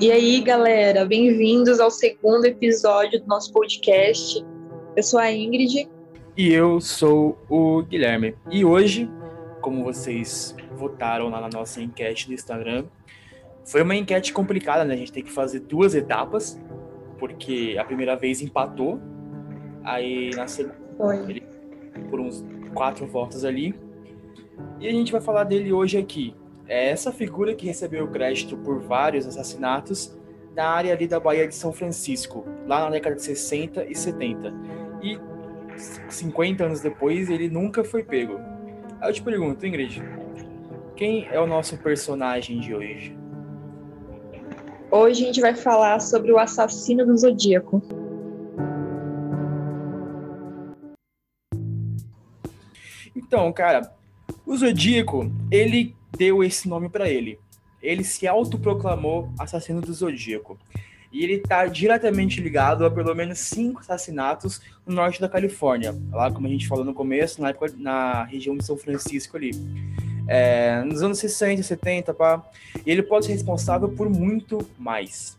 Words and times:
E 0.00 0.10
aí, 0.10 0.40
galera, 0.40 1.04
bem-vindos 1.04 1.78
ao 1.78 1.90
segundo 1.90 2.46
episódio 2.46 3.20
do 3.20 3.26
nosso 3.28 3.52
podcast. 3.52 4.44
Eu 4.96 5.02
sou 5.04 5.20
a 5.20 5.30
Ingrid. 5.30 5.88
E 6.36 6.52
eu 6.52 6.80
sou 6.80 7.38
o 7.48 7.82
Guilherme. 7.82 8.36
E 8.50 8.64
hoje, 8.64 9.08
como 9.60 9.84
vocês 9.84 10.56
votaram 10.72 11.28
lá 11.28 11.40
na 11.40 11.48
nossa 11.48 11.80
enquete 11.80 12.26
do 12.26 12.34
Instagram, 12.34 12.86
foi 13.64 13.82
uma 13.82 13.94
enquete 13.94 14.32
complicada, 14.32 14.84
né? 14.84 14.94
A 14.94 14.96
gente 14.96 15.12
tem 15.12 15.22
que 15.22 15.30
fazer 15.30 15.60
duas 15.60 15.94
etapas, 15.94 16.60
porque 17.18 17.76
a 17.78 17.84
primeira 17.84 18.16
vez 18.16 18.42
empatou, 18.42 19.00
aí 19.84 20.30
na 20.34 20.48
segunda, 20.48 20.76
ele, 21.28 21.43
por 22.14 22.20
uns 22.20 22.44
quatro 22.72 23.06
votos 23.08 23.44
ali. 23.44 23.74
E 24.78 24.86
a 24.86 24.92
gente 24.92 25.10
vai 25.10 25.20
falar 25.20 25.42
dele 25.42 25.72
hoje 25.72 25.98
aqui 25.98 26.32
é 26.68 26.90
essa 26.90 27.12
figura 27.12 27.54
que 27.54 27.66
recebeu 27.66 28.06
crédito 28.08 28.56
por 28.56 28.80
vários 28.80 29.26
assassinatos 29.26 30.16
na 30.54 30.66
área 30.66 30.94
ali 30.94 31.08
da 31.08 31.18
Bahia 31.18 31.48
de 31.48 31.54
São 31.54 31.72
Francisco, 31.72 32.46
lá 32.66 32.84
na 32.84 32.90
década 32.90 33.16
de 33.16 33.22
60 33.22 33.84
e 33.86 33.94
70. 33.96 34.54
E 35.02 35.18
50 36.08 36.64
anos 36.64 36.80
depois, 36.80 37.28
ele 37.28 37.48
nunca 37.48 37.82
foi 37.82 38.04
pego. 38.04 38.38
Aí 39.00 39.10
eu 39.10 39.12
te 39.12 39.20
pergunto, 39.20 39.66
Ingrid, 39.66 40.00
quem 40.94 41.26
é 41.30 41.40
o 41.40 41.46
nosso 41.46 41.76
personagem 41.78 42.60
de 42.60 42.74
hoje? 42.74 43.18
Hoje 44.90 45.24
a 45.24 45.26
gente 45.26 45.40
vai 45.40 45.54
falar 45.54 46.00
sobre 46.00 46.30
o 46.30 46.38
assassino 46.38 47.04
do 47.04 47.18
Zodíaco. 47.18 48.03
Então, 53.26 53.50
cara, 53.52 53.90
o 54.44 54.56
Zodíaco, 54.56 55.32
ele 55.50 55.96
deu 56.16 56.44
esse 56.44 56.68
nome 56.68 56.90
para 56.90 57.08
ele. 57.08 57.38
Ele 57.82 58.04
se 58.04 58.26
autoproclamou 58.26 59.32
assassino 59.38 59.80
do 59.80 59.92
Zodíaco. 59.92 60.58
E 61.10 61.22
ele 61.22 61.34
está 61.34 61.64
diretamente 61.66 62.40
ligado 62.40 62.84
a 62.84 62.90
pelo 62.90 63.14
menos 63.14 63.38
cinco 63.38 63.80
assassinatos 63.80 64.60
no 64.84 64.94
norte 64.94 65.20
da 65.20 65.28
Califórnia, 65.28 65.94
lá 66.10 66.30
como 66.30 66.46
a 66.46 66.50
gente 66.50 66.66
falou 66.66 66.84
no 66.84 66.92
começo, 66.92 67.40
na, 67.40 67.50
época, 67.50 67.72
na 67.76 68.24
região 68.24 68.56
de 68.56 68.64
São 68.64 68.76
Francisco 68.76 69.36
ali. 69.36 69.52
É, 70.26 70.82
nos 70.82 71.02
anos 71.02 71.18
60, 71.18 71.62
70, 71.62 72.12
pá. 72.12 72.42
E 72.84 72.90
ele 72.90 73.02
pode 73.02 73.26
ser 73.26 73.32
responsável 73.32 73.88
por 73.88 74.10
muito 74.10 74.68
mais. 74.78 75.38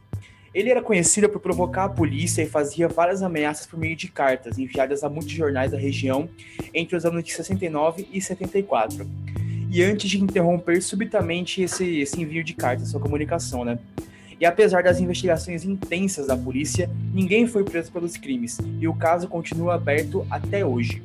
Ele 0.56 0.70
era 0.70 0.82
conhecido 0.82 1.28
por 1.28 1.42
provocar 1.42 1.84
a 1.84 1.90
polícia 1.90 2.42
e 2.42 2.46
fazia 2.46 2.88
várias 2.88 3.22
ameaças 3.22 3.68
por 3.68 3.78
meio 3.78 3.94
de 3.94 4.08
cartas 4.08 4.58
enviadas 4.58 5.04
a 5.04 5.10
muitos 5.10 5.34
jornais 5.34 5.72
da 5.72 5.78
região 5.78 6.30
entre 6.74 6.96
os 6.96 7.06
anos 7.06 7.22
de 7.26 7.34
69 7.34 8.08
e 8.10 8.22
74 8.22 9.06
e 9.70 9.84
antes 9.84 10.10
de 10.10 10.24
interromper 10.24 10.82
subitamente 10.82 11.62
esse, 11.62 12.00
esse 12.00 12.22
envio 12.22 12.42
de 12.42 12.54
cartas, 12.54 12.88
sua 12.88 13.02
comunicação, 13.02 13.66
né? 13.66 13.78
E 14.40 14.46
apesar 14.46 14.82
das 14.82 15.02
investigações 15.02 15.66
intensas 15.66 16.28
da 16.28 16.38
polícia, 16.38 16.90
ninguém 17.14 17.46
foi 17.46 17.66
preso 17.66 17.92
pelos 17.92 18.16
crimes 18.16 18.58
e 18.80 18.88
o 18.88 18.94
caso 18.94 19.28
continua 19.28 19.76
aberto 19.76 20.26
até 20.30 20.66
hoje. 20.66 21.04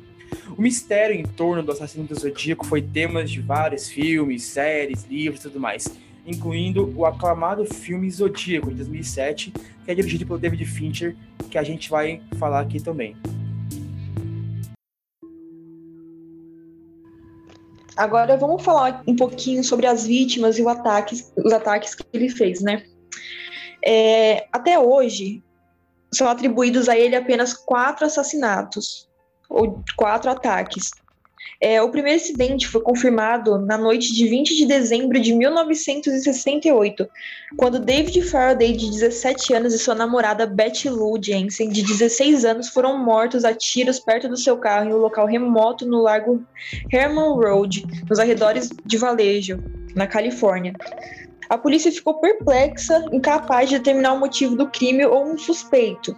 O 0.57 0.61
mistério 0.61 1.13
em 1.13 1.23
torno 1.23 1.61
do 1.61 1.73
assassino 1.73 2.05
do 2.05 2.17
Zodíaco 2.17 2.65
foi 2.65 2.81
tema 2.81 3.25
de 3.25 3.41
vários 3.41 3.89
filmes, 3.89 4.43
séries, 4.43 5.05
livros 5.09 5.41
e 5.41 5.43
tudo 5.43 5.59
mais, 5.59 5.89
incluindo 6.25 6.93
o 6.95 7.05
aclamado 7.05 7.65
filme 7.65 8.09
Zodíaco 8.09 8.69
de 8.69 8.75
2007, 8.77 9.51
que 9.85 9.91
é 9.91 9.95
dirigido 9.95 10.25
pelo 10.25 10.39
David 10.39 10.65
Fincher, 10.65 11.15
que 11.49 11.57
a 11.57 11.63
gente 11.63 11.89
vai 11.89 12.21
falar 12.37 12.61
aqui 12.61 12.79
também. 12.79 13.15
Agora 17.95 18.37
vamos 18.37 18.63
falar 18.63 19.03
um 19.05 19.15
pouquinho 19.15 19.63
sobre 19.63 19.85
as 19.85 20.07
vítimas 20.07 20.57
e 20.57 20.63
os 20.63 21.53
ataques 21.53 21.95
que 21.95 22.05
ele 22.13 22.29
fez, 22.29 22.61
né? 22.61 22.83
É, 23.83 24.47
até 24.51 24.79
hoje 24.79 25.43
são 26.11 26.27
atribuídos 26.27 26.87
a 26.87 26.97
ele 26.97 27.15
apenas 27.15 27.53
quatro 27.53 28.05
assassinatos 28.05 29.09
ou 29.49 29.83
quatro 29.95 30.29
ataques. 30.29 30.91
É, 31.59 31.81
o 31.81 31.89
primeiro 31.89 32.19
incidente 32.19 32.67
foi 32.67 32.81
confirmado 32.81 33.59
na 33.59 33.77
noite 33.77 34.13
de 34.13 34.27
20 34.27 34.55
de 34.55 34.65
dezembro 34.65 35.19
de 35.19 35.31
1968, 35.31 37.07
quando 37.55 37.79
David 37.79 38.21
Faraday, 38.23 38.73
de 38.73 38.89
17 38.89 39.53
anos, 39.53 39.73
e 39.73 39.77
sua 39.77 39.93
namorada 39.93 40.47
Betty 40.47 40.89
Lou 40.89 41.21
Jensen, 41.21 41.69
de 41.69 41.83
16 41.83 42.45
anos, 42.45 42.69
foram 42.69 42.97
mortos 42.97 43.45
a 43.45 43.53
tiros 43.53 43.99
perto 43.99 44.27
do 44.27 44.37
seu 44.37 44.57
carro 44.57 44.89
em 44.89 44.93
um 44.93 44.97
local 44.97 45.27
remoto 45.27 45.85
no 45.85 46.01
Largo 46.01 46.43
Herman 46.91 47.35
Road, 47.35 47.85
nos 48.09 48.17
arredores 48.17 48.69
de 48.83 48.97
Valejo, 48.97 49.63
na 49.95 50.07
Califórnia. 50.07 50.73
A 51.47 51.57
polícia 51.57 51.91
ficou 51.91 52.19
perplexa, 52.19 53.05
incapaz 53.11 53.69
de 53.69 53.77
determinar 53.77 54.13
o 54.13 54.19
motivo 54.19 54.55
do 54.55 54.67
crime 54.69 55.05
ou 55.05 55.25
um 55.25 55.37
suspeito. 55.37 56.15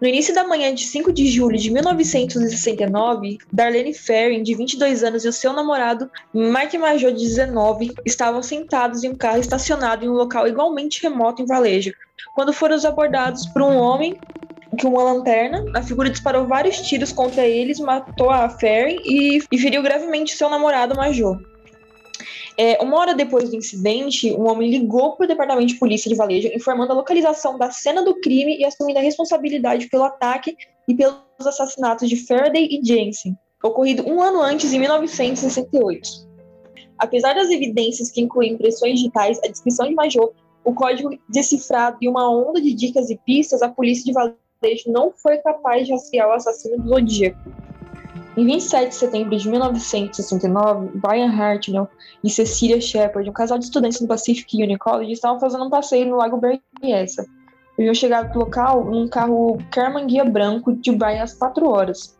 No 0.00 0.08
início 0.08 0.34
da 0.34 0.44
manhã 0.44 0.74
de 0.74 0.84
5 0.84 1.12
de 1.12 1.28
julho 1.28 1.56
de 1.56 1.70
1969, 1.70 3.38
Darlene 3.52 3.94
Ferrin, 3.94 4.42
de 4.42 4.54
22 4.54 5.04
anos, 5.04 5.24
e 5.24 5.28
o 5.28 5.32
seu 5.32 5.52
namorado, 5.52 6.10
Mike 6.34 6.78
Major, 6.78 7.12
de 7.12 7.22
19, 7.22 7.92
estavam 8.04 8.42
sentados 8.42 9.04
em 9.04 9.10
um 9.10 9.14
carro 9.14 9.38
estacionado 9.38 10.04
em 10.04 10.08
um 10.08 10.14
local 10.14 10.48
igualmente 10.48 11.02
remoto 11.02 11.42
em 11.42 11.46
Valejo, 11.46 11.92
quando 12.34 12.52
foram 12.52 12.76
abordados 12.86 13.46
por 13.46 13.62
um 13.62 13.76
homem 13.76 14.18
com 14.80 14.88
uma 14.88 15.02
lanterna. 15.02 15.64
A 15.74 15.82
figura 15.82 16.10
disparou 16.10 16.46
vários 16.46 16.78
tiros 16.80 17.12
contra 17.12 17.46
eles, 17.46 17.78
matou 17.78 18.30
a 18.30 18.48
Ferrin 18.48 18.98
e, 19.04 19.40
e 19.50 19.58
feriu 19.58 19.82
gravemente 19.82 20.36
seu 20.36 20.48
namorado 20.48 20.96
Major. 20.96 21.51
É, 22.56 22.82
uma 22.82 22.98
hora 22.98 23.14
depois 23.14 23.48
do 23.48 23.56
incidente, 23.56 24.30
um 24.32 24.46
homem 24.46 24.70
ligou 24.70 25.16
para 25.16 25.24
o 25.24 25.28
departamento 25.28 25.68
de 25.68 25.78
polícia 25.78 26.08
de 26.08 26.14
Valejo, 26.14 26.48
informando 26.54 26.92
a 26.92 26.96
localização 26.96 27.58
da 27.58 27.70
cena 27.70 28.02
do 28.02 28.20
crime 28.20 28.58
e 28.58 28.64
assumindo 28.64 28.98
a 28.98 29.02
responsabilidade 29.02 29.88
pelo 29.88 30.04
ataque 30.04 30.56
e 30.86 30.94
pelos 30.94 31.16
assassinatos 31.40 32.08
de 32.08 32.16
Faraday 32.16 32.68
e 32.70 32.84
Jensen, 32.84 33.36
ocorrido 33.62 34.06
um 34.06 34.20
ano 34.20 34.42
antes, 34.42 34.72
em 34.72 34.78
1968. 34.78 36.32
Apesar 36.98 37.34
das 37.34 37.50
evidências 37.50 38.10
que 38.10 38.20
incluem 38.20 38.52
impressões 38.52 38.96
digitais, 38.96 39.38
a 39.42 39.48
descrição 39.48 39.88
de 39.88 39.94
Major, 39.94 40.32
o 40.64 40.74
código 40.74 41.10
decifrado 41.28 41.96
e 42.00 42.08
uma 42.08 42.30
onda 42.30 42.60
de 42.60 42.72
dicas 42.74 43.10
e 43.10 43.16
pistas, 43.16 43.62
a 43.62 43.68
polícia 43.68 44.04
de 44.04 44.12
Valejo 44.12 44.84
não 44.86 45.10
foi 45.10 45.38
capaz 45.38 45.86
de 45.86 45.92
rastrear 45.92 46.28
o 46.28 46.32
assassino 46.32 46.80
do 46.80 46.88
Zodíaco. 46.88 47.40
Em 48.34 48.46
27 48.46 48.88
de 48.88 48.94
setembro 48.94 49.36
de 49.36 49.48
1969, 49.48 50.90
Brian 50.94 51.30
Hartnell 51.30 51.86
e 52.24 52.30
Cecilia 52.30 52.80
Shepard, 52.80 53.28
um 53.28 53.32
casal 53.32 53.58
de 53.58 53.66
estudantes 53.66 54.00
do 54.00 54.06
Pacific 54.06 54.56
Union 54.56 54.78
College, 54.78 55.12
estavam 55.12 55.38
fazendo 55.38 55.64
um 55.64 55.70
passeio 55.70 56.06
no 56.06 56.16
Lago 56.16 56.40
Berryessa. 56.40 57.26
Haviam 57.78 57.94
chegado 57.94 58.32
no 58.32 58.40
local 58.40 58.84
num 58.84 59.06
carro 59.06 59.58
Kerman 59.70 60.06
Guia 60.06 60.24
branco 60.24 60.72
de 60.72 60.92
Brian 60.92 61.22
às 61.22 61.34
4 61.34 61.68
horas. 61.68 62.16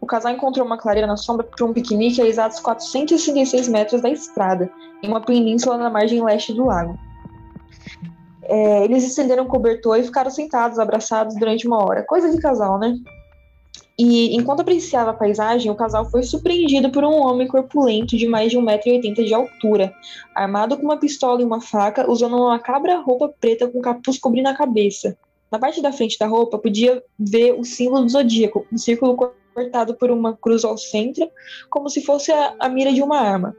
O 0.00 0.06
casal 0.06 0.32
encontrou 0.32 0.66
uma 0.66 0.78
clareira 0.78 1.06
na 1.06 1.16
sombra 1.16 1.44
para 1.44 1.64
um 1.64 1.72
piquenique 1.72 2.20
a 2.20 2.26
exatos 2.26 2.58
466 2.60 3.68
metros 3.68 4.00
da 4.00 4.08
estrada, 4.08 4.70
em 5.02 5.08
uma 5.08 5.20
península 5.20 5.76
na 5.76 5.90
margem 5.90 6.22
leste 6.22 6.52
do 6.54 6.64
lago. 6.64 6.98
É, 8.42 8.84
eles 8.84 9.04
estenderam 9.04 9.44
o 9.44 9.48
cobertor 9.48 9.98
e 9.98 10.04
ficaram 10.04 10.30
sentados, 10.30 10.78
abraçados 10.78 11.34
durante 11.36 11.66
uma 11.66 11.84
hora. 11.84 12.04
Coisa 12.04 12.30
de 12.30 12.40
casal, 12.40 12.78
né? 12.78 12.96
E 13.98 14.36
enquanto 14.36 14.60
apreciava 14.60 15.10
a 15.10 15.14
paisagem, 15.14 15.70
o 15.70 15.74
casal 15.74 16.04
foi 16.10 16.22
surpreendido 16.22 16.90
por 16.90 17.02
um 17.02 17.14
homem 17.14 17.48
corpulento 17.48 18.14
de 18.16 18.26
mais 18.26 18.50
de 18.50 18.58
1,80m 18.58 19.24
de 19.24 19.32
altura, 19.32 19.94
armado 20.34 20.76
com 20.76 20.82
uma 20.82 20.98
pistola 20.98 21.40
e 21.40 21.44
uma 21.44 21.62
faca, 21.62 22.10
usando 22.10 22.36
uma 22.36 22.58
cabra 22.58 22.98
roupa 22.98 23.32
preta 23.40 23.66
com 23.66 23.80
capuz 23.80 24.18
cobrindo 24.18 24.50
a 24.50 24.54
cabeça. 24.54 25.16
Na 25.50 25.58
parte 25.58 25.80
da 25.80 25.92
frente 25.92 26.18
da 26.18 26.26
roupa, 26.26 26.58
podia 26.58 27.02
ver 27.18 27.52
o 27.58 27.64
símbolo 27.64 28.04
do 28.04 28.10
zodíaco, 28.10 28.66
um 28.70 28.76
círculo 28.76 29.16
cortado 29.54 29.94
por 29.94 30.10
uma 30.10 30.36
cruz 30.36 30.62
ao 30.64 30.76
centro, 30.76 31.30
como 31.70 31.88
se 31.88 32.02
fosse 32.02 32.30
a, 32.30 32.54
a 32.60 32.68
mira 32.68 32.92
de 32.92 33.02
uma 33.02 33.18
arma. 33.18 33.56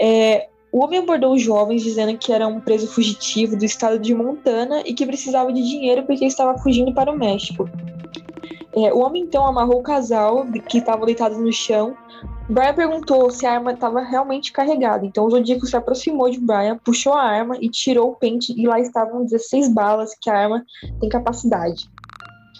É, 0.00 0.48
o 0.72 0.82
homem 0.82 0.98
abordou 0.98 1.34
os 1.34 1.42
jovens 1.42 1.84
dizendo 1.84 2.18
que 2.18 2.32
era 2.32 2.48
um 2.48 2.60
preso 2.60 2.88
fugitivo 2.88 3.56
do 3.56 3.64
estado 3.64 3.96
de 4.00 4.12
Montana 4.12 4.82
e 4.84 4.92
que 4.92 5.06
precisava 5.06 5.52
de 5.52 5.62
dinheiro 5.62 6.02
porque 6.02 6.24
estava 6.24 6.58
fugindo 6.58 6.92
para 6.92 7.12
o 7.12 7.16
México. 7.16 7.70
É, 8.76 8.92
o 8.92 8.98
homem 8.98 9.22
então 9.22 9.46
amarrou 9.46 9.78
o 9.78 9.82
casal 9.82 10.44
que 10.68 10.78
estava 10.78 11.06
deitado 11.06 11.36
no 11.36 11.52
chão. 11.52 11.96
Brian 12.48 12.74
perguntou 12.74 13.30
se 13.30 13.46
a 13.46 13.52
arma 13.52 13.72
estava 13.72 14.00
realmente 14.00 14.52
carregada. 14.52 15.06
Então 15.06 15.24
o 15.24 15.30
Zodíaco 15.30 15.66
se 15.66 15.76
aproximou 15.76 16.28
de 16.28 16.40
Brian, 16.40 16.78
puxou 16.78 17.14
a 17.14 17.22
arma 17.22 17.56
e 17.60 17.68
tirou 17.68 18.10
o 18.10 18.16
pente, 18.16 18.52
e 18.56 18.66
lá 18.66 18.80
estavam 18.80 19.24
16 19.24 19.68
balas 19.72 20.14
que 20.20 20.28
a 20.28 20.36
arma 20.36 20.66
tem 21.00 21.08
capacidade. 21.08 21.88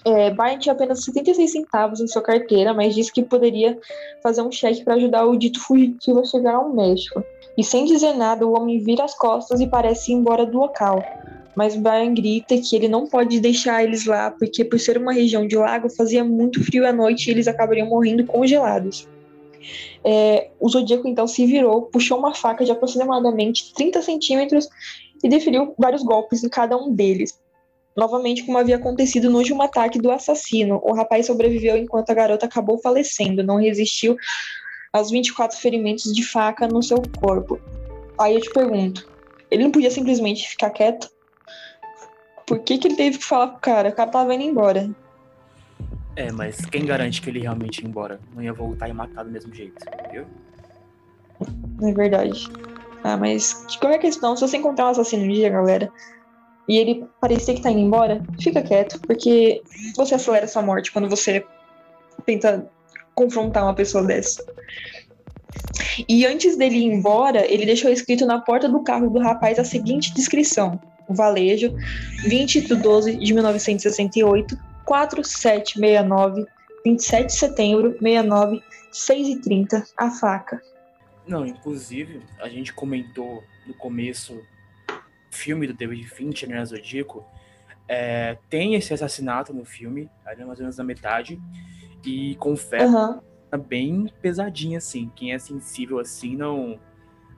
É, 0.05 0.31
Brian 0.31 0.59
tinha 0.59 0.75
apenas 0.75 1.03
76 1.03 1.51
centavos 1.51 2.01
em 2.01 2.07
sua 2.07 2.23
carteira, 2.23 2.75
mas 2.75 2.95
disse 2.95 3.13
que 3.13 3.23
poderia 3.23 3.79
fazer 4.23 4.43
um 4.43 4.53
cheque 4.53 4.85
para 4.85 4.95
ajudar 4.95 5.25
o 5.25 5.37
dito 5.37 5.61
fugitivo 5.61 6.21
a 6.21 6.25
chegar 6.25 6.55
ao 6.55 6.73
México. 6.73 7.25
E 7.57 7.63
sem 7.63 7.85
dizer 7.85 8.15
nada, 8.15 8.47
o 8.47 8.57
homem 8.57 8.83
vira 8.83 9.05
as 9.05 9.15
costas 9.15 9.61
e 9.61 9.67
parece 9.67 10.11
ir 10.11 10.15
embora 10.15 10.45
do 10.45 10.59
local. 10.59 11.03
Mas 11.55 11.77
Brian 11.77 12.13
grita 12.13 12.59
que 12.59 12.75
ele 12.75 12.89
não 12.89 13.07
pode 13.07 13.39
deixar 13.39 13.85
eles 13.85 14.07
lá, 14.07 14.31
porque 14.31 14.65
por 14.65 14.79
ser 14.81 14.99
uma 14.99 15.13
região 15.13 15.47
de 15.47 15.57
lago, 15.57 15.89
fazia 15.89 16.25
muito 16.25 16.65
frio 16.65 16.87
à 16.87 16.93
noite 16.93 17.29
e 17.29 17.31
eles 17.31 17.47
acabariam 17.47 17.89
morrendo 17.89 18.27
congelados. 18.27 19.07
É, 20.05 20.51
o 20.61 20.69
Zodíaco 20.69 21.09
então 21.09 21.27
se 21.27 21.47
virou, 21.47 21.83
puxou 21.83 22.19
uma 22.19 22.35
faca 22.35 22.65
de 22.65 22.73
aproximadamente 22.73 23.73
30 23.75 24.03
centímetros 24.03 24.69
e 25.23 25.29
deferiu 25.29 25.75
vários 25.79 26.03
golpes 26.03 26.43
em 26.43 26.49
cada 26.49 26.77
um 26.77 26.93
deles. 26.93 27.39
Novamente, 27.97 28.43
como 28.43 28.59
havia 28.59 28.77
acontecido 28.77 29.31
no 29.31 29.39
último 29.39 29.63
ataque 29.63 30.01
do 30.01 30.11
assassino, 30.11 30.81
o 30.83 30.93
rapaz 30.93 31.27
sobreviveu 31.27 31.77
enquanto 31.77 32.11
a 32.11 32.15
garota 32.15 32.45
acabou 32.45 32.79
falecendo, 32.79 33.45
não 33.45 33.57
resistiu 33.57 34.17
aos 34.95 35.11
24 35.11 35.59
ferimentos 35.59 36.13
de 36.15 36.23
faca 36.23 36.69
no 36.69 36.81
seu 36.81 37.03
corpo. 37.19 37.61
Aí 38.19 38.37
eu 38.37 38.41
te 38.41 38.53
pergunto, 38.53 39.07
ele 39.51 39.65
não 39.65 39.73
podia 39.73 39.91
simplesmente 39.91 40.49
ficar 40.49 40.71
quieto? 40.71 41.11
Por 42.47 42.61
que, 42.61 42.79
que 42.79 42.87
ele 42.87 42.97
teve 42.97 43.19
que 43.19 43.25
falar 43.25 43.49
pro 43.49 43.61
cara? 43.61 43.89
O 43.89 43.93
cara 43.93 44.11
tava 44.11 44.35
indo 44.35 44.45
embora. 44.45 44.89
É, 46.15 46.31
mas 46.31 46.65
quem 46.67 46.87
garante 46.87 47.21
que 47.21 47.29
ele 47.29 47.41
realmente 47.41 47.83
ia 47.83 47.89
embora? 47.89 48.21
Não 48.33 48.41
ia 48.41 48.53
voltar 48.53 48.89
e 48.89 48.93
matar 48.93 49.25
do 49.25 49.31
mesmo 49.33 49.53
jeito, 49.53 49.85
viu? 50.13 50.25
É 51.83 51.93
verdade. 51.93 52.49
Ah, 53.03 53.17
mas 53.17 53.67
de 53.69 53.79
qualquer 53.79 53.99
questão, 53.99 54.37
se 54.37 54.43
você 54.47 54.59
encontrar 54.59 54.87
um 54.87 54.91
assassino 54.91 55.31
dia, 55.33 55.51
galera, 55.51 55.91
e 56.69 56.79
ele 56.79 57.05
parecer 57.21 57.55
que 57.55 57.63
tá 57.63 57.71
indo 57.71 57.81
embora, 57.81 58.23
fica 58.41 58.63
quieto, 58.63 59.01
porque 59.01 59.61
você 59.97 60.15
acelera 60.15 60.47
sua 60.47 60.63
morte 60.63 60.93
quando 60.93 61.09
você 61.09 61.45
tenta 62.25 62.71
confrontar 63.15 63.65
uma 63.65 63.75
pessoa 63.75 64.05
dessa. 64.05 64.45
E 66.09 66.27
antes 66.27 66.57
dele 66.57 66.77
ir 66.77 66.85
embora, 66.85 67.45
ele 67.51 67.67
deixou 67.67 67.91
escrito 67.91 68.27
na 68.27 68.41
porta 68.41 68.69
do 68.69 68.83
carro 68.83 69.11
do 69.11 69.19
rapaz 69.19 69.59
a 69.59 69.65
seguinte 69.65 70.15
descrição: 70.15 70.81
o 71.09 71.15
Valejo, 71.15 71.75
20 72.27 72.63
de 72.63 72.75
12 72.75 73.17
de 73.17 73.35
1968, 73.35 74.59
4769, 74.85 76.47
27 76.85 77.27
de 77.27 77.33
setembro, 77.33 77.93
69, 77.93 78.63
6 78.93 79.29
e 79.29 79.41
30, 79.41 79.85
a 79.97 80.11
faca. 80.11 80.61
Não, 81.27 81.47
inclusive, 81.47 82.21
a 82.39 82.49
gente 82.49 82.73
comentou 82.73 83.43
no 83.67 83.75
começo 83.75 84.39
filme 85.31 85.67
do 85.67 85.73
David 85.75 86.07
Fincher, 86.09 86.49
né, 86.49 86.65
Zodíaco, 86.65 87.25
é, 87.89 88.39
tem 88.49 88.75
esse 88.75 88.95
assassinato 88.95 89.53
no 89.53 89.65
filme, 89.65 90.09
ali 90.25 90.45
mais 90.45 90.59
ou 90.59 90.65
menos 90.65 90.77
na 90.77 90.85
metade, 90.85 91.41
e 92.05 92.35
confesso, 92.37 92.97
uhum. 92.97 93.21
é 93.53 93.57
bem 93.57 94.07
pesadinho, 94.21 94.79
assim. 94.79 95.11
Quem 95.15 95.33
é 95.33 95.39
sensível 95.39 95.99
assim, 95.99 96.37
não, 96.37 96.79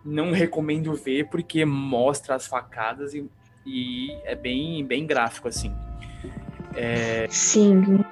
não 0.05 0.33
recomendo 0.33 0.95
ver, 0.95 1.29
porque 1.29 1.65
mostra 1.65 2.35
as 2.35 2.47
facadas 2.47 3.15
e, 3.15 3.29
e 3.65 4.13
é 4.25 4.35
bem, 4.35 4.85
bem 4.85 5.07
gráfico, 5.07 5.49
assim. 5.49 5.73
É... 6.75 7.27
Sim. 7.29 8.05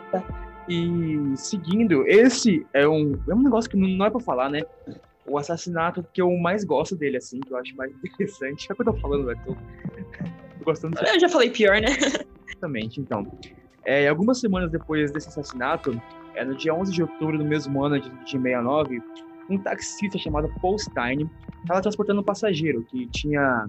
E 0.68 1.36
seguindo, 1.36 2.06
esse 2.06 2.66
é 2.72 2.88
um, 2.88 3.18
é 3.28 3.34
um 3.34 3.42
negócio 3.42 3.70
que 3.70 3.76
não 3.76 4.06
é 4.06 4.10
pra 4.10 4.20
falar, 4.20 4.48
né? 4.48 4.62
o 5.26 5.38
assassinato 5.38 6.04
que 6.12 6.20
eu 6.20 6.30
mais 6.36 6.64
gosto 6.64 6.94
dele, 6.94 7.16
assim, 7.16 7.40
que 7.40 7.52
eu 7.52 7.56
acho 7.56 7.74
mais 7.76 7.92
interessante. 8.04 8.66
É 8.68 8.72
o 8.72 8.76
que 8.76 8.82
eu 8.82 8.92
tô 8.92 9.00
falando, 9.00 9.26
velho. 9.26 9.40
Tô, 9.44 9.54
tô 9.54 10.64
gostando 10.64 10.98
Eu 11.06 11.20
já 11.20 11.28
falei 11.28 11.50
pior, 11.50 11.80
né? 11.80 11.88
Exatamente, 12.46 13.00
então. 13.00 13.26
É, 13.84 14.08
algumas 14.08 14.40
semanas 14.40 14.70
depois 14.70 15.10
desse 15.12 15.28
assassinato, 15.28 16.00
é, 16.34 16.44
no 16.44 16.56
dia 16.56 16.74
11 16.74 16.92
de 16.92 17.02
outubro 17.02 17.38
do 17.38 17.44
mesmo 17.44 17.82
ano 17.82 18.00
de, 18.00 18.08
de 18.08 18.30
69, 18.30 19.02
um 19.48 19.58
taxista 19.58 20.18
chamado 20.18 20.52
Paul 20.60 20.78
Stein 20.78 21.28
estava 21.62 21.80
transportando 21.80 22.20
um 22.20 22.24
passageiro 22.24 22.82
que 22.84 23.06
tinha, 23.08 23.68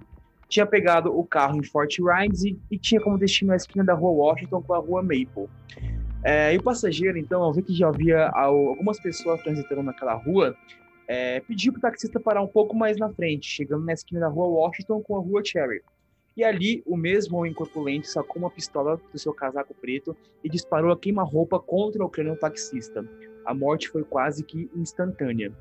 tinha 0.50 0.65
pegado 0.65 1.17
o 1.17 1.23
carro 1.25 1.57
em 1.57 1.63
Fort 1.63 1.95
Rides 1.97 2.44
e, 2.44 2.59
e 2.69 2.77
tinha 2.77 3.01
como 3.01 3.17
destino 3.17 3.53
a 3.53 3.56
esquina 3.56 3.83
da 3.83 3.94
rua 3.94 4.12
Washington 4.12 4.62
com 4.62 4.73
a 4.73 4.79
rua 4.79 5.01
Maple. 5.01 5.50
É, 6.23 6.53
e 6.53 6.57
o 6.57 6.63
passageiro, 6.63 7.17
então, 7.17 7.44
ao 7.44 7.53
ver 7.53 7.62
que 7.62 7.73
já 7.73 7.88
havia 7.88 8.29
algumas 8.29 9.00
pessoas 9.00 9.41
transitando 9.44 9.83
naquela 9.83 10.15
rua, 10.15 10.56
é, 11.07 11.39
pediu 11.41 11.71
para 11.71 11.79
o 11.79 11.81
taxista 11.81 12.19
parar 12.19 12.41
um 12.41 12.47
pouco 12.47 12.75
mais 12.75 12.97
na 12.97 13.12
frente, 13.12 13.47
chegando 13.47 13.85
na 13.85 13.94
esquina 13.94 14.21
da 14.21 14.27
rua 14.27 14.47
Washington 14.47 15.01
com 15.01 15.17
a 15.17 15.19
rua 15.19 15.44
Cherry. 15.45 15.81
E 16.35 16.43
ali, 16.43 16.83
o 16.85 16.97
mesmo 16.97 17.37
homem 17.37 17.53
corpulento 17.53 18.07
sacou 18.07 18.41
uma 18.41 18.51
pistola 18.51 18.99
do 19.11 19.17
seu 19.17 19.33
casaco 19.33 19.73
preto 19.73 20.15
e 20.43 20.49
disparou 20.49 20.91
a 20.91 20.97
queima-roupa 20.97 21.57
contra 21.59 22.03
o 22.03 22.09
crânio 22.09 22.35
taxista. 22.35 23.07
A 23.45 23.53
morte 23.53 23.87
foi 23.87 24.03
quase 24.03 24.43
que 24.43 24.69
instantânea. 24.75 25.53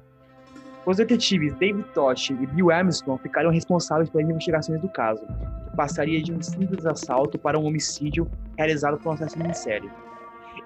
Os 0.84 0.96
detetives 0.96 1.54
David 1.54 1.86
Tosh 1.94 2.30
e 2.30 2.46
Bill 2.46 2.72
Armstrong 2.72 3.22
ficaram 3.22 3.50
responsáveis 3.50 4.10
pelas 4.10 4.28
investigações 4.28 4.80
do 4.80 4.88
caso, 4.88 5.24
que 5.24 5.76
passaria 5.76 6.20
de 6.20 6.32
um 6.32 6.42
simples 6.42 6.84
assalto 6.84 7.38
para 7.38 7.58
um 7.58 7.64
homicídio 7.64 8.28
realizado 8.58 8.98
por 8.98 9.10
um 9.10 9.12
assassino 9.12 9.46
em 9.46 9.54
série. 9.54 9.88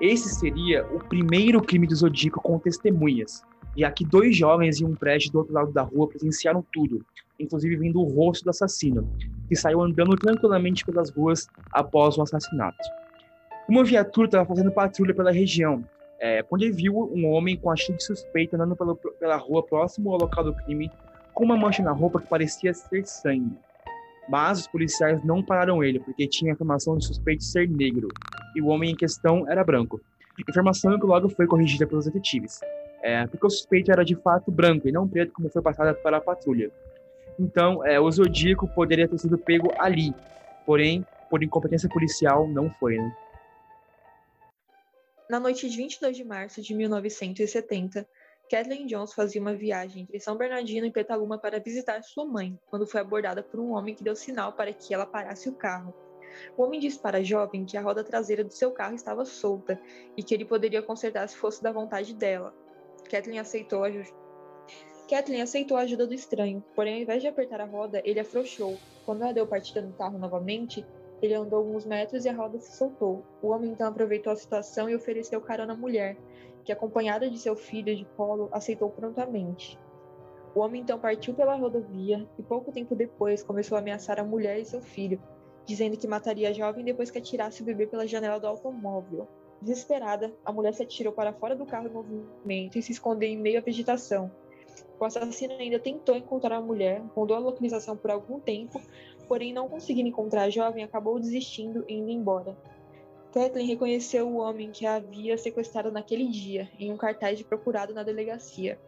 Esse 0.01 0.35
seria 0.35 0.87
o 0.87 1.01
primeiro 1.01 1.61
crime 1.61 1.87
do 1.87 1.95
Zodíaco 1.95 2.41
com 2.41 2.59
testemunhas, 2.59 3.45
e 3.77 3.85
aqui 3.85 4.05
dois 4.05 4.35
jovens 4.35 4.81
em 4.81 4.87
um 4.87 4.95
prédio 4.95 5.31
do 5.31 5.39
outro 5.39 5.55
lado 5.55 5.71
da 5.71 5.83
rua 5.83 6.09
presenciaram 6.09 6.65
tudo, 6.73 7.05
inclusive 7.39 7.77
vendo 7.77 8.01
o 8.01 8.05
rosto 8.05 8.45
do 8.45 8.51
assassino, 8.51 9.09
que 9.49 9.57
saiu 9.57 9.81
andando 9.81 10.17
tranquilamente 10.17 10.85
pelas 10.85 11.11
ruas 11.11 11.49
após 11.73 12.17
o 12.17 12.23
assassinato. 12.23 12.79
Uma 13.69 13.85
viatura 13.85 14.27
estava 14.27 14.47
fazendo 14.47 14.73
patrulha 14.73 15.15
pela 15.15 15.31
região, 15.31 15.85
é, 16.21 16.43
quando 16.43 16.63
ele 16.63 16.73
viu 16.73 17.11
um 17.15 17.27
homem 17.27 17.57
com 17.57 17.71
atitude 17.71 18.03
suspeita 18.03 18.57
andando 18.57 18.75
pela, 18.75 18.97
pela 18.97 19.37
rua 19.37 19.63
próximo 19.63 20.13
ao 20.13 20.19
local 20.19 20.45
do 20.45 20.55
crime, 20.55 20.91
com 21.33 21.45
uma 21.45 21.57
mancha 21.57 21.83
na 21.83 21.93
roupa 21.93 22.21
que 22.21 22.27
parecia 22.27 22.75
ser 22.75 23.07
sangue. 23.07 23.57
Mas 24.29 24.61
os 24.61 24.67
policiais 24.67 25.23
não 25.25 25.43
pararam 25.43 25.83
ele, 25.83 26.01
porque 26.01 26.27
tinha 26.27 26.53
a 26.53 26.55
informação 26.55 26.97
de 26.99 27.07
suspeito 27.07 27.45
ser 27.45 27.69
negro, 27.69 28.09
e 28.57 28.61
o 28.61 28.67
homem 28.67 28.91
em 28.91 28.97
questão 28.97 29.49
era 29.49 29.63
branco. 29.63 30.01
Informação 30.49 30.99
que 30.99 31.07
logo 31.07 31.29
foi 31.29 31.47
corrigida 31.47 31.87
pelos 31.87 32.07
detetives 32.07 32.61
é, 33.03 33.27
porque 33.27 33.47
o 33.47 33.51
suspeito 33.51 33.91
era 33.91 34.05
de 34.05 34.15
fato 34.17 34.51
branco 34.51 34.89
e 34.89 34.93
não 34.93 35.09
preto, 35.09 35.33
como 35.33 35.49
foi 35.49 35.63
passado 35.63 35.95
para 36.03 36.17
a 36.17 36.21
patrulha. 36.21 36.71
Então, 37.39 37.85
é, 37.87 38.01
o 38.01 38.11
Zodíaco 38.11 38.67
poderia 38.75 39.07
ter 39.07 39.19
sido 39.19 39.39
pego 39.39 39.73
ali, 39.79 40.13
porém, 40.67 41.07
por 41.31 41.43
incompetência 41.43 41.89
policial, 41.89 42.49
não 42.49 42.71
foi, 42.81 42.97
né? 42.97 43.17
Na 45.31 45.39
noite 45.39 45.69
de 45.69 45.77
22 45.77 46.17
de 46.17 46.25
março 46.25 46.63
de 46.63 46.75
1970, 46.75 48.09
Kathleen 48.51 48.87
Jones 48.87 49.13
fazia 49.13 49.41
uma 49.41 49.55
viagem 49.55 50.03
entre 50.03 50.19
São 50.19 50.37
Bernardino 50.37 50.87
e 50.87 50.91
Petaluma 50.91 51.39
para 51.39 51.61
visitar 51.61 52.03
sua 52.03 52.25
mãe, 52.25 52.59
quando 52.71 52.87
foi 52.87 53.01
abordada 53.01 53.43
por 53.43 53.61
um 53.61 53.73
homem 53.73 53.95
que 53.95 54.03
deu 54.03 54.17
sinal 54.17 54.55
para 54.55 54.73
que 54.73 54.95
ela 54.95 55.05
parasse 55.05 55.49
o 55.49 55.55
carro. 55.55 55.95
O 56.57 56.63
homem 56.63 56.81
disse 56.81 56.99
para 56.99 57.19
a 57.19 57.23
jovem 57.23 57.65
que 57.65 57.77
a 57.77 57.83
roda 57.83 58.03
traseira 58.03 58.43
do 58.43 58.53
seu 58.53 58.73
carro 58.73 58.95
estava 58.95 59.25
solta 59.25 59.79
e 60.17 60.23
que 60.23 60.35
ele 60.35 60.47
poderia 60.47 60.83
consertar 60.83 61.29
se 61.29 61.37
fosse 61.37 61.63
da 61.63 61.73
vontade 61.73 62.15
dela, 62.15 62.55
Kathleen 63.09 63.39
aceitou 63.39 63.83
a 63.83 63.91
Kathleen 65.09 65.41
aceitou 65.41 65.79
a 65.79 65.81
ajuda 65.81 66.07
do 66.07 66.13
estranho, 66.13 66.63
porém 66.75 66.97
ao 66.97 67.01
invés 67.01 67.23
de 67.23 67.29
apertar 67.29 67.63
a 67.63 67.65
roda, 67.65 68.03
ele 68.05 68.21
afrouxou. 68.21 68.77
Quando 69.07 69.23
ela 69.23 69.33
deu 69.33 69.47
partida 69.47 69.81
no 69.81 69.95
carro 69.95 70.19
novamente, 70.19 70.85
ele 71.23 71.33
andou 71.33 71.61
alguns 71.61 71.87
metros 71.87 72.27
e 72.27 72.29
a 72.29 72.35
roda 72.35 72.61
se 72.61 72.77
soltou. 72.77 73.25
O 73.41 73.49
homem 73.49 73.71
então 73.71 73.89
aproveitou 73.89 74.31
a 74.31 74.37
situação 74.37 74.87
e 74.87 74.95
ofereceu 74.95 75.41
carona 75.41 75.73
à 75.73 75.77
mulher, 75.77 76.19
que 76.63 76.71
acompanhada 76.71 77.31
de 77.31 77.39
seu 77.39 77.57
filho 77.57 77.97
de 77.97 78.05
colo, 78.19 78.51
aceitou 78.53 78.91
prontamente. 78.91 79.79
O 80.55 80.61
homem 80.61 80.83
então 80.83 80.99
partiu 80.99 81.33
pela 81.33 81.55
rodovia 81.55 82.29
e 82.39 82.43
pouco 82.43 82.71
tempo 82.71 82.95
depois 82.95 83.43
começou 83.43 83.77
a 83.77 83.81
ameaçar 83.81 84.21
a 84.21 84.25
mulher 84.25 84.59
e 84.59 84.67
seu 84.67 84.83
filho, 84.83 85.19
dizendo 85.65 85.97
que 85.97 86.07
mataria 86.07 86.51
a 86.51 86.53
jovem 86.53 86.85
depois 86.85 87.11
que 87.11 87.17
atirasse 87.17 87.63
o 87.63 87.65
bebê 87.65 87.87
pela 87.87 88.07
janela 88.07 88.39
do 88.39 88.47
automóvel. 88.47 89.27
Desesperada, 89.63 90.35
a 90.45 90.53
mulher 90.53 90.75
se 90.75 90.83
atirou 90.83 91.15
para 91.15 91.33
fora 91.33 91.57
do 91.57 91.65
carro 91.65 91.89
em 91.89 91.93
movimento 91.93 92.77
e 92.77 92.83
se 92.83 92.93
escondeu 92.93 93.27
em 93.27 93.39
meio 93.39 93.59
à 93.59 93.63
vegetação. 93.63 94.31
O 94.99 95.05
assassino 95.05 95.55
ainda 95.55 95.79
tentou 95.79 96.17
encontrar 96.17 96.57
a 96.57 96.61
mulher, 96.61 97.03
rondou 97.15 97.37
a 97.37 97.41
localização 97.41 97.97
por 97.97 98.11
algum 98.11 98.41
tempo, 98.41 98.81
porém 99.29 99.53
não 99.53 99.69
conseguindo 99.69 100.09
encontrar 100.09 100.45
a 100.45 100.51
jovem, 100.51 100.83
acabou 100.83 101.19
desistindo 101.21 101.85
e 101.87 101.95
indo 101.95 102.11
embora. 102.11 102.57
Kathleen 103.33 103.67
reconheceu 103.67 104.27
o 104.27 104.39
homem 104.39 104.71
que 104.71 104.87
a 104.87 104.97
havia 104.97 105.37
sequestrado 105.37 105.93
naquele 105.93 106.27
dia, 106.27 106.69
em 106.79 106.93
um 106.93 106.97
cartaz 106.97 107.39
de 107.39 107.45
procurado 107.45 107.95
na 107.95 108.03
delegacia. 108.03 108.79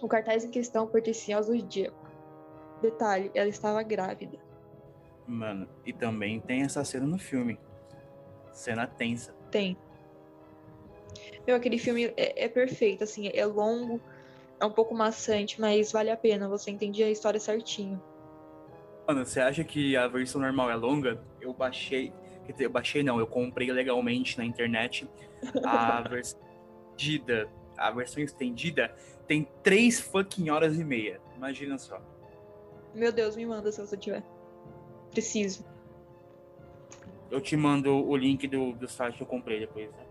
O 0.00 0.06
cartaz 0.06 0.44
em 0.44 0.50
questão 0.50 0.86
pertencia 0.86 1.36
ao 1.36 1.42
Zodíaco. 1.42 2.08
Detalhe, 2.80 3.30
ela 3.34 3.48
estava 3.48 3.82
grávida. 3.82 4.38
Mano, 5.26 5.68
e 5.84 5.92
também 5.92 6.40
tem 6.40 6.62
essa 6.62 6.84
cena 6.84 7.06
no 7.06 7.18
filme. 7.18 7.58
Cena 8.52 8.86
tensa. 8.86 9.34
Tem. 9.50 9.76
Meu, 11.46 11.56
aquele 11.56 11.78
filme 11.78 12.12
é, 12.16 12.44
é, 12.44 12.48
perfeito, 12.48 13.04
assim, 13.04 13.30
é 13.32 13.44
longo, 13.46 14.00
é 14.60 14.64
um 14.64 14.70
pouco 14.70 14.94
maçante, 14.94 15.60
mas 15.60 15.90
vale 15.90 16.10
a 16.10 16.16
pena, 16.16 16.48
você 16.48 16.70
entende 16.70 17.02
a 17.02 17.10
história 17.10 17.40
certinho. 17.40 18.00
Mano, 19.08 19.24
você 19.24 19.40
acha 19.40 19.64
que 19.64 19.96
a 19.96 20.06
versão 20.06 20.40
normal 20.40 20.70
é 20.70 20.76
longa? 20.76 21.20
Eu 21.40 21.52
baixei, 21.52 22.12
Eu 22.58 22.70
baixei 22.70 23.02
não, 23.02 23.18
eu 23.18 23.26
comprei 23.26 23.72
legalmente 23.72 24.36
na 24.36 24.44
internet 24.44 25.08
a 25.64 26.02
versão 26.08 26.38
estendida. 26.90 27.48
A 27.76 27.90
versão 27.90 28.22
estendida 28.22 28.94
tem 29.26 29.48
três 29.62 29.98
fucking 29.98 30.50
horas 30.50 30.78
e 30.78 30.84
meia. 30.84 31.20
Imagina 31.34 31.78
só. 31.78 32.00
Meu 32.94 33.10
Deus, 33.10 33.36
me 33.36 33.46
manda 33.46 33.72
se 33.72 33.80
você 33.80 33.96
tiver. 33.96 34.22
Preciso. 35.10 35.64
Eu 37.30 37.40
te 37.40 37.56
mando 37.56 37.94
o 37.94 38.16
link 38.16 38.46
do, 38.46 38.72
do 38.72 38.88
site 38.88 39.16
que 39.16 39.22
eu 39.22 39.26
comprei 39.26 39.60
depois. 39.60 39.90
Né? 39.90 40.06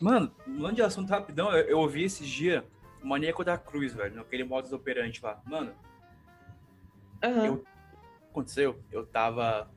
Mano, 0.00 0.34
mudando 0.46 0.76
de 0.76 0.82
assunto 0.82 1.10
rapidão, 1.10 1.52
eu, 1.52 1.64
eu 1.68 1.78
ouvi 1.78 2.04
esses 2.04 2.26
dias 2.26 2.62
Maníaco 3.06 3.44
da 3.44 3.56
Cruz, 3.56 3.94
velho, 3.94 4.16
naquele 4.16 4.44
modus 4.44 4.72
operante 4.72 5.22
lá. 5.24 5.40
Mano, 5.46 5.72
Aham. 7.22 7.46
eu, 7.46 7.64
aconteceu? 8.30 8.80
Eu 8.90 9.06
tava 9.06 9.70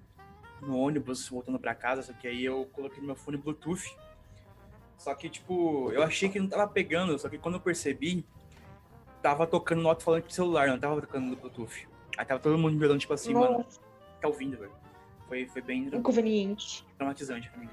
no 0.62 0.78
ônibus 0.78 1.30
voltando 1.30 1.60
pra 1.60 1.76
casa, 1.76 2.02
só 2.02 2.12
que 2.14 2.28
aí 2.28 2.44
eu 2.44 2.66
coloquei 2.74 3.00
no 3.00 3.06
meu 3.08 3.16
fone 3.16 3.38
Bluetooth. 3.38 3.96
Só 4.98 5.14
que, 5.16 5.30
tipo, 5.30 5.92
eu 5.92 6.04
achei 6.04 6.28
que 6.28 6.40
não 6.40 6.50
tava 6.50 6.68
pegando, 6.68 7.18
só 7.18 7.30
que 7.30 7.38
quando 7.38 7.56
eu 7.56 7.62
percebi, 7.62 8.26
tava 9.22 9.48
tocando 9.48 9.82
no 9.82 9.90
alto-falante 9.90 10.28
do 10.28 10.34
celular, 10.34 10.68
não 10.68 10.80
tava 10.80 11.00
tocando 11.00 11.28
no 11.28 11.36
Bluetooth. 11.36 11.88
Aí 12.18 12.26
tava 12.26 12.40
todo 12.42 12.58
mundo 12.58 12.76
me 12.76 12.86
olhando, 12.86 13.00
tipo 13.00 13.14
assim, 13.14 13.34
mano, 13.34 13.60
Nossa, 13.60 13.80
tá 14.20 14.28
ouvindo, 14.28 14.58
velho. 14.58 14.74
Foi, 15.28 15.46
foi 15.48 15.62
bem 15.62 15.84
inconveniente. 15.86 16.86
traumatizante 16.98 17.50
pra 17.50 17.60
mim. 17.60 17.70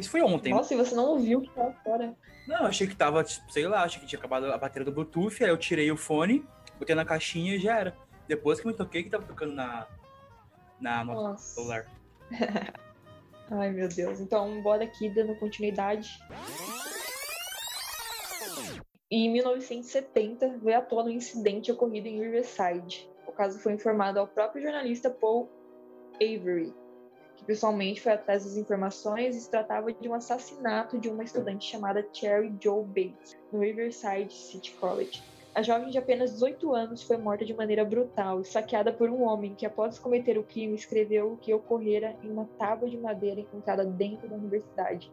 Isso 0.00 0.10
foi 0.10 0.22
ontem. 0.22 0.52
Nossa, 0.52 0.74
e 0.74 0.76
você 0.76 0.94
não 0.94 1.06
ouviu 1.06 1.38
o 1.38 1.42
que 1.42 1.50
tava 1.50 1.72
fora. 1.84 2.16
Não, 2.46 2.66
achei 2.66 2.86
que 2.86 2.96
tava, 2.96 3.22
tipo, 3.22 3.50
sei 3.52 3.66
lá, 3.68 3.84
achei 3.84 4.00
que 4.00 4.06
tinha 4.06 4.18
acabado 4.18 4.46
a 4.46 4.58
bateria 4.58 4.84
do 4.84 4.92
Bluetooth, 4.92 5.44
aí 5.44 5.50
eu 5.50 5.56
tirei 5.56 5.90
o 5.92 5.96
fone, 5.96 6.44
botei 6.78 6.94
na 6.94 7.04
caixinha 7.04 7.54
e 7.54 7.60
já 7.60 7.78
era. 7.78 7.96
Depois 8.26 8.60
que 8.60 8.66
eu 8.66 8.70
me 8.70 8.76
toquei 8.76 9.02
que 9.02 9.10
tava 9.10 9.24
tocando 9.24 9.52
na, 9.52 9.86
na 10.80 11.04
no 11.04 11.14
Nossa. 11.14 11.54
celular. 11.54 11.86
Ai, 13.50 13.70
meu 13.70 13.88
Deus. 13.88 14.20
Então, 14.20 14.62
bora 14.62 14.84
aqui 14.84 15.08
dando 15.10 15.34
continuidade. 15.36 16.18
Em 19.10 19.28
1970, 19.32 20.58
veio 20.58 20.78
à 20.78 20.80
tona 20.80 21.10
um 21.10 21.12
incidente 21.12 21.72
ocorrido 21.72 22.06
em 22.06 22.20
Riverside. 22.20 23.10
O 23.26 23.32
caso 23.32 23.58
foi 23.58 23.72
informado 23.72 24.20
ao 24.20 24.28
próprio 24.28 24.62
jornalista 24.62 25.10
Paul 25.10 25.50
Avery, 26.14 26.72
que 27.40 27.46
pessoalmente 27.46 28.02
foi 28.02 28.12
atrás 28.12 28.44
das 28.44 28.56
informações 28.56 29.34
e 29.34 29.40
se 29.40 29.50
tratava 29.50 29.90
de 29.92 30.08
um 30.08 30.14
assassinato 30.14 30.98
de 30.98 31.08
uma 31.08 31.24
estudante 31.24 31.64
chamada 31.64 32.06
Cherry 32.12 32.54
Jo 32.62 32.82
Bates, 32.82 33.36
no 33.50 33.60
Riverside 33.60 34.32
City 34.32 34.72
College. 34.74 35.22
A 35.54 35.62
jovem 35.62 35.88
de 35.88 35.98
apenas 35.98 36.32
18 36.32 36.74
anos 36.74 37.02
foi 37.02 37.16
morta 37.16 37.44
de 37.44 37.54
maneira 37.54 37.84
brutal 37.84 38.40
e 38.40 38.44
saqueada 38.44 38.92
por 38.92 39.08
um 39.08 39.22
homem 39.22 39.54
que, 39.54 39.64
após 39.64 39.98
cometer 39.98 40.38
o 40.38 40.44
crime, 40.44 40.74
escreveu 40.74 41.32
o 41.32 41.36
que 41.38 41.52
ocorrera 41.52 42.14
em 42.22 42.30
uma 42.30 42.44
tábua 42.58 42.88
de 42.88 42.98
madeira 42.98 43.40
encontrada 43.40 43.84
dentro 43.84 44.28
da 44.28 44.36
universidade, 44.36 45.10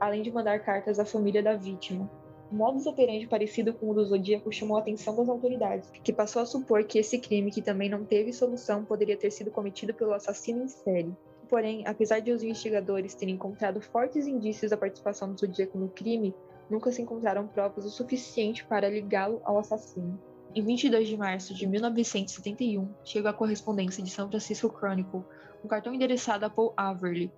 além 0.00 0.22
de 0.22 0.32
mandar 0.32 0.58
cartas 0.60 0.98
à 0.98 1.04
família 1.04 1.42
da 1.42 1.54
vítima. 1.54 2.10
Um 2.50 2.56
modus 2.56 2.86
operandi 2.86 3.26
parecido 3.26 3.74
com 3.74 3.90
o 3.90 3.94
do 3.94 4.04
Zodíaco 4.04 4.50
chamou 4.50 4.76
a 4.78 4.80
atenção 4.80 5.14
das 5.14 5.28
autoridades, 5.28 5.90
que 6.02 6.12
passou 6.12 6.40
a 6.40 6.46
supor 6.46 6.84
que 6.84 6.98
esse 6.98 7.18
crime, 7.18 7.50
que 7.50 7.60
também 7.60 7.90
não 7.90 8.04
teve 8.04 8.32
solução, 8.32 8.84
poderia 8.84 9.16
ter 9.16 9.30
sido 9.30 9.50
cometido 9.50 9.92
pelo 9.92 10.14
assassino 10.14 10.64
em 10.64 10.68
série. 10.68 11.14
Porém, 11.48 11.84
apesar 11.86 12.20
de 12.20 12.32
os 12.32 12.42
investigadores 12.42 13.14
terem 13.14 13.34
encontrado 13.34 13.80
fortes 13.80 14.26
indícios 14.26 14.70
da 14.70 14.76
participação 14.76 15.32
do 15.32 15.38
Zodíaco 15.38 15.78
no 15.78 15.88
crime, 15.88 16.34
nunca 16.68 16.90
se 16.90 17.00
encontraram 17.00 17.46
provas 17.46 17.84
o 17.84 17.90
suficiente 17.90 18.64
para 18.64 18.88
ligá-lo 18.88 19.40
ao 19.44 19.58
assassino. 19.58 20.20
Em 20.54 20.62
22 20.62 21.06
de 21.06 21.16
março 21.16 21.54
de 21.54 21.66
1971, 21.66 22.88
chegou 23.04 23.30
a 23.30 23.34
correspondência 23.34 24.02
de 24.02 24.10
São 24.10 24.28
Francisco 24.28 24.74
Chronicle, 24.74 25.22
um 25.62 25.68
cartão 25.68 25.94
endereçado 25.94 26.46
a 26.46 26.50
Paul 26.50 26.72
Avery. 26.76 27.30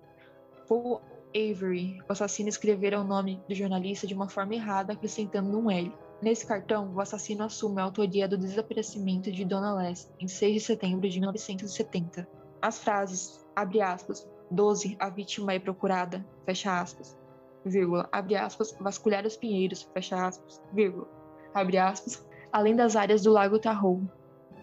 Paul 0.67 1.01
Avery, 1.35 1.99
o 2.07 2.11
assassino 2.11 2.49
escrevera 2.49 2.99
o 2.99 3.03
nome 3.03 3.41
do 3.47 3.53
jornalista 3.53 4.07
de 4.07 4.13
uma 4.13 4.29
forma 4.29 4.55
errada, 4.55 4.93
acrescentando 4.93 5.59
um 5.59 5.69
L. 5.69 5.93
Nesse 6.21 6.45
cartão, 6.45 6.93
o 6.93 6.99
assassino 6.99 7.43
assume 7.43 7.79
a 7.79 7.83
autoria 7.83 8.27
do 8.27 8.37
desaparecimento 8.37 9.31
de 9.31 9.45
Donna 9.45 9.73
Les, 9.75 10.11
em 10.19 10.27
6 10.27 10.53
de 10.53 10.59
setembro 10.59 11.09
de 11.09 11.19
1970. 11.19 12.27
As 12.61 12.79
frases, 12.79 13.38
abre 13.55 13.81
aspas, 13.81 14.27
12, 14.51 14.97
a 14.99 15.09
vítima 15.09 15.53
é 15.53 15.59
procurada, 15.59 16.25
fecha 16.45 16.79
aspas, 16.79 17.17
vírgula, 17.65 18.07
abre 18.11 18.35
aspas, 18.35 18.75
vasculhar 18.79 19.25
os 19.25 19.37
pinheiros, 19.37 19.89
fecha 19.93 20.27
aspas, 20.27 20.61
vírgula, 20.73 21.07
abre 21.53 21.77
aspas, 21.77 22.25
além 22.51 22.75
das 22.75 22.95
áreas 22.95 23.21
do 23.21 23.31
Lago 23.31 23.59
Tahoe, 23.59 24.07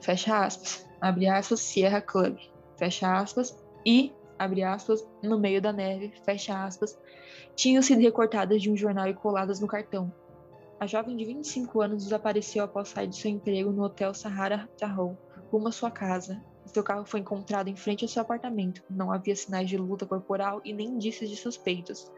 fecha 0.01 0.45
aspas, 0.45 0.87
abre 1.01 1.29
aspas, 1.29 1.61
Sierra 1.61 2.01
Club, 2.01 2.37
fecha 2.77 3.19
aspas, 3.19 3.57
e, 3.85 4.13
abre 4.39 4.63
aspas, 4.63 5.07
no 5.23 5.39
meio 5.39 5.63
da 5.63 5.73
neve, 5.73 6.13
fecha 6.25 6.65
aspas, 6.65 6.99
tinham 7.55 7.83
sido 7.83 8.03
recortadas 8.03 8.61
de 8.61 8.71
um 8.71 8.77
jornal 8.77 9.07
e 9.09 9.15
coladas 9.15 9.61
no 9.61 9.67
cartão. 9.67 10.13
A 10.79 10.87
jovem 10.87 11.17
de 11.17 11.25
25 11.25 11.81
anos 11.81 12.05
desapareceu 12.05 12.65
após 12.65 12.89
sair 12.89 13.07
de 13.07 13.17
seu 13.17 13.31
emprego 13.31 13.73
no 13.73 13.85
Hotel 13.85 14.13
Sahara 14.13 14.69
Tahoe, 14.77 15.17
rumo 15.51 15.69
à 15.69 15.73
sua 15.73 15.91
casa. 15.91 16.43
Seu 16.67 16.83
carro 16.83 17.07
foi 17.07 17.21
encontrado 17.21 17.69
em 17.69 17.77
frente 17.77 18.05
ao 18.05 18.09
seu 18.09 18.23
apartamento. 18.23 18.83
Não 18.91 19.13
havia 19.13 19.35
sinais 19.35 19.69
de 19.69 19.77
luta 19.77 20.05
corporal 20.05 20.61
e 20.65 20.73
nem 20.73 20.89
indícios 20.89 21.31
de 21.31 21.37
suspeitos. 21.37 22.11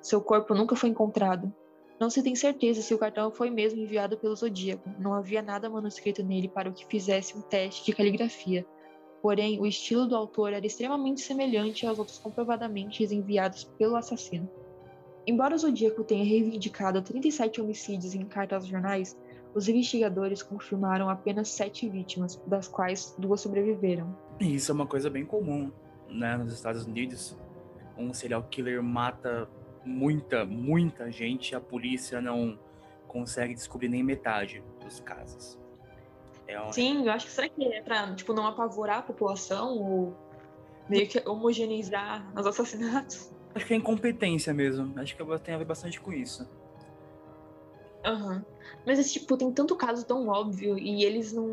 Seu 0.00 0.20
corpo 0.20 0.54
nunca 0.54 0.74
foi 0.76 0.88
encontrado. 0.88 1.52
Não 1.98 2.08
se 2.08 2.22
tem 2.22 2.34
certeza 2.34 2.80
se 2.80 2.94
o 2.94 2.98
cartão 2.98 3.30
foi 3.30 3.50
mesmo 3.50 3.80
enviado 3.80 4.16
pelo 4.16 4.34
Zodíaco. 4.34 4.88
Não 4.98 5.12
havia 5.12 5.42
nada 5.42 5.68
manuscrito 5.68 6.22
nele 6.22 6.48
para 6.48 6.70
o 6.70 6.72
que 6.72 6.86
fizesse 6.86 7.36
um 7.36 7.42
teste 7.42 7.84
de 7.84 7.92
caligrafia. 7.92 8.64
Porém, 9.20 9.60
o 9.60 9.66
estilo 9.66 10.06
do 10.06 10.16
autor 10.16 10.54
era 10.54 10.64
extremamente 10.64 11.20
semelhante 11.20 11.86
aos 11.86 11.98
outros 11.98 12.18
comprovadamente 12.18 13.04
enviados 13.04 13.64
pelo 13.76 13.96
assassino. 13.96 14.48
Embora 15.26 15.54
o 15.54 15.58
Zodíaco 15.58 16.02
tenha 16.02 16.24
reivindicado 16.24 17.02
37 17.02 17.60
homicídios 17.60 18.14
em 18.14 18.24
cartas 18.24 18.62
aos 18.62 18.70
jornais, 18.70 19.16
os 19.54 19.68
investigadores 19.68 20.42
confirmaram 20.42 21.08
apenas 21.08 21.48
sete 21.48 21.88
vítimas, 21.88 22.40
das 22.46 22.68
quais 22.68 23.14
duas 23.18 23.40
sobreviveram. 23.40 24.16
E 24.38 24.54
isso 24.54 24.70
é 24.70 24.74
uma 24.74 24.86
coisa 24.86 25.10
bem 25.10 25.24
comum, 25.24 25.70
né, 26.08 26.36
nos 26.36 26.52
Estados 26.52 26.86
Unidos. 26.86 27.36
Um 27.96 28.12
serial 28.12 28.42
killer 28.44 28.82
mata 28.82 29.48
muita, 29.84 30.44
muita 30.44 31.10
gente, 31.10 31.54
a 31.54 31.60
polícia 31.60 32.20
não 32.20 32.58
consegue 33.06 33.54
descobrir 33.54 33.88
nem 33.88 34.02
metade 34.02 34.62
dos 34.82 35.00
casos. 35.00 35.58
É 36.46 36.60
um... 36.60 36.72
Sim, 36.72 37.04
eu 37.04 37.12
acho 37.12 37.26
que 37.26 37.32
será 37.32 37.48
que 37.48 37.64
é 37.64 37.82
pra 37.82 38.14
tipo, 38.14 38.32
não 38.32 38.46
apavorar 38.46 38.98
a 38.98 39.02
população 39.02 39.76
ou 39.78 40.16
meio 40.88 41.08
que 41.08 41.20
homogeneizar 41.28 42.32
os 42.36 42.46
assassinatos? 42.46 43.32
Acho 43.54 43.66
que 43.66 43.74
é 43.74 43.76
incompetência 43.76 44.54
mesmo. 44.54 44.92
Acho 44.98 45.16
que 45.16 45.38
tem 45.40 45.54
a 45.54 45.58
ver 45.58 45.64
bastante 45.64 46.00
com 46.00 46.12
isso. 46.12 46.48
Aham. 48.04 48.44
Mas, 48.86 49.12
tipo, 49.12 49.36
tem 49.36 49.52
tanto 49.52 49.76
caso 49.76 50.06
tão 50.06 50.28
óbvio 50.28 50.78
e 50.78 51.04
eles 51.04 51.32
não, 51.32 51.48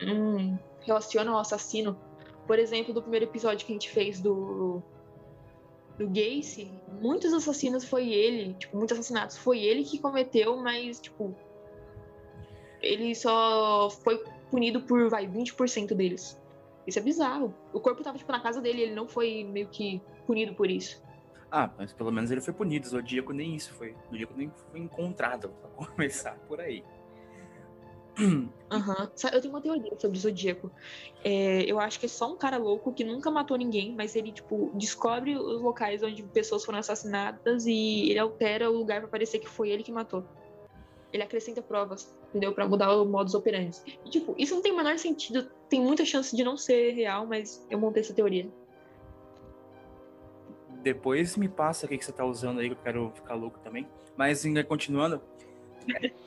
não 0.00 0.58
relacionam 0.80 1.34
ao 1.34 1.40
assassino. 1.40 1.98
Por 2.46 2.58
exemplo, 2.58 2.92
do 2.92 3.02
primeiro 3.02 3.26
episódio 3.26 3.66
que 3.66 3.72
a 3.72 3.74
gente 3.74 3.90
fez 3.90 4.20
do 4.20 4.82
do 5.98 6.08
Gacy, 6.08 6.72
muitos 7.00 7.32
assassinos 7.32 7.84
foi 7.84 8.08
ele, 8.08 8.54
tipo, 8.54 8.76
muitos 8.76 8.98
assassinatos 8.98 9.36
foi 9.36 9.60
ele 9.60 9.84
que 9.84 9.98
cometeu, 9.98 10.56
mas, 10.56 10.98
tipo, 10.98 11.36
ele 12.80 13.14
só 13.14 13.90
foi 14.02 14.22
punido 14.50 14.80
por, 14.82 15.08
vai, 15.08 15.26
20% 15.26 15.94
deles. 15.94 16.40
Isso 16.86 16.98
é 16.98 17.02
bizarro. 17.02 17.54
O 17.72 17.80
corpo 17.80 18.02
tava, 18.02 18.18
tipo, 18.18 18.32
na 18.32 18.40
casa 18.40 18.60
dele, 18.60 18.82
ele 18.82 18.94
não 18.94 19.06
foi 19.06 19.44
meio 19.44 19.68
que 19.68 20.02
punido 20.26 20.54
por 20.54 20.68
isso. 20.68 21.00
Ah, 21.54 21.70
mas 21.76 21.92
pelo 21.92 22.10
menos 22.10 22.30
ele 22.30 22.40
foi 22.40 22.54
punido. 22.54 22.88
Zodíaco 22.88 23.34
nem 23.34 23.54
isso 23.54 23.74
foi. 23.74 23.94
Zodíaco 24.10 24.32
nem 24.34 24.50
foi 24.70 24.80
encontrado, 24.80 25.50
pra 25.50 25.68
começar 25.86 26.38
por 26.48 26.58
aí. 26.58 26.82
Aham. 28.70 29.02
Uhum. 29.02 29.30
Eu 29.30 29.40
tenho 29.40 29.54
uma 29.54 29.60
teoria 29.60 29.92
sobre 29.98 30.16
o 30.16 30.20
Zodíaco. 30.20 30.70
É, 31.22 31.62
eu 31.70 31.78
acho 31.78 32.00
que 32.00 32.06
é 32.06 32.08
só 32.08 32.32
um 32.32 32.36
cara 32.36 32.56
louco 32.56 32.92
que 32.92 33.04
nunca 33.04 33.30
matou 33.30 33.58
ninguém, 33.58 33.94
mas 33.94 34.16
ele, 34.16 34.32
tipo, 34.32 34.70
descobre 34.74 35.36
os 35.36 35.60
locais 35.60 36.02
onde 36.02 36.22
pessoas 36.22 36.64
foram 36.64 36.78
assassinadas 36.78 37.66
e 37.66 38.10
ele 38.10 38.18
altera 38.18 38.70
o 38.70 38.74
lugar 38.74 39.00
para 39.00 39.10
parecer 39.10 39.38
que 39.38 39.48
foi 39.48 39.68
ele 39.70 39.82
que 39.82 39.92
matou. 39.92 40.24
Ele 41.12 41.22
acrescenta 41.22 41.60
provas, 41.60 42.18
entendeu? 42.30 42.54
Pra 42.54 42.66
mudar 42.66 42.96
o 42.96 43.04
modus 43.04 43.34
operandi. 43.34 43.78
E, 44.06 44.08
tipo, 44.08 44.34
isso 44.38 44.54
não 44.54 44.62
tem 44.62 44.72
o 44.72 44.76
menor 44.76 44.96
sentido. 44.98 45.50
Tem 45.68 45.80
muita 45.80 46.04
chance 46.06 46.34
de 46.34 46.42
não 46.42 46.56
ser 46.56 46.92
real, 46.92 47.26
mas 47.26 47.66
eu 47.68 47.78
montei 47.78 48.02
essa 48.02 48.14
teoria. 48.14 48.48
Depois 50.82 51.36
me 51.36 51.48
passa 51.48 51.86
o 51.86 51.88
que, 51.88 51.96
que 51.96 52.04
você 52.04 52.12
tá 52.12 52.24
usando 52.24 52.60
aí, 52.60 52.68
que 52.68 52.74
eu 52.74 52.78
quero 52.82 53.12
ficar 53.14 53.34
louco 53.34 53.58
também. 53.60 53.86
Mas, 54.16 54.44
ainda 54.44 54.62
continuando. 54.64 55.20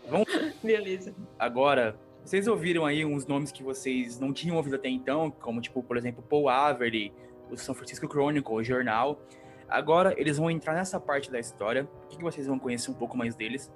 Vamos. 0.09 0.27
Beleza. 0.63 1.13
Agora, 1.38 2.00
vocês 2.24 2.47
ouviram 2.47 2.85
aí 2.85 3.05
uns 3.05 3.25
nomes 3.25 3.51
que 3.51 3.62
vocês 3.62 4.19
não 4.19 4.33
tinham 4.33 4.55
ouvido 4.55 4.75
até 4.75 4.89
então, 4.89 5.29
como, 5.29 5.62
tipo, 5.62 5.83
por 5.83 5.97
exemplo, 5.97 6.24
Paul 6.24 6.50
Avery, 6.50 7.13
o 7.51 7.57
São 7.57 7.75
Francisco 7.75 8.07
Chronicle, 8.07 8.53
o 8.53 8.63
jornal. 8.63 9.21
Agora, 9.67 10.13
eles 10.17 10.38
vão 10.38 10.50
entrar 10.50 10.74
nessa 10.74 11.00
parte 11.00 11.31
da 11.31 11.39
história, 11.39 11.88
que 12.09 12.21
vocês 12.21 12.47
vão 12.47 12.57
conhecer 12.57 12.89
um 12.91 12.93
pouco 12.93 13.17
mais 13.17 13.35
deles, 13.35 13.71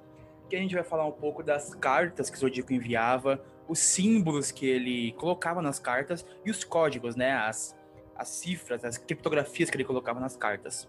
que 0.48 0.56
a 0.56 0.58
gente 0.58 0.74
vai 0.74 0.82
falar 0.82 1.06
um 1.06 1.12
pouco 1.12 1.42
das 1.42 1.74
cartas 1.74 2.28
que 2.28 2.36
o 2.36 2.40
Zodíaco 2.40 2.72
enviava, 2.72 3.40
os 3.68 3.78
símbolos 3.78 4.50
que 4.50 4.66
ele 4.66 5.12
colocava 5.12 5.62
nas 5.62 5.78
cartas 5.78 6.26
e 6.44 6.50
os 6.50 6.64
códigos, 6.64 7.14
né, 7.14 7.32
as, 7.32 7.76
as 8.20 8.28
cifras, 8.28 8.84
as 8.84 8.98
criptografias 8.98 9.70
que 9.70 9.76
ele 9.76 9.84
colocava 9.84 10.20
nas 10.20 10.36
cartas. 10.36 10.86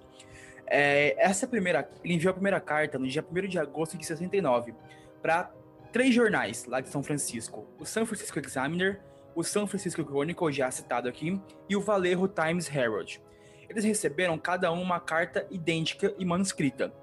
É, 0.67 1.15
essa 1.17 1.47
primeira, 1.47 1.89
ele 2.03 2.15
enviou 2.15 2.31
a 2.31 2.33
primeira 2.33 2.59
carta 2.59 2.99
no 2.99 3.07
dia 3.07 3.25
1 3.29 3.47
de 3.47 3.57
agosto 3.57 3.97
de 3.97 4.05
69 4.05 4.75
para 5.21 5.51
três 5.93 6.13
jornais 6.13 6.65
lá 6.65 6.81
de 6.81 6.89
São 6.89 7.01
Francisco: 7.01 7.65
o 7.79 7.85
San 7.85 8.05
Francisco 8.05 8.37
Examiner, 8.37 9.01
o 9.33 9.43
San 9.43 9.65
Francisco 9.65 10.03
Chronicle, 10.03 10.51
já 10.51 10.69
citado 10.69 11.07
aqui, 11.07 11.39
e 11.69 11.75
o 11.75 11.81
Vallejo 11.81 12.27
Times 12.27 12.69
Herald. 12.69 13.21
Eles 13.69 13.85
receberam 13.85 14.37
cada 14.37 14.71
um 14.73 14.81
uma 14.81 14.99
carta 14.99 15.47
idêntica 15.49 16.13
e 16.19 16.25
manuscrita. 16.25 16.93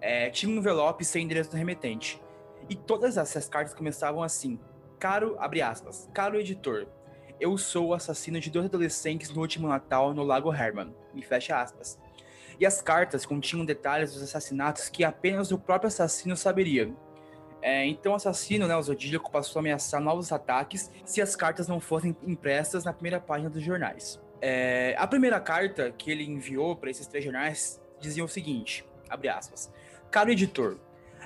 É, 0.00 0.28
tinha 0.30 0.52
um 0.52 0.56
envelope 0.56 1.04
sem 1.04 1.24
endereço 1.24 1.50
do 1.50 1.56
remetente. 1.56 2.20
E 2.68 2.74
todas 2.74 3.16
essas 3.16 3.48
cartas 3.48 3.72
começavam 3.72 4.22
assim: 4.22 4.58
Caro, 4.98 5.36
abre 5.38 5.62
aspas, 5.62 6.08
caro 6.12 6.38
editor, 6.38 6.88
eu 7.40 7.56
sou 7.58 7.88
o 7.88 7.94
assassino 7.94 8.40
de 8.40 8.50
dois 8.50 8.66
adolescentes 8.66 9.30
no 9.30 9.40
último 9.40 9.68
Natal 9.68 10.14
no 10.14 10.22
Lago 10.22 10.52
Herman. 10.52 10.94
E 11.14 11.22
fecha 11.22 11.60
aspas. 11.60 11.98
E 12.58 12.64
as 12.64 12.80
cartas 12.80 13.26
continham 13.26 13.64
detalhes 13.64 14.14
dos 14.14 14.22
assassinatos 14.22 14.88
que 14.88 15.04
apenas 15.04 15.50
o 15.52 15.58
próprio 15.58 15.88
assassino 15.88 16.36
saberia. 16.36 16.92
É, 17.60 17.84
então 17.86 18.12
o 18.12 18.14
assassino, 18.14 18.66
né, 18.66 18.76
o 18.76 18.82
Zodíaco, 18.82 19.30
passou 19.30 19.58
a 19.58 19.60
ameaçar 19.60 20.00
novos 20.00 20.32
ataques 20.32 20.90
se 21.04 21.20
as 21.20 21.34
cartas 21.34 21.68
não 21.68 21.80
fossem 21.80 22.16
impressas 22.22 22.84
na 22.84 22.92
primeira 22.92 23.20
página 23.20 23.50
dos 23.50 23.62
jornais. 23.62 24.20
É, 24.40 24.94
a 24.98 25.06
primeira 25.06 25.40
carta 25.40 25.92
que 25.96 26.10
ele 26.10 26.24
enviou 26.24 26.76
para 26.76 26.90
esses 26.90 27.06
três 27.06 27.24
jornais 27.24 27.80
dizia 27.98 28.24
o 28.24 28.28
seguinte, 28.28 28.84
abre 29.08 29.28
aspas, 29.28 29.72
Caro 30.10 30.30
editor, 30.30 30.78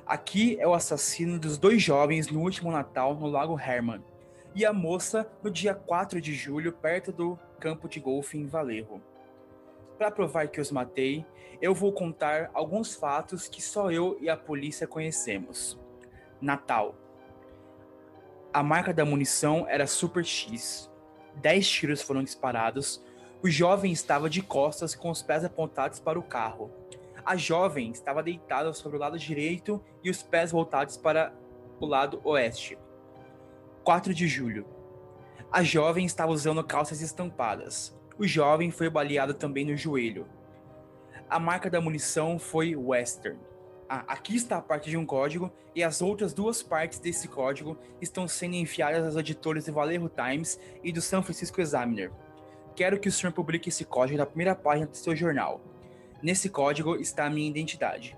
aqui 0.06 0.56
é 0.58 0.66
o 0.66 0.72
assassino 0.72 1.38
dos 1.38 1.58
dois 1.58 1.82
jovens 1.82 2.28
no 2.28 2.40
último 2.40 2.72
Natal 2.72 3.14
no 3.14 3.26
Lago 3.26 3.58
Herman 3.58 4.02
e 4.54 4.64
a 4.64 4.72
moça 4.72 5.30
no 5.42 5.50
dia 5.50 5.74
4 5.74 6.20
de 6.20 6.34
julho 6.34 6.72
perto 6.72 7.12
do 7.12 7.38
campo 7.58 7.88
de 7.88 8.00
golfe 8.00 8.36
em 8.36 8.46
Valerro. 8.46 9.00
Para 9.96 10.10
provar 10.10 10.48
que 10.48 10.60
os 10.60 10.70
matei, 10.70 11.26
eu 11.60 11.74
vou 11.74 11.92
contar 11.92 12.50
alguns 12.54 12.94
fatos 12.94 13.48
que 13.48 13.62
só 13.62 13.90
eu 13.90 14.16
e 14.20 14.28
a 14.28 14.36
polícia 14.36 14.86
conhecemos. 14.86 15.78
Natal. 16.40 16.94
A 18.52 18.62
marca 18.62 18.92
da 18.92 19.04
munição 19.04 19.66
era 19.68 19.86
Super 19.86 20.24
X. 20.24 20.90
Dez 21.36 21.68
tiros 21.68 22.02
foram 22.02 22.24
disparados. 22.24 23.04
O 23.42 23.48
jovem 23.48 23.92
estava 23.92 24.28
de 24.28 24.42
costas 24.42 24.94
com 24.94 25.10
os 25.10 25.22
pés 25.22 25.44
apontados 25.44 26.00
para 26.00 26.18
o 26.18 26.22
carro. 26.22 26.70
A 27.24 27.36
jovem 27.36 27.90
estava 27.90 28.22
deitada 28.22 28.72
sobre 28.72 28.96
o 28.96 29.00
lado 29.00 29.18
direito 29.18 29.84
e 30.02 30.10
os 30.10 30.22
pés 30.22 30.50
voltados 30.50 30.96
para 30.96 31.32
o 31.78 31.86
lado 31.86 32.20
oeste. 32.24 32.76
4 33.84 34.12
de 34.12 34.28
julho. 34.28 34.66
A 35.50 35.62
jovem 35.62 36.04
estava 36.04 36.30
usando 36.30 36.62
calças 36.62 37.00
estampadas. 37.00 37.96
O 38.18 38.26
jovem 38.26 38.70
foi 38.70 38.90
baleado 38.90 39.32
também 39.32 39.64
no 39.64 39.76
joelho. 39.76 40.26
A 41.28 41.38
marca 41.38 41.70
da 41.70 41.80
munição 41.80 42.38
foi 42.38 42.76
Western. 42.76 43.38
Ah, 43.88 44.04
aqui 44.06 44.36
está 44.36 44.58
a 44.58 44.62
parte 44.62 44.90
de 44.90 44.96
um 44.96 45.06
código 45.06 45.50
e 45.74 45.82
as 45.82 46.02
outras 46.02 46.34
duas 46.34 46.62
partes 46.62 46.98
desse 46.98 47.26
código 47.26 47.76
estão 48.00 48.28
sendo 48.28 48.54
enviadas 48.54 49.04
aos 49.04 49.16
editores 49.16 49.64
do 49.64 49.72
Vallejo 49.72 50.10
Times 50.10 50.60
e 50.84 50.92
do 50.92 51.00
San 51.00 51.22
Francisco 51.22 51.60
Examiner. 51.60 52.12
Quero 52.76 53.00
que 53.00 53.08
o 53.08 53.12
senhor 53.12 53.32
publique 53.32 53.70
esse 53.70 53.84
código 53.84 54.18
na 54.18 54.26
primeira 54.26 54.54
página 54.54 54.86
do 54.86 54.96
seu 54.96 55.16
jornal. 55.16 55.60
Nesse 56.22 56.50
código 56.50 56.96
está 56.96 57.24
a 57.24 57.30
minha 57.30 57.48
identidade. 57.48 58.16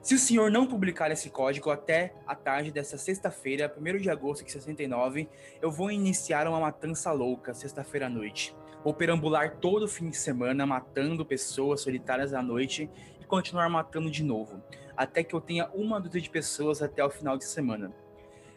Se 0.00 0.14
o 0.14 0.18
senhor 0.18 0.50
não 0.50 0.66
publicar 0.66 1.10
esse 1.10 1.28
código 1.28 1.70
até 1.70 2.14
a 2.26 2.34
tarde 2.34 2.70
desta 2.70 2.96
sexta-feira, 2.96 3.72
1 3.76 3.98
de 3.98 4.08
agosto 4.08 4.44
de 4.44 4.52
69, 4.52 5.28
eu 5.60 5.70
vou 5.70 5.90
iniciar 5.90 6.46
uma 6.46 6.60
matança 6.60 7.12
louca 7.12 7.52
sexta-feira 7.52 8.06
à 8.06 8.08
noite. 8.08 8.54
Vou 8.82 8.94
perambular 8.94 9.56
todo 9.56 9.88
fim 9.88 10.08
de 10.08 10.16
semana 10.16 10.64
matando 10.64 11.26
pessoas 11.26 11.80
solitárias 11.80 12.32
à 12.32 12.40
noite 12.40 12.88
e 13.20 13.24
continuar 13.24 13.68
matando 13.68 14.10
de 14.10 14.22
novo 14.22 14.62
até 14.98 15.22
que 15.22 15.32
eu 15.32 15.40
tenha 15.40 15.70
uma 15.72 16.00
dúzia 16.00 16.20
de 16.20 16.28
pessoas 16.28 16.82
até 16.82 17.04
o 17.04 17.08
final 17.08 17.38
de 17.38 17.44
semana. 17.44 17.92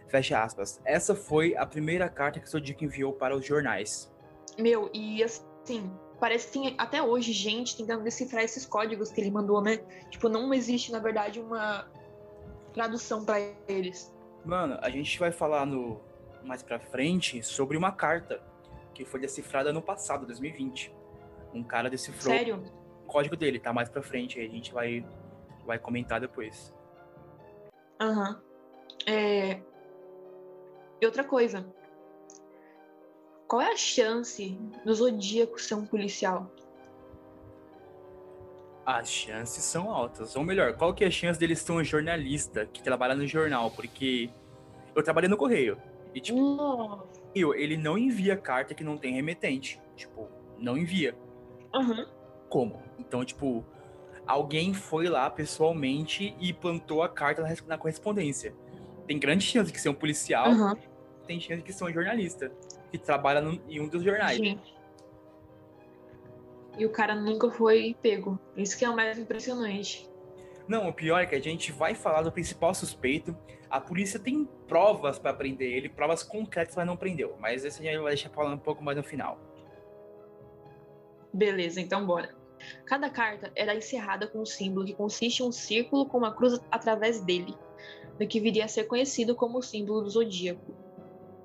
Fecha 0.07 0.43
aspas. 0.43 0.81
Essa 0.83 1.13
foi 1.13 1.55
a 1.55 1.67
primeira 1.67 2.10
carta 2.10 2.39
que 2.39 2.48
o 2.48 2.50
Zodíaco 2.50 2.83
enviou 2.83 3.13
para 3.13 3.38
os 3.38 3.45
jornais. 3.45 4.12
Meu, 4.57 4.89
e 4.91 5.24
assim, 5.24 5.89
parece 6.21 6.47
que 6.47 6.53
tem 6.53 6.75
até 6.77 7.01
hoje 7.01 7.33
gente 7.33 7.75
tentando 7.75 8.03
decifrar 8.03 8.43
esses 8.43 8.63
códigos 8.63 9.11
que 9.11 9.19
ele 9.19 9.31
mandou, 9.31 9.59
né? 9.59 9.77
Tipo, 10.11 10.29
não 10.29 10.53
existe, 10.53 10.91
na 10.91 10.99
verdade, 10.99 11.39
uma 11.39 11.87
tradução 12.73 13.25
para 13.25 13.39
eles. 13.67 14.15
Mano, 14.45 14.77
a 14.81 14.89
gente 14.91 15.19
vai 15.19 15.31
falar 15.31 15.65
no 15.65 15.99
mais 16.43 16.61
pra 16.61 16.79
frente 16.79 17.41
sobre 17.43 17.75
uma 17.75 17.91
carta 17.91 18.41
que 18.93 19.03
foi 19.03 19.19
decifrada 19.19 19.74
no 19.74 19.81
passado, 19.81 20.25
2020. 20.27 20.93
Um 21.53 21.63
cara 21.63 21.89
decifrou 21.89 22.35
Sério? 22.35 22.63
o 23.03 23.07
código 23.07 23.35
dele, 23.35 23.59
tá 23.59 23.74
mais 23.74 23.89
pra 23.89 24.01
frente, 24.01 24.39
aí 24.39 24.46
a 24.46 24.50
gente 24.50 24.72
vai 24.72 25.03
vai 25.65 25.79
comentar 25.79 26.19
depois. 26.19 26.72
Aham. 28.00 28.29
Uhum. 28.29 29.13
É... 29.13 29.61
E 31.01 31.05
outra 31.05 31.24
coisa. 31.24 31.65
Qual 33.51 33.61
é 33.61 33.74
a 33.74 33.75
chance 33.75 34.57
do 34.85 34.96
Zodíaco 34.96 35.59
ser 35.59 35.75
um 35.75 35.85
policial? 35.85 36.50
As 38.85 39.09
chances 39.09 39.61
são 39.66 39.92
altas. 39.92 40.37
Ou 40.37 40.44
melhor, 40.46 40.77
qual 40.77 40.94
que 40.94 41.03
é 41.03 41.07
a 41.07 41.11
chance 41.11 41.37
dele 41.37 41.53
ser 41.53 41.74
um 41.74 41.83
jornalista 41.83 42.66
que 42.66 42.81
trabalha 42.81 43.14
no 43.14 43.27
jornal? 43.27 43.70
Porque 43.70 44.29
eu 44.96 45.03
trabalhei 45.03 45.29
no 45.29 45.35
correio. 45.35 45.77
E, 46.16 46.22
tipo, 46.22 46.40
Nossa. 46.40 47.09
ele 47.35 47.75
não 47.75 47.98
envia 47.98 48.37
carta 48.37 48.74
que 48.74 48.85
não 48.85 48.98
tem 48.98 49.16
remetente. 49.16 49.81
Tipo, 49.98 50.29
não 50.57 50.77
envia. 50.77 51.14
Uhum. 51.75 52.05
Como? 52.48 52.81
Então, 52.98 53.25
tipo, 53.25 53.66
alguém 54.25 54.74
foi 54.74 55.09
lá 55.09 55.29
pessoalmente 55.29 56.33
e 56.40 56.53
plantou 56.53 57.03
a 57.03 57.09
carta 57.09 57.44
na 57.68 57.77
correspondência. 57.77 58.55
Tem 59.05 59.20
grande 59.20 59.44
chance 59.44 59.74
de 59.74 59.77
ser 59.77 59.90
um 59.90 59.94
policial, 59.94 60.50
uhum. 60.51 60.74
tem 61.27 61.37
chance 61.37 61.61
de 61.61 61.74
ser 61.74 61.83
um 61.83 61.92
jornalista 61.92 62.50
que 62.91 62.97
trabalha 62.97 63.41
no, 63.41 63.61
em 63.69 63.79
um 63.79 63.87
dos 63.87 64.03
jornais. 64.03 64.37
Gente. 64.37 64.75
E 66.77 66.85
o 66.85 66.89
cara 66.89 67.15
nunca 67.15 67.49
foi 67.49 67.95
pego. 68.01 68.39
Isso 68.55 68.77
que 68.77 68.85
é 68.85 68.89
o 68.89 68.95
mais 68.95 69.17
impressionante. 69.17 70.09
Não, 70.67 70.87
o 70.87 70.93
pior 70.93 71.19
é 71.19 71.25
que 71.25 71.35
a 71.35 71.41
gente 71.41 71.71
vai 71.71 71.95
falar 71.95 72.21
do 72.21 72.31
principal 72.31 72.73
suspeito. 72.73 73.35
A 73.69 73.79
polícia 73.79 74.19
tem 74.19 74.45
provas 74.67 75.17
para 75.17 75.33
prender 75.33 75.71
ele, 75.71 75.89
provas 75.89 76.23
concretas, 76.23 76.75
mas 76.75 76.85
não 76.85 76.95
prendeu. 76.95 77.35
Mas 77.39 77.65
esse 77.65 77.81
a 77.81 77.91
gente 77.91 78.01
vai 78.01 78.13
deixar 78.13 78.29
falando 78.29 78.55
um 78.55 78.59
pouco 78.59 78.83
mais 78.83 78.97
no 78.97 79.03
final. 79.03 79.39
Beleza, 81.33 81.79
então 81.79 82.05
bora. 82.05 82.35
Cada 82.85 83.09
carta 83.09 83.51
era 83.55 83.75
encerrada 83.75 84.27
com 84.27 84.39
um 84.39 84.45
símbolo 84.45 84.85
que 84.85 84.93
consiste 84.93 85.41
em 85.41 85.45
um 85.45 85.51
círculo 85.51 86.05
com 86.05 86.17
uma 86.17 86.33
cruz 86.33 86.59
através 86.69 87.21
dele, 87.21 87.55
no 88.19 88.27
que 88.27 88.39
viria 88.39 88.65
a 88.65 88.67
ser 88.67 88.83
conhecido 88.83 89.35
como 89.35 89.57
o 89.57 89.63
símbolo 89.63 90.01
do 90.01 90.09
zodíaco. 90.09 90.80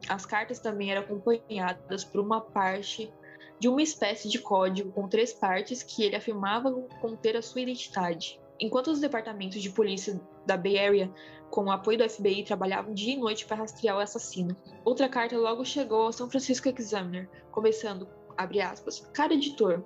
As 0.09 0.25
cartas 0.25 0.59
também 0.61 0.91
eram 0.91 1.03
acompanhadas 1.03 2.05
por 2.05 2.21
uma 2.21 2.41
parte 2.41 3.13
de 3.59 3.69
uma 3.69 3.83
espécie 3.83 4.29
de 4.29 4.39
código 4.39 4.93
com 4.93 5.09
três 5.09 5.33
partes 5.33 5.83
que 5.83 6.05
ele 6.05 6.17
afirmava 6.17 6.71
conter 7.01 7.37
a 7.37 7.43
sua 7.43 7.63
identidade. 7.63 8.41
Enquanto 8.61 8.89
os 8.89 9.01
departamentos 9.01 9.61
de 9.61 9.71
polícia 9.71 10.21
da 10.47 10.57
Bay 10.57 10.79
Area, 10.79 11.13
com 11.51 11.65
o 11.65 11.71
apoio 11.71 11.99
do 11.99 12.09
FBI, 12.09 12.45
trabalhavam 12.45 12.95
dia 12.95 13.15
e 13.15 13.19
noite 13.19 13.47
para 13.47 13.57
rastrear 13.57 13.97
o 13.97 14.01
assassino, 14.01 14.57
outra 14.85 15.09
carta 15.09 15.37
logo 15.37 15.65
chegou 15.65 16.03
ao 16.03 16.13
São 16.13 16.31
Francisco 16.31 16.69
Examiner, 16.69 17.29
começando, 17.51 18.09
abre 18.37 18.61
aspas, 18.61 19.01
cara 19.13 19.35
editor, 19.35 19.85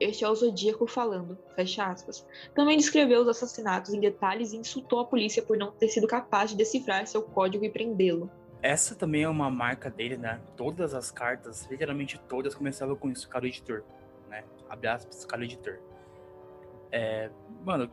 este 0.00 0.24
é 0.24 0.28
o 0.30 0.34
Zodíaco 0.34 0.86
falando, 0.86 1.36
fecha 1.54 1.84
aspas. 1.84 2.26
Também 2.54 2.78
descreveu 2.78 3.20
os 3.20 3.28
assassinatos 3.28 3.92
em 3.92 4.00
detalhes 4.00 4.52
e 4.52 4.56
insultou 4.56 5.00
a 5.00 5.04
polícia 5.04 5.42
por 5.42 5.58
não 5.58 5.72
ter 5.72 5.88
sido 5.88 6.06
capaz 6.06 6.50
de 6.50 6.56
decifrar 6.56 7.06
seu 7.06 7.22
código 7.22 7.66
e 7.66 7.70
prendê-lo. 7.70 8.30
Essa 8.62 8.94
também 8.94 9.22
é 9.22 9.28
uma 9.28 9.50
marca 9.50 9.88
dele, 9.88 10.16
né? 10.16 10.40
Todas 10.56 10.94
as 10.94 11.10
cartas, 11.10 11.66
literalmente 11.70 12.18
todas, 12.28 12.54
começavam 12.54 12.94
com 12.94 13.10
isso, 13.10 13.28
cara 13.28 13.46
editor, 13.46 13.82
né? 14.28 14.44
Abre 14.68 14.88
aspas, 14.88 15.24
cara 15.24 15.44
editor. 15.44 15.78
É, 16.92 17.30
mano, 17.64 17.90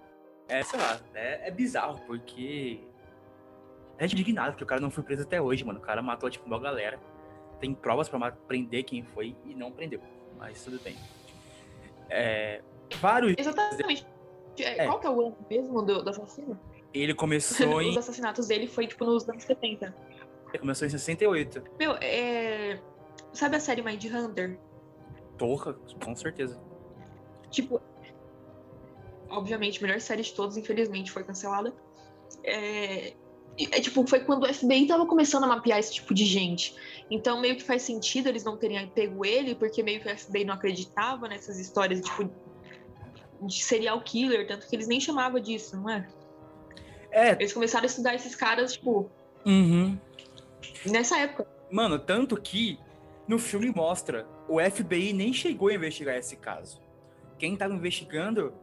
é, 0.49 0.63
sei 0.63 0.79
lá, 0.79 0.99
é, 1.13 1.47
é 1.47 1.51
bizarro, 1.51 2.01
porque 2.05 2.81
é 3.97 4.05
indignado 4.05 4.55
que 4.55 4.63
o 4.63 4.65
cara 4.65 4.79
não 4.79 4.91
foi 4.91 5.03
preso 5.03 5.23
até 5.23 5.41
hoje, 5.41 5.63
mano. 5.63 5.79
O 5.79 5.81
cara 5.81 6.01
matou, 6.01 6.29
tipo, 6.29 6.45
uma 6.45 6.59
galera. 6.59 6.99
Tem 7.59 7.73
provas 7.73 8.07
para 8.07 8.31
prender 8.31 8.83
quem 8.83 9.03
foi 9.03 9.35
e 9.45 9.55
não 9.55 9.71
prendeu. 9.71 9.99
Mas 10.37 10.63
tudo 10.63 10.79
bem. 10.83 10.95
É, 12.09 12.61
vários. 12.99 13.35
Exatamente. 13.37 14.05
É. 14.59 14.85
Qual 14.85 14.99
que 14.99 15.07
é 15.07 15.09
o 15.09 15.21
ano 15.21 15.37
mesmo 15.49 15.81
do, 15.81 16.03
do 16.03 16.09
assassino? 16.09 16.59
Ele 16.93 17.13
começou 17.13 17.81
em. 17.81 17.89
Os 17.89 17.97
assassinatos 17.97 18.47
dele 18.47 18.67
foi, 18.67 18.87
tipo, 18.87 19.03
nos 19.05 19.27
anos 19.27 19.43
70. 19.43 19.93
Começou 20.59 20.87
em 20.87 20.91
68. 20.91 21.63
Meu, 21.79 21.93
é. 22.01 22.79
Sabe 23.33 23.57
a 23.57 23.59
série 23.59 23.81
Mind 23.81 24.03
Hunter? 24.05 24.57
Porra, 25.37 25.73
com 26.03 26.15
certeza. 26.15 26.59
Tipo. 27.51 27.81
Obviamente, 29.29 29.81
melhor 29.81 29.99
série 29.99 30.23
de 30.23 30.33
todos, 30.33 30.55
infelizmente, 30.55 31.11
foi 31.11 31.23
cancelada. 31.23 31.73
É... 32.43 33.13
é, 33.59 33.81
tipo, 33.81 34.07
foi 34.07 34.21
quando 34.21 34.43
o 34.43 34.53
FBI 34.53 34.87
tava 34.87 35.05
começando 35.05 35.43
a 35.43 35.47
mapear 35.47 35.79
esse 35.79 35.95
tipo 35.95 36.13
de 36.13 36.23
gente. 36.23 36.75
Então, 37.11 37.41
meio 37.41 37.57
que 37.57 37.63
faz 37.63 37.81
sentido 37.81 38.27
eles 38.29 38.43
não 38.45 38.55
terem 38.55 38.87
pego 38.87 39.25
ele, 39.25 39.53
porque 39.53 39.83
meio 39.83 39.99
que 39.99 40.07
o 40.09 40.17
FBI 40.17 40.45
não 40.45 40.53
acreditava 40.53 41.27
nessas 41.27 41.59
histórias, 41.59 41.99
tipo, 42.01 42.31
de 43.41 43.63
serial 43.63 44.01
killer, 44.01 44.47
tanto 44.47 44.65
que 44.65 44.75
eles 44.75 44.87
nem 44.87 44.99
chamavam 44.99 45.41
disso, 45.41 45.75
não 45.75 45.89
é? 45.89 46.07
É. 47.11 47.31
Eles 47.33 47.51
começaram 47.51 47.83
a 47.83 47.87
estudar 47.87 48.15
esses 48.15 48.33
caras, 48.33 48.73
tipo, 48.73 49.11
Uhum. 49.47 49.97
Nessa 50.85 51.17
época. 51.19 51.47
Mano, 51.71 51.99
tanto 51.99 52.39
que 52.39 52.79
no 53.27 53.37
filme 53.37 53.69
mostra, 53.75 54.25
o 54.47 54.59
FBI 54.59 55.13
nem 55.13 55.33
chegou 55.33 55.67
a 55.69 55.73
investigar 55.73 56.15
esse 56.15 56.37
caso. 56.37 56.81
Quem 57.37 57.55
tava 57.55 57.73
investigando 57.73 58.53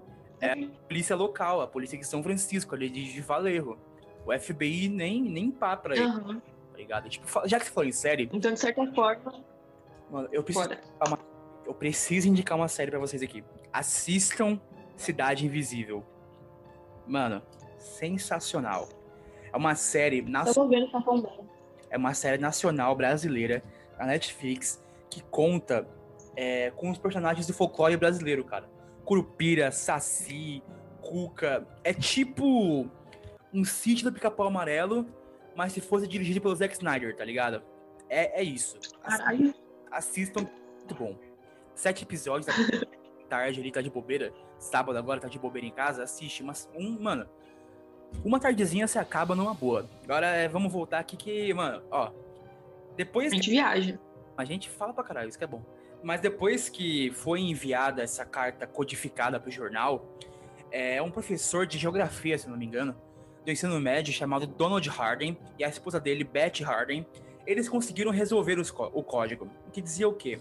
é 0.40 0.52
a 0.52 0.56
polícia 0.88 1.14
local, 1.14 1.60
a 1.60 1.66
polícia 1.66 1.98
de 1.98 2.06
São 2.06 2.22
Francisco, 2.22 2.74
ali 2.74 2.88
de 2.88 3.20
Valerro. 3.20 3.78
O 4.26 4.32
FBI 4.38 4.88
nem, 4.88 5.20
nem 5.22 5.50
pá 5.50 5.76
pra 5.76 5.94
ele, 5.94 6.04
Aham. 6.04 6.40
tá 6.72 6.78
ligado? 6.78 7.08
Tipo, 7.08 7.26
já 7.46 7.58
que 7.60 7.66
você 7.66 7.70
falou 7.72 7.88
em 7.88 7.92
série, 7.92 8.28
Então, 8.32 8.52
de 8.52 8.58
certa 8.58 8.86
forma, 8.94 9.44
mano, 10.10 10.28
eu 10.32 10.42
preciso, 10.42 10.68
fora. 10.68 10.80
eu 11.66 11.74
preciso 11.74 12.28
indicar 12.28 12.56
uma 12.56 12.68
série 12.68 12.90
pra 12.90 12.98
vocês 12.98 13.22
aqui. 13.22 13.44
Assistam 13.72 14.58
Cidade 14.96 15.44
Invisível. 15.44 16.02
Mano, 17.06 17.42
sensacional. 17.78 18.88
É 19.52 19.56
uma 19.56 19.74
série 19.74 20.18
Eu 20.20 20.28
nacional. 20.28 20.54
tô 20.54 20.68
vendo 20.68 20.90
tá. 20.90 21.43
É 21.94 21.96
uma 21.96 22.12
série 22.12 22.38
nacional 22.38 22.96
brasileira 22.96 23.62
na 23.96 24.06
Netflix 24.06 24.82
que 25.08 25.22
conta 25.22 25.88
é, 26.36 26.72
com 26.72 26.90
os 26.90 26.98
personagens 26.98 27.46
do 27.46 27.54
folclore 27.54 27.96
brasileiro, 27.96 28.42
cara. 28.44 28.68
Curupira, 29.04 29.70
Saci, 29.70 30.60
Cuca. 31.00 31.64
É 31.84 31.94
tipo 31.94 32.90
um 33.52 33.64
sítio 33.64 34.10
do 34.10 34.12
pica-pau 34.12 34.48
amarelo, 34.48 35.06
mas 35.54 35.72
se 35.72 35.80
fosse 35.80 36.08
dirigido 36.08 36.40
pelo 36.40 36.56
Zack 36.56 36.74
Snyder, 36.74 37.14
tá 37.16 37.24
ligado? 37.24 37.62
É, 38.08 38.40
é 38.40 38.42
isso. 38.42 38.76
Caralho. 39.00 39.54
Assistam, 39.88 40.48
muito 40.78 40.94
bom. 40.96 41.16
Sete 41.76 42.02
episódios 42.02 42.46
da 42.46 42.52
tarde 43.30 43.60
ali, 43.60 43.70
tá 43.70 43.80
de 43.80 43.90
bobeira. 43.90 44.34
Sábado 44.58 44.98
agora, 44.98 45.20
tá 45.20 45.28
de 45.28 45.38
bobeira 45.38 45.68
em 45.68 45.72
casa, 45.72 46.02
assiste. 46.02 46.42
Mas, 46.42 46.68
um, 46.74 46.98
mano, 47.00 47.28
uma 48.24 48.38
tardezinha 48.38 48.86
você 48.86 48.98
acaba 48.98 49.34
numa 49.34 49.54
boa. 49.54 49.88
Agora 50.04 50.26
é, 50.26 50.48
vamos 50.48 50.72
voltar 50.72 50.98
aqui 50.98 51.16
que, 51.16 51.52
mano, 51.54 51.82
ó. 51.90 52.04
A 52.04 52.12
Depois 52.96 53.30
que 53.30 53.36
gente 53.36 53.50
viaja. 53.50 53.98
a 54.36 54.44
gente 54.44 54.68
fala 54.68 54.92
pra 54.92 55.02
caralho, 55.02 55.28
isso 55.28 55.38
que 55.38 55.44
é 55.44 55.46
bom. 55.46 55.62
Mas 56.02 56.20
depois 56.20 56.68
que 56.68 57.10
foi 57.12 57.40
enviada 57.40 58.02
essa 58.02 58.24
carta 58.24 58.66
codificada 58.66 59.40
pro 59.40 59.50
jornal, 59.50 60.06
é 60.70 61.00
um 61.00 61.10
professor 61.10 61.66
de 61.66 61.78
geografia, 61.78 62.36
se 62.36 62.48
não 62.48 62.56
me 62.56 62.66
engano, 62.66 62.94
do 63.44 63.50
ensino 63.50 63.78
médio 63.80 64.12
chamado 64.12 64.46
Donald 64.46 64.88
Harden 64.88 65.38
e 65.58 65.64
a 65.64 65.68
esposa 65.68 66.00
dele, 66.00 66.24
Beth 66.24 66.62
Harden, 66.62 67.06
eles 67.46 67.68
conseguiram 67.68 68.10
resolver 68.10 68.58
o 68.58 69.02
código, 69.02 69.48
que 69.72 69.80
dizia 69.80 70.08
o 70.08 70.14
quê? 70.14 70.40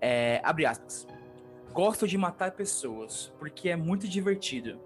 É, 0.00 0.40
abre 0.42 0.66
aspas. 0.66 1.06
Gosto 1.72 2.06
de 2.06 2.18
matar 2.18 2.52
pessoas, 2.52 3.32
porque 3.38 3.70
é 3.70 3.76
muito 3.76 4.06
divertido. 4.06 4.78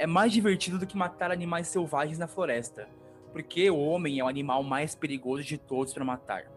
É 0.00 0.06
mais 0.06 0.32
divertido 0.32 0.78
do 0.78 0.86
que 0.86 0.96
matar 0.96 1.30
animais 1.30 1.68
selvagens 1.68 2.16
na 2.16 2.26
floresta, 2.26 2.88
porque 3.34 3.70
o 3.70 3.78
homem 3.78 4.18
é 4.18 4.24
o 4.24 4.28
animal 4.28 4.62
mais 4.62 4.94
perigoso 4.94 5.44
de 5.44 5.58
todos 5.58 5.92
para 5.92 6.02
matar. 6.02 6.50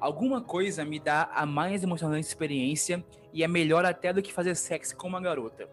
Alguma 0.00 0.42
coisa 0.42 0.84
me 0.84 0.98
dá 0.98 1.30
a 1.32 1.46
mais 1.46 1.84
emocionante 1.84 2.26
experiência 2.26 3.06
e 3.32 3.44
é 3.44 3.46
melhor 3.46 3.84
até 3.84 4.12
do 4.12 4.20
que 4.20 4.32
fazer 4.32 4.56
sexo 4.56 4.96
com 4.96 5.06
uma 5.06 5.20
garota. 5.20 5.68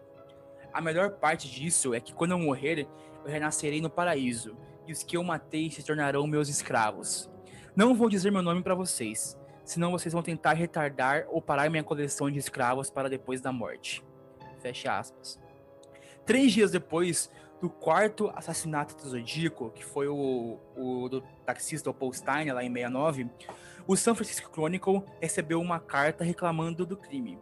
A 0.72 0.80
melhor 0.80 1.14
parte 1.14 1.50
disso 1.50 1.92
é 1.92 1.98
que 1.98 2.14
quando 2.14 2.30
eu 2.30 2.38
morrer, 2.38 2.86
eu 3.24 3.28
renascerei 3.32 3.80
no 3.80 3.90
paraíso, 3.90 4.56
e 4.86 4.92
os 4.92 5.02
que 5.02 5.16
eu 5.16 5.24
matei 5.24 5.72
se 5.72 5.84
tornarão 5.84 6.24
meus 6.28 6.48
escravos. 6.48 7.28
Não 7.74 7.96
vou 7.96 8.08
dizer 8.08 8.30
meu 8.30 8.42
nome 8.42 8.62
para 8.62 8.76
vocês, 8.76 9.36
senão 9.64 9.90
vocês 9.90 10.12
vão 10.12 10.22
tentar 10.22 10.52
retardar 10.52 11.26
ou 11.30 11.42
parar 11.42 11.68
minha 11.68 11.82
coleção 11.82 12.30
de 12.30 12.38
escravos 12.38 12.90
para 12.90 13.10
depois 13.10 13.40
da 13.40 13.50
morte. 13.50 14.04
Fecha 14.60 14.96
aspas. 14.96 15.41
Três 16.24 16.52
dias 16.52 16.70
depois 16.70 17.30
do 17.60 17.70
quarto 17.70 18.32
assassinato 18.34 18.96
do 18.96 19.08
Zodíaco, 19.08 19.70
que 19.70 19.84
foi 19.84 20.08
o, 20.08 20.58
o 20.76 21.08
do 21.08 21.20
taxista 21.46 21.92
Paul 21.94 22.12
Steiner 22.12 22.54
lá 22.54 22.64
em 22.64 22.72
69, 22.72 23.30
o 23.86 23.96
San 23.96 24.14
Francisco 24.14 24.50
Chronicle 24.52 25.02
recebeu 25.20 25.60
uma 25.60 25.78
carta 25.78 26.24
reclamando 26.24 26.84
do 26.84 26.96
crime, 26.96 27.38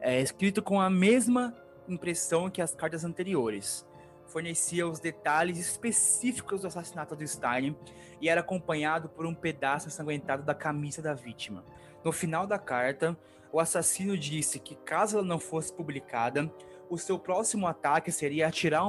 é, 0.00 0.20
escrito 0.20 0.62
com 0.62 0.80
a 0.80 0.90
mesma 0.90 1.54
impressão 1.88 2.50
que 2.50 2.60
as 2.60 2.74
cartas 2.74 3.04
anteriores. 3.04 3.86
Fornecia 4.26 4.86
os 4.86 4.98
detalhes 4.98 5.58
específicos 5.58 6.62
do 6.62 6.66
assassinato 6.66 7.14
do 7.14 7.26
Stein 7.26 7.76
e 8.20 8.28
era 8.28 8.40
acompanhado 8.40 9.08
por 9.08 9.26
um 9.26 9.34
pedaço 9.34 9.88
ensanguentado 9.88 10.42
da 10.42 10.54
camisa 10.54 11.02
da 11.02 11.12
vítima. 11.12 11.64
No 12.04 12.12
final 12.12 12.46
da 12.46 12.58
carta, 12.58 13.16
o 13.52 13.60
assassino 13.60 14.16
disse 14.16 14.58
que 14.58 14.74
caso 14.74 15.18
ela 15.18 15.26
não 15.26 15.38
fosse 15.38 15.72
publicada, 15.72 16.50
o 16.92 16.98
seu 16.98 17.18
próximo 17.18 17.66
ataque 17.66 18.12
seria 18.12 18.46
atirar, 18.46 18.84
um 18.84 18.88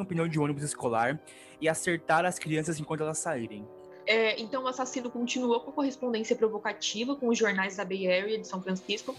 um 0.00 0.04
pneu 0.04 0.26
de 0.26 0.40
ônibus 0.40 0.62
escolar 0.62 1.20
e 1.60 1.68
acertar 1.68 2.24
as 2.24 2.38
crianças 2.38 2.80
enquanto 2.80 3.02
elas 3.02 3.18
saírem. 3.18 3.68
É, 4.06 4.40
então, 4.40 4.64
o 4.64 4.66
assassino 4.66 5.10
continuou 5.10 5.60
com 5.60 5.70
correspondência 5.72 6.34
provocativa 6.34 7.14
com 7.14 7.28
os 7.28 7.36
jornais 7.36 7.76
da 7.76 7.84
Bay 7.84 8.10
Area 8.10 8.38
de 8.38 8.48
São 8.48 8.62
Francisco, 8.62 9.14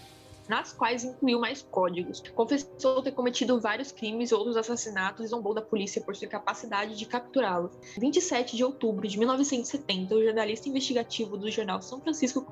nas 0.48 0.72
quais 0.72 1.04
incluiu 1.04 1.38
mais 1.38 1.62
códigos. 1.62 2.20
Confessou 2.34 3.00
ter 3.00 3.12
cometido 3.12 3.60
vários 3.60 3.92
crimes 3.92 4.30
e 4.30 4.34
outros 4.34 4.56
assassinatos 4.56 5.24
e 5.24 5.28
zombou 5.28 5.54
da 5.54 5.62
polícia 5.62 6.02
por 6.02 6.16
sua 6.16 6.26
incapacidade 6.26 6.98
de 6.98 7.06
capturá-lo. 7.06 7.70
27 7.96 8.56
de 8.56 8.64
outubro 8.64 9.06
de 9.06 9.16
1970, 9.16 10.16
o 10.16 10.24
jornalista 10.24 10.68
investigativo 10.68 11.36
do 11.36 11.48
jornal 11.48 11.80
São 11.80 12.00
Francisco 12.00 12.44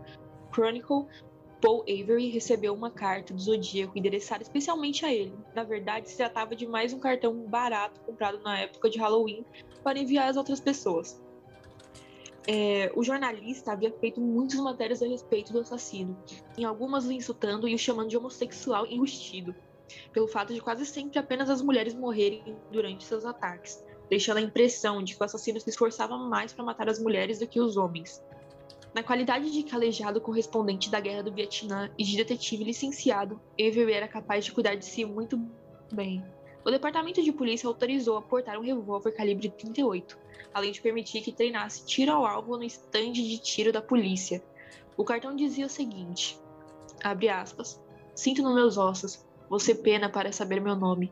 Chronicle, 0.52 1.06
Paul 1.62 1.82
Avery, 1.82 2.28
recebeu 2.28 2.74
uma 2.74 2.90
carta 2.90 3.32
do 3.32 3.40
Zodíaco 3.40 3.96
endereçada 3.96 4.42
especialmente 4.42 5.06
a 5.06 5.14
ele. 5.14 5.32
Na 5.54 5.62
verdade, 5.62 6.10
se 6.10 6.16
tratava 6.16 6.56
de 6.56 6.66
mais 6.66 6.92
um 6.92 6.98
cartão 6.98 7.32
barato 7.46 8.00
comprado 8.00 8.42
na 8.42 8.58
época 8.58 8.90
de 8.90 8.98
Halloween 8.98 9.46
para 9.82 9.96
enviar 9.96 10.28
às 10.28 10.36
outras 10.36 10.58
pessoas. 10.58 11.22
É, 12.48 12.90
o 12.96 13.04
jornalista 13.04 13.70
havia 13.70 13.92
feito 13.92 14.20
muitas 14.20 14.58
matérias 14.58 15.00
a 15.00 15.06
respeito 15.06 15.52
do 15.52 15.60
assassino, 15.60 16.18
em 16.58 16.64
algumas 16.64 17.06
o 17.06 17.12
insultando 17.12 17.68
e 17.68 17.74
o 17.76 17.78
chamando 17.78 18.08
de 18.08 18.16
homossexual 18.16 18.84
enrustido, 18.86 19.54
pelo 20.12 20.26
fato 20.26 20.52
de 20.52 20.60
quase 20.60 20.84
sempre 20.84 21.20
apenas 21.20 21.48
as 21.48 21.62
mulheres 21.62 21.94
morrerem 21.94 22.56
durante 22.72 23.04
seus 23.04 23.24
ataques, 23.24 23.80
deixando 24.10 24.38
a 24.38 24.42
impressão 24.42 25.00
de 25.00 25.14
que 25.14 25.22
o 25.22 25.24
assassino 25.24 25.60
se 25.60 25.70
esforçava 25.70 26.18
mais 26.18 26.52
para 26.52 26.64
matar 26.64 26.88
as 26.88 26.98
mulheres 26.98 27.38
do 27.38 27.46
que 27.46 27.60
os 27.60 27.76
homens. 27.76 28.20
Na 28.94 29.02
qualidade 29.02 29.50
de 29.50 29.62
calejado 29.62 30.20
correspondente 30.20 30.90
da 30.90 31.00
Guerra 31.00 31.22
do 31.22 31.32
Vietnã 31.32 31.90
e 31.96 32.04
de 32.04 32.14
detetive 32.16 32.62
licenciado, 32.62 33.40
Avery 33.54 33.92
era 33.92 34.06
capaz 34.06 34.44
de 34.44 34.52
cuidar 34.52 34.74
de 34.74 34.84
si 34.84 35.04
muito 35.04 35.40
bem. 35.90 36.22
O 36.62 36.70
departamento 36.70 37.22
de 37.22 37.32
polícia 37.32 37.66
autorizou 37.66 38.18
a 38.18 38.22
portar 38.22 38.58
um 38.58 38.62
revólver 38.62 39.12
calibre 39.12 39.48
38, 39.48 40.18
além 40.52 40.72
de 40.72 40.80
permitir 40.80 41.22
que 41.22 41.32
treinasse 41.32 41.86
tiro 41.86 42.12
ao 42.12 42.26
alvo 42.26 42.56
no 42.58 42.64
estande 42.64 43.26
de 43.26 43.38
tiro 43.38 43.72
da 43.72 43.80
polícia. 43.80 44.44
O 44.96 45.04
cartão 45.04 45.34
dizia 45.34 45.66
o 45.66 45.70
seguinte: 45.70 46.38
abre 47.02 47.30
aspas, 47.30 47.80
sinto 48.14 48.42
nos 48.42 48.54
meus 48.54 48.76
ossos, 48.76 49.24
você 49.48 49.74
pena 49.74 50.10
para 50.10 50.32
saber 50.32 50.60
meu 50.60 50.76
nome. 50.76 51.10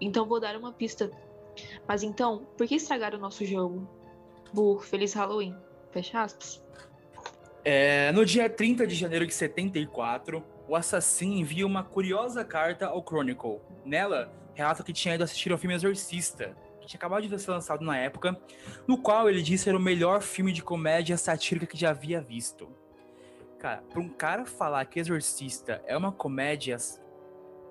Então 0.00 0.26
vou 0.26 0.40
dar 0.40 0.56
uma 0.56 0.72
pista. 0.72 1.10
Mas 1.86 2.02
então, 2.02 2.46
por 2.56 2.66
que 2.66 2.74
estragar 2.74 3.14
o 3.14 3.18
nosso 3.18 3.44
jogo? 3.44 3.88
Burro, 4.52 4.80
feliz 4.80 5.12
Halloween. 5.14 5.54
Fecha 5.92 6.22
aspas. 6.22 6.62
É, 7.72 8.10
no 8.10 8.26
dia 8.26 8.50
30 8.50 8.84
de 8.84 8.96
janeiro 8.96 9.24
de 9.24 9.32
74, 9.32 10.42
o 10.66 10.74
assassino 10.74 11.34
envia 11.34 11.64
uma 11.64 11.84
curiosa 11.84 12.44
carta 12.44 12.88
ao 12.88 13.00
Chronicle. 13.00 13.60
Nela, 13.84 14.32
relata 14.54 14.82
que 14.82 14.92
tinha 14.92 15.14
ido 15.14 15.22
assistir 15.22 15.52
ao 15.52 15.56
filme 15.56 15.76
Exorcista, 15.76 16.56
que 16.80 16.88
tinha 16.88 16.98
acabado 16.98 17.28
de 17.28 17.38
ser 17.38 17.52
lançado 17.52 17.84
na 17.84 17.96
época, 17.96 18.36
no 18.88 18.98
qual 18.98 19.30
ele 19.30 19.40
disse 19.40 19.62
ser 19.62 19.76
o 19.76 19.78
melhor 19.78 20.20
filme 20.20 20.52
de 20.52 20.64
comédia 20.64 21.16
satírica 21.16 21.64
que 21.64 21.76
já 21.76 21.90
havia 21.90 22.20
visto. 22.20 22.68
Cara, 23.60 23.84
pra 23.88 24.00
um 24.00 24.08
cara 24.08 24.44
falar 24.44 24.84
que 24.86 24.98
Exorcista 24.98 25.80
é 25.86 25.96
uma 25.96 26.10
comédia 26.10 26.76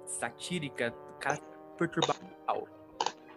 satírica, 0.05 0.93
o 1.09 1.19
cara 1.19 1.41
perturbado. 1.77 2.21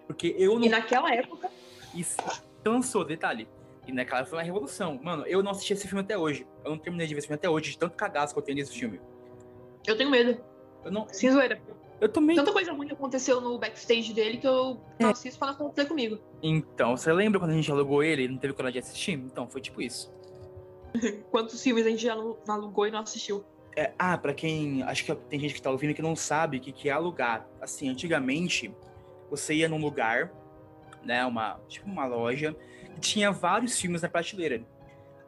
Porque 0.06 0.36
eu 0.38 0.60
não 0.60 0.64
E 0.64 0.68
naquela 0.68 1.12
época, 1.12 1.50
isso 1.92 2.18
lançou, 2.64 3.04
detalhe. 3.04 3.48
E 3.86 3.92
naquela 3.92 4.20
época 4.20 4.30
foi 4.30 4.38
uma 4.38 4.44
revolução. 4.44 4.98
Mano, 5.02 5.24
eu 5.26 5.42
não 5.42 5.50
assisti 5.50 5.72
esse 5.72 5.88
filme 5.88 6.02
até 6.02 6.16
hoje. 6.16 6.46
Eu 6.64 6.70
não 6.70 6.78
terminei 6.78 7.06
de 7.06 7.14
ver 7.14 7.18
esse 7.18 7.26
filme 7.26 7.38
até 7.38 7.48
hoje, 7.48 7.70
de 7.72 7.78
tanto 7.78 7.96
cagaço 7.96 8.32
que 8.32 8.38
eu 8.38 8.44
tenho 8.44 8.58
nesse 8.58 8.72
filme. 8.72 9.00
eu 9.86 9.96
tenho 9.96 10.10
medo. 10.10 10.40
Eu 10.84 10.92
não. 10.92 11.06
Sem 11.08 11.30
zoeira. 11.30 11.60
Eu 12.00 12.08
também. 12.08 12.34
Tanta 12.34 12.52
coisa 12.52 12.72
ruim 12.72 12.90
aconteceu 12.90 13.40
no 13.40 13.58
backstage 13.58 14.12
dele 14.12 14.38
que 14.38 14.46
eu 14.46 14.80
não 14.98 15.10
assisto 15.10 15.38
pra 15.38 15.48
não 15.48 15.54
acontecer 15.54 15.86
comigo. 15.86 16.18
Então, 16.42 16.96
você 16.96 17.12
lembra 17.12 17.38
quando 17.38 17.52
a 17.52 17.54
gente 17.54 17.70
alugou 17.70 18.02
ele 18.02 18.24
e 18.24 18.28
não 18.28 18.38
teve 18.38 18.54
coragem 18.54 18.80
de 18.80 18.86
assistir? 18.86 19.12
Então, 19.12 19.48
foi 19.48 19.60
tipo 19.60 19.80
isso. 19.80 20.12
Quantos 21.30 21.62
filmes 21.62 21.86
a 21.86 21.90
gente 21.90 22.02
já 22.02 22.14
alugou 22.48 22.86
e 22.86 22.90
não 22.90 23.00
assistiu? 23.00 23.44
É, 23.76 23.92
ah, 23.98 24.18
pra 24.18 24.34
quem. 24.34 24.82
Acho 24.82 25.04
que 25.04 25.14
tem 25.14 25.38
gente 25.38 25.54
que 25.54 25.62
tá 25.62 25.70
ouvindo 25.70 25.94
que 25.94 26.02
não 26.02 26.16
sabe 26.16 26.56
o 26.56 26.60
que, 26.60 26.72
que 26.72 26.88
é 26.88 26.92
alugar. 26.92 27.48
Assim, 27.60 27.88
antigamente, 27.88 28.74
você 29.30 29.54
ia 29.54 29.68
num 29.68 29.80
lugar, 29.80 30.32
né? 31.04 31.24
Uma. 31.24 31.60
Tipo 31.68 31.88
uma 31.88 32.04
loja, 32.04 32.56
tinha 33.00 33.30
vários 33.32 33.78
filmes 33.78 34.02
na 34.02 34.08
prateleira. 34.08 34.62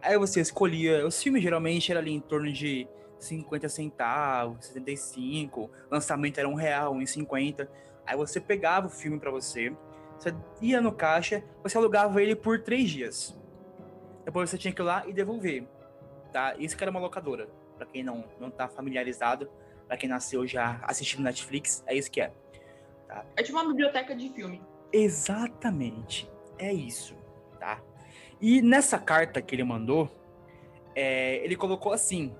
Aí 0.03 0.19
você 0.19 0.41
escolhia, 0.41 1.07
os 1.07 1.23
filmes 1.23 1.43
geralmente 1.43 1.91
eram 1.91 2.01
ali 2.01 2.13
em 2.13 2.21
torno 2.21 2.53
de 2.53 2.87
50 3.19 3.69
centavos, 3.69 4.67
75, 4.67 5.71
lançamento 5.91 6.39
era 6.39 6.49
um 6.49 6.55
real, 6.55 6.95
um 6.95 7.05
50. 7.05 7.71
Aí 8.07 8.17
você 8.17 8.41
pegava 8.41 8.87
o 8.87 8.91
filme 8.91 9.19
para 9.19 9.31
você, 9.31 9.75
você 10.19 10.35
ia 10.61 10.81
no 10.81 10.93
caixa, 10.93 11.43
você 11.63 11.77
alugava 11.79 12.23
ele 12.23 12.37
por 12.37 12.61
três 12.61 12.91
dias. 12.91 13.39
Depois 14.25 14.51
você 14.51 14.59
tinha 14.59 14.73
que 14.73 14.81
ir 14.81 14.85
lá 14.85 15.07
e 15.07 15.13
devolver, 15.13 15.67
tá? 16.33 16.55
Isso 16.59 16.77
que 16.77 16.85
era 16.85 16.91
uma 16.91 17.01
locadora, 17.01 17.49
para 17.77 17.87
quem 17.87 18.03
não 18.03 18.25
não 18.39 18.51
tá 18.51 18.69
familiarizado, 18.69 19.51
para 19.87 19.97
quem 19.97 20.09
nasceu 20.09 20.47
já 20.47 20.81
assistindo 20.83 21.23
Netflix, 21.23 21.83
é 21.87 21.95
isso 21.95 22.11
que 22.11 22.21
é. 22.21 22.33
Tá? 23.07 23.25
É 23.37 23.43
tipo 23.43 23.59
uma 23.59 23.69
biblioteca 23.69 24.15
de 24.15 24.29
filme. 24.31 24.63
Exatamente, 24.93 26.31
é 26.59 26.73
isso, 26.73 27.17
tá? 27.65 27.83
E 28.41 28.61
nessa 28.61 28.99
carta 28.99 29.41
que 29.41 29.55
ele 29.55 29.65
mandou, 29.65 30.11
é, 30.95 31.37
ele 31.43 31.57
colocou 31.57 31.93
assim: 31.93 32.35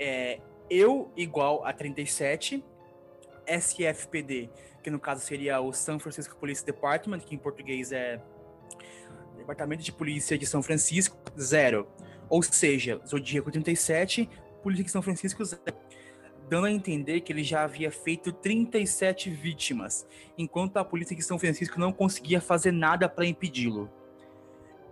é, 0.00 0.40
eu 0.68 1.12
igual 1.16 1.64
a 1.64 1.72
37, 1.72 2.64
SFPD, 3.46 4.50
que 4.82 4.90
no 4.90 4.98
caso 4.98 5.20
seria 5.20 5.60
o 5.60 5.72
San 5.72 6.00
Francisco 6.00 6.36
Police 6.36 6.66
Department, 6.66 7.20
que 7.20 7.34
em 7.36 7.38
português 7.38 7.92
é 7.92 8.20
Departamento 9.36 9.82
de 9.82 9.92
Polícia 9.92 10.36
de 10.36 10.46
São 10.46 10.62
Francisco, 10.62 11.16
zero. 11.38 11.86
Ou 12.28 12.42
seja, 12.42 13.00
Zodíaco 13.06 13.50
37, 13.50 14.28
Polícia 14.62 14.84
de 14.84 14.90
São 14.90 15.02
Francisco, 15.02 15.44
zero. 15.44 15.62
Dando 16.48 16.66
a 16.66 16.70
entender 16.70 17.20
que 17.20 17.32
ele 17.32 17.44
já 17.44 17.62
havia 17.62 17.90
feito 17.90 18.32
37 18.32 19.30
vítimas, 19.30 20.06
enquanto 20.36 20.76
a 20.78 20.84
polícia 20.84 21.16
de 21.16 21.22
São 21.22 21.38
Francisco 21.38 21.78
não 21.78 21.92
conseguia 21.92 22.40
fazer 22.40 22.72
nada 22.72 23.08
para 23.08 23.24
impedi-lo. 23.24 23.90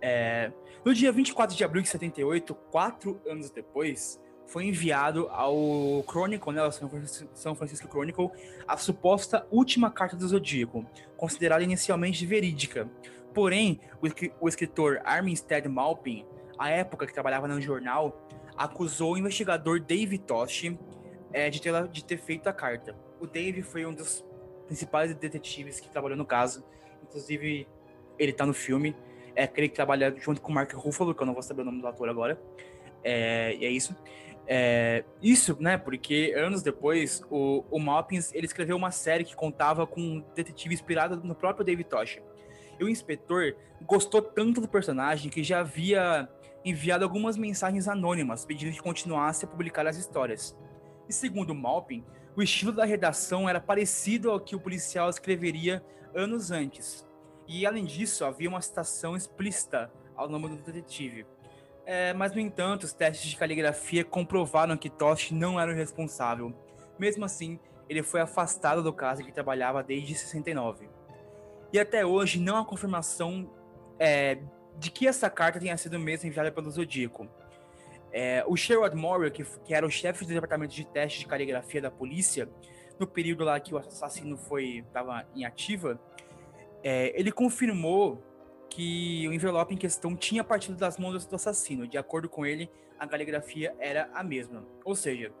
É... 0.05 0.51
No 0.83 0.93
dia 0.93 1.13
24 1.13 1.55
de 1.55 1.63
abril 1.63 1.81
de 1.81 1.87
78, 1.87 2.53
quatro 2.69 3.21
anos 3.25 3.49
depois, 3.49 4.19
foi 4.45 4.65
enviado 4.65 5.29
ao 5.29 6.03
Chronicle, 6.03 6.51
né, 6.51 6.61
ao 6.61 6.71
São 6.71 7.55
Francisco 7.55 7.87
Chronicle, 7.87 8.29
a 8.67 8.75
suposta 8.75 9.47
última 9.49 9.89
carta 9.89 10.17
do 10.17 10.27
Zodíaco, 10.27 10.85
considerada 11.15 11.63
inicialmente 11.63 12.25
verídica. 12.25 12.89
Porém, 13.33 13.79
o, 14.41 14.47
escritor 14.47 15.01
Arminstead 15.05 15.67
Malpin, 15.69 16.25
à 16.59 16.69
época 16.69 17.07
que 17.07 17.13
trabalhava 17.13 17.47
no 17.47 17.61
jornal, 17.61 18.27
acusou 18.57 19.13
o 19.13 19.17
investigador 19.17 19.79
Dave 19.79 20.17
Tosh 20.17 20.75
é, 21.31 21.49
de, 21.49 21.61
ter, 21.61 21.87
de 21.87 22.03
ter 22.03 22.17
feito 22.17 22.47
a 22.47 22.53
carta. 22.53 22.95
O 23.21 23.25
Dave 23.25 23.63
foi 23.63 23.85
um 23.85 23.93
dos 23.93 24.23
principais 24.67 25.15
detetives 25.15 25.79
que 25.79 25.89
trabalhou 25.89 26.17
no 26.17 26.25
caso, 26.25 26.63
inclusive 27.01 27.67
ele 28.19 28.33
tá 28.33 28.45
no 28.45 28.53
filme, 28.53 28.95
é 29.35 29.43
aquele 29.43 29.69
que 29.69 29.75
trabalha 29.75 30.13
junto 30.17 30.41
com 30.41 30.51
o 30.51 30.55
Mark 30.55 30.71
Ruffalo, 30.73 31.13
que 31.13 31.21
eu 31.21 31.25
não 31.25 31.33
vou 31.33 31.43
saber 31.43 31.61
o 31.61 31.65
nome 31.65 31.81
do 31.81 31.87
ator 31.87 32.09
agora, 32.09 32.39
é, 33.03 33.55
e 33.55 33.65
é 33.65 33.69
isso. 33.69 33.95
É, 34.45 35.05
isso, 35.21 35.55
né, 35.59 35.77
porque 35.77 36.33
anos 36.35 36.61
depois, 36.61 37.21
o, 37.29 37.63
o 37.71 37.79
ele 38.33 38.45
escreveu 38.45 38.75
uma 38.75 38.91
série 38.91 39.23
que 39.23 39.35
contava 39.35 39.87
com 39.87 40.01
um 40.01 40.25
detetive 40.35 40.73
inspirado 40.73 41.15
no 41.23 41.33
próprio 41.33 41.65
David 41.65 41.89
Tosh. 41.89 42.19
E 42.79 42.83
o 42.83 42.89
inspetor 42.89 43.55
gostou 43.81 44.21
tanto 44.21 44.59
do 44.59 44.67
personagem 44.67 45.29
que 45.29 45.43
já 45.43 45.59
havia 45.59 46.27
enviado 46.65 47.03
algumas 47.03 47.37
mensagens 47.37 47.87
anônimas 47.87 48.45
pedindo 48.45 48.73
que 48.73 48.81
continuasse 48.81 49.45
a 49.45 49.47
publicar 49.47 49.85
as 49.87 49.97
histórias. 49.97 50.57
E 51.07 51.13
segundo 51.13 51.53
Malpin, 51.53 52.03
o 52.35 52.41
estilo 52.41 52.71
da 52.71 52.85
redação 52.85 53.47
era 53.47 53.59
parecido 53.59 54.31
ao 54.31 54.39
que 54.39 54.55
o 54.55 54.59
policial 54.59 55.09
escreveria 55.09 55.83
anos 56.15 56.51
antes. 56.51 57.05
E 57.47 57.65
além 57.65 57.85
disso, 57.85 58.25
havia 58.25 58.49
uma 58.49 58.61
citação 58.61 59.15
explícita 59.15 59.91
ao 60.15 60.29
nome 60.29 60.49
do 60.49 60.57
detetive. 60.57 61.25
É, 61.85 62.13
mas, 62.13 62.33
no 62.33 62.39
entanto, 62.39 62.83
os 62.83 62.93
testes 62.93 63.29
de 63.29 63.35
caligrafia 63.35 64.05
comprovaram 64.05 64.77
que 64.77 64.89
Tosh 64.89 65.31
não 65.31 65.59
era 65.59 65.71
o 65.71 65.75
responsável. 65.75 66.53
Mesmo 66.97 67.25
assim, 67.25 67.59
ele 67.89 68.01
foi 68.01 68.21
afastado 68.21 68.81
do 68.81 68.93
caso 68.93 69.23
que 69.23 69.31
trabalhava 69.31 69.83
desde 69.83 70.15
69. 70.15 70.89
E 71.71 71.79
até 71.79 72.05
hoje 72.05 72.39
não 72.39 72.57
há 72.57 72.65
confirmação 72.65 73.49
é, 73.99 74.37
de 74.77 74.89
que 74.91 75.07
essa 75.07 75.29
carta 75.29 75.59
tenha 75.59 75.75
sido 75.75 75.99
mesmo 75.99 76.27
enviada 76.27 76.51
pelo 76.51 76.69
Zodíaco. 76.69 77.27
É, 78.11 78.43
o 78.47 78.55
Sherrod 78.55 78.95
Morrill, 78.95 79.31
que, 79.31 79.43
que, 79.43 79.73
era 79.73 79.85
o 79.85 79.89
chefe 79.89 80.23
do 80.23 80.33
departamento 80.33 80.73
de 80.73 80.85
testes 80.85 81.21
de 81.21 81.25
caligrafia 81.25 81.81
da 81.81 81.89
polícia, 81.89 82.47
no 82.99 83.07
período 83.07 83.43
lá 83.43 83.59
que 83.59 83.73
o 83.73 83.77
assassino 83.77 84.37
foi 84.37 84.83
estava 84.87 85.25
em 85.35 85.45
ativa, 85.45 85.99
é, 86.83 87.17
ele 87.17 87.31
confirmou 87.31 88.21
que 88.69 89.27
o 89.27 89.33
envelope 89.33 89.73
em 89.73 89.77
questão 89.77 90.15
tinha 90.15 90.43
partido 90.43 90.75
das 90.75 90.97
mãos 90.97 91.25
do 91.25 91.35
assassino. 91.35 91.87
De 91.87 91.97
acordo 91.97 92.27
com 92.27 92.45
ele, 92.45 92.69
a 92.99 93.07
caligrafia 93.07 93.75
era 93.79 94.09
a 94.13 94.23
mesma. 94.23 94.65
Ou 94.83 94.95
seja, 94.95 95.31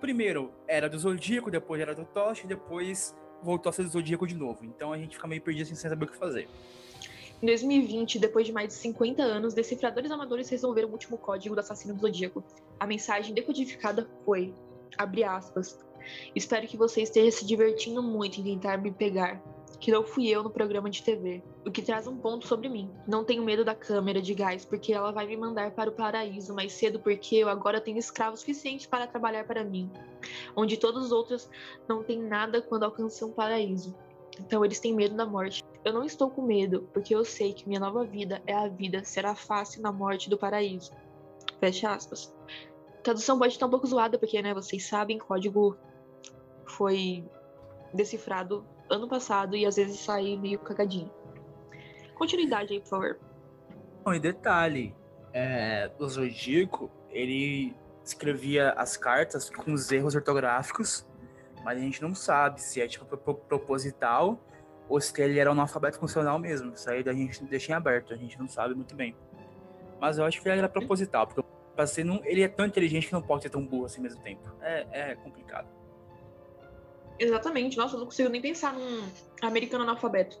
primeiro 0.00 0.50
era 0.66 0.88
do 0.88 0.98
Zodíaco, 0.98 1.50
depois 1.50 1.80
era 1.80 1.94
do 1.94 2.04
Tosh, 2.04 2.44
depois 2.44 3.14
voltou 3.42 3.70
a 3.70 3.72
ser 3.72 3.84
do 3.84 3.90
Zodíaco 3.90 4.26
de 4.26 4.34
novo. 4.34 4.64
Então 4.64 4.92
a 4.92 4.98
gente 4.98 5.16
fica 5.16 5.28
meio 5.28 5.42
perdido 5.42 5.64
assim, 5.64 5.74
sem 5.74 5.88
saber 5.88 6.06
o 6.06 6.08
que 6.08 6.16
fazer. 6.16 6.48
Em 7.42 7.46
2020, 7.46 8.18
depois 8.18 8.46
de 8.46 8.52
mais 8.52 8.68
de 8.68 8.74
50 8.74 9.22
anos, 9.22 9.54
decifradores 9.54 10.10
amadores 10.10 10.48
resolveram 10.48 10.88
o 10.88 10.92
último 10.92 11.16
código 11.16 11.54
do 11.54 11.60
assassino 11.60 11.94
do 11.94 12.00
Zodíaco. 12.00 12.44
A 12.78 12.86
mensagem 12.86 13.34
decodificada 13.34 14.08
foi, 14.24 14.52
abre 14.98 15.24
aspas, 15.24 15.78
espero 16.34 16.66
que 16.66 16.76
você 16.76 17.02
esteja 17.02 17.30
se 17.30 17.46
divertindo 17.46 18.02
muito 18.02 18.40
em 18.40 18.44
tentar 18.44 18.78
me 18.78 18.90
pegar 18.90 19.42
que 19.80 19.90
não 19.90 20.04
fui 20.04 20.28
eu 20.28 20.42
no 20.42 20.50
programa 20.50 20.90
de 20.90 21.02
TV, 21.02 21.42
o 21.66 21.70
que 21.70 21.80
traz 21.80 22.06
um 22.06 22.16
ponto 22.16 22.46
sobre 22.46 22.68
mim. 22.68 22.90
Não 23.08 23.24
tenho 23.24 23.42
medo 23.42 23.64
da 23.64 23.74
câmera 23.74 24.20
de 24.20 24.34
gás, 24.34 24.62
porque 24.62 24.92
ela 24.92 25.10
vai 25.10 25.26
me 25.26 25.36
mandar 25.38 25.70
para 25.70 25.88
o 25.88 25.92
paraíso 25.94 26.54
mais 26.54 26.74
cedo, 26.74 27.00
porque 27.00 27.36
eu 27.36 27.48
agora 27.48 27.80
tenho 27.80 27.96
escravos 27.96 28.40
suficientes 28.40 28.86
para 28.86 29.06
trabalhar 29.06 29.46
para 29.46 29.64
mim, 29.64 29.90
onde 30.54 30.76
todos 30.76 31.06
os 31.06 31.12
outros 31.12 31.48
não 31.88 32.04
têm 32.04 32.22
nada 32.22 32.60
quando 32.60 32.84
alcancem 32.84 33.26
um 33.26 33.32
paraíso. 33.32 33.96
Então 34.38 34.62
eles 34.62 34.78
têm 34.78 34.94
medo 34.94 35.16
da 35.16 35.24
morte. 35.24 35.64
Eu 35.82 35.94
não 35.94 36.04
estou 36.04 36.30
com 36.30 36.42
medo, 36.42 36.86
porque 36.92 37.14
eu 37.14 37.24
sei 37.24 37.54
que 37.54 37.66
minha 37.66 37.80
nova 37.80 38.04
vida 38.04 38.42
é 38.46 38.54
a 38.54 38.68
vida, 38.68 39.02
será 39.02 39.34
fácil 39.34 39.80
na 39.80 39.90
morte 39.90 40.28
do 40.28 40.36
paraíso. 40.36 40.92
Fecha 41.58 41.90
aspas. 41.90 42.34
Tradução 43.02 43.38
pode 43.38 43.54
estar 43.54 43.66
um 43.66 43.70
pouco 43.70 43.86
zoada, 43.86 44.18
porque, 44.18 44.42
né, 44.42 44.52
vocês 44.52 44.86
sabem, 44.86 45.18
código 45.18 45.74
foi 46.66 47.24
decifrado 47.94 48.64
ano 48.90 49.08
passado 49.08 49.56
e 49.56 49.64
às 49.64 49.76
vezes 49.76 50.00
sai 50.00 50.36
meio 50.36 50.58
cagadinho. 50.58 51.10
Continuidade 52.14 52.74
aí, 52.74 52.80
por 52.80 52.88
favor. 52.88 53.18
Bom, 54.04 54.12
e 54.12 54.20
detalhe, 54.20 54.94
é, 55.32 55.90
o 55.98 56.08
Zodíaco, 56.08 56.90
ele 57.10 57.74
escrevia 58.04 58.70
as 58.72 58.96
cartas 58.96 59.48
com 59.48 59.72
os 59.72 59.90
erros 59.90 60.14
ortográficos, 60.14 61.06
mas 61.64 61.78
a 61.78 61.80
gente 61.80 62.02
não 62.02 62.14
sabe 62.14 62.60
se 62.60 62.80
é 62.80 62.88
tipo 62.88 63.04
proposital 63.16 64.38
ou 64.88 65.00
se 65.00 65.12
ele 65.22 65.38
era 65.38 65.48
um 65.48 65.52
analfabeto 65.52 65.98
funcional 65.98 66.38
mesmo. 66.38 66.72
Isso 66.74 66.90
aí 66.90 67.04
a 67.06 67.12
gente 67.12 67.44
deixa 67.44 67.72
em 67.72 67.74
aberto, 67.74 68.12
a 68.12 68.16
gente 68.16 68.38
não 68.38 68.48
sabe 68.48 68.74
muito 68.74 68.94
bem. 68.94 69.14
Mas 70.00 70.18
eu 70.18 70.24
acho 70.24 70.40
que 70.40 70.48
ele 70.48 70.58
era 70.58 70.68
proposital, 70.68 71.26
porque 71.26 71.42
pra 71.76 71.86
ser, 71.86 72.04
não, 72.04 72.20
ele 72.24 72.42
é 72.42 72.48
tão 72.48 72.66
inteligente 72.66 73.06
que 73.06 73.12
não 73.12 73.22
pode 73.22 73.42
ser 73.42 73.50
tão 73.50 73.64
burro 73.64 73.84
assim 73.84 73.98
ao 73.98 74.04
mesmo 74.04 74.22
tempo. 74.22 74.50
É, 74.60 75.10
é 75.12 75.14
complicado. 75.14 75.68
Exatamente. 77.20 77.76
Nossa, 77.76 77.96
eu 77.96 77.98
não 77.98 78.06
consigo 78.06 78.30
nem 78.30 78.40
pensar 78.40 78.72
num 78.72 79.06
americano 79.42 79.84
analfabeto. 79.84 80.40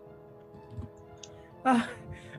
Ah, 1.62 1.90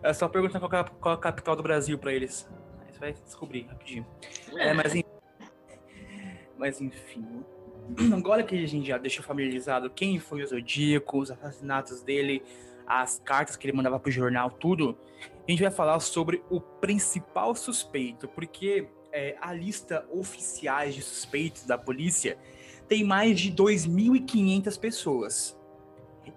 é 0.02 0.12
só 0.14 0.28
perguntar 0.28 0.60
qual, 0.60 0.82
é, 0.82 0.84
qual 1.00 1.14
é 1.14 1.18
a 1.18 1.22
capital 1.22 1.56
do 1.56 1.62
Brasil 1.62 1.98
pra 1.98 2.12
eles. 2.12 2.50
Aí 2.80 2.92
você 2.92 3.00
vai 3.00 3.14
descobrir 3.14 3.68
rapidinho. 3.68 4.06
É, 4.56 4.70
é 4.70 4.74
mas, 4.74 4.94
mas 6.58 6.82
enfim. 6.82 7.46
Agora 8.18 8.42
que 8.42 8.56
a 8.56 8.68
gente 8.68 8.88
já 8.88 8.98
deixou 8.98 9.24
familiarizado 9.24 9.92
quem 9.92 10.20
foi 10.20 10.42
o 10.42 10.48
Zodíaco, 10.48 11.20
os 11.20 11.30
assassinatos 11.30 12.02
dele, 12.02 12.44
as 12.88 13.20
cartas 13.24 13.56
que 13.56 13.68
ele 13.68 13.78
mandava 13.78 14.00
pro 14.00 14.12
jornal, 14.12 14.50
tudo, 14.50 14.98
a 15.48 15.52
gente 15.52 15.62
vai 15.62 15.72
falar 15.72 16.00
sobre 16.00 16.44
o 16.50 16.60
principal 16.60 17.54
suspeito, 17.54 18.28
porque 18.28 18.88
é, 19.12 19.36
a 19.40 19.54
lista 19.54 20.04
oficiais 20.10 20.96
de 20.96 21.02
suspeitos 21.04 21.64
da 21.64 21.78
polícia 21.78 22.40
tem 22.92 23.04
mais 23.06 23.40
de 23.40 23.54
2.500 23.54 24.78
pessoas. 24.78 25.58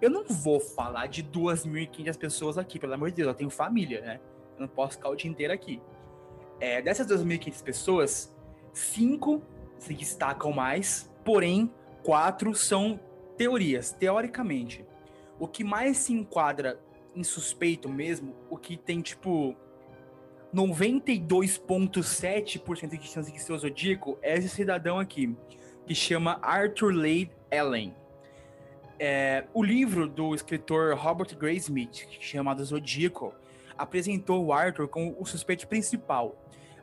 Eu 0.01 0.09
não 0.09 0.23
vou 0.23 0.61
falar 0.61 1.07
de 1.07 1.21
2.500 1.21 2.17
pessoas 2.17 2.57
aqui, 2.57 2.79
pelo 2.79 2.93
amor 2.93 3.09
de 3.09 3.17
Deus, 3.17 3.27
eu 3.27 3.33
tenho 3.33 3.49
família, 3.49 3.99
né? 3.99 4.21
Eu 4.55 4.61
não 4.61 4.67
posso 4.69 4.93
ficar 4.93 5.09
o 5.09 5.17
dia 5.17 5.29
inteiro 5.29 5.51
aqui. 5.51 5.81
É, 6.61 6.81
dessas 6.81 7.07
2.500 7.07 7.61
pessoas, 7.61 8.33
cinco 8.71 9.43
se 9.77 9.93
destacam 9.93 10.53
mais, 10.53 11.11
porém, 11.25 11.69
quatro 12.01 12.55
são 12.55 12.97
teorias, 13.35 13.91
teoricamente. 13.91 14.85
O 15.37 15.49
que 15.49 15.61
mais 15.61 15.97
se 15.97 16.13
enquadra 16.13 16.79
em 17.13 17.25
suspeito 17.25 17.89
mesmo, 17.89 18.33
o 18.49 18.57
que 18.57 18.77
tem, 18.77 19.01
tipo, 19.01 19.57
92,7% 20.55 22.97
de 22.97 23.07
chance 23.09 23.29
de 23.29 23.41
ser 23.41 23.51
o 23.51 23.57
Zodíaco, 23.57 24.17
é 24.21 24.37
esse 24.37 24.47
cidadão 24.47 24.99
aqui 24.99 25.35
que 25.85 25.93
chama 25.93 26.39
Arthur 26.41 26.93
Lade 26.93 27.31
Allen. 27.51 27.95
É, 28.97 29.45
o 29.53 29.63
livro 29.63 30.07
do 30.07 30.33
escritor 30.33 30.95
Robert 30.97 31.35
Graysmith, 31.37 32.07
chamado 32.19 32.63
Zodíaco, 32.63 33.33
apresentou 33.77 34.45
o 34.45 34.53
Arthur 34.53 34.87
como 34.87 35.15
o 35.19 35.25
suspeito 35.25 35.67
principal, 35.67 36.35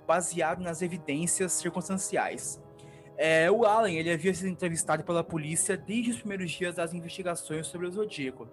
baseado 0.07 0.61
nas 0.61 0.83
evidências 0.83 1.53
circunstanciais. 1.53 2.63
É, 3.17 3.51
o 3.51 3.65
Allen 3.65 3.97
ele 3.97 4.13
havia 4.13 4.35
sido 4.35 4.49
entrevistado 4.49 5.05
pela 5.05 5.25
polícia 5.25 5.77
desde 5.77 6.11
os 6.11 6.19
primeiros 6.19 6.51
dias 6.51 6.75
das 6.75 6.93
investigações 6.93 7.67
sobre 7.67 7.87
o 7.87 7.91
Zodíaco. 7.91 8.49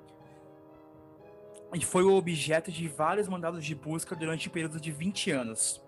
E 1.74 1.84
foi 1.86 2.04
o 2.04 2.16
objeto 2.16 2.72
de 2.72 2.88
vários 2.88 3.28
mandados 3.28 3.64
de 3.64 3.76
busca 3.76 4.16
durante 4.16 4.50
um 4.50 4.52
período 4.52 4.80
de 4.80 4.92
20 4.92 5.32
anos. 5.32 5.82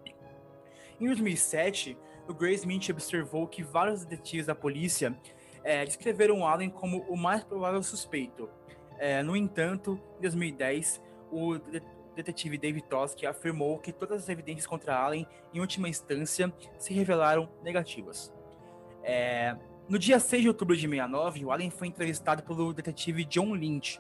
Em 1.00 1.08
2007, 1.08 1.98
o 2.32 2.34
Grace 2.34 2.66
Mint 2.66 2.90
observou 2.90 3.46
que 3.48 3.62
vários 3.62 4.06
detetives 4.06 4.48
da 4.48 4.56
polícia 4.56 5.16
é, 5.64 5.86
descreveram 5.86 6.48
Allen 6.48 6.70
como 6.70 7.02
o 7.04 7.16
mais 7.16 7.44
provável 7.44 7.84
suspeito. 7.84 8.50
É, 8.98 9.22
no 9.22 9.36
entanto, 9.36 10.00
em 10.18 10.22
2010, 10.22 11.02
o 11.32 11.58
detetive 12.16 12.58
David 12.58 12.86
Toski 12.88 13.26
afirmou 13.26 13.80
que 13.80 13.92
todas 13.92 14.24
as 14.24 14.30
evidências 14.30 14.66
contra 14.66 14.96
Allen, 14.96 15.28
em 15.54 15.60
última 15.60 15.90
instância, 15.90 16.54
se 16.78 16.94
revelaram 16.94 17.50
negativas. 17.64 18.34
É, 19.04 19.56
no 19.90 20.00
dia 20.00 20.20
6 20.20 20.42
de 20.42 20.48
outubro 20.48 20.76
de 20.76 20.82
69, 20.82 21.46
o 21.46 21.52
Allen 21.52 21.70
foi 21.70 21.88
entrevistado 21.88 22.44
pelo 22.44 22.74
detetive 22.74 23.26
John 23.26 23.54
Lynch, 23.54 24.00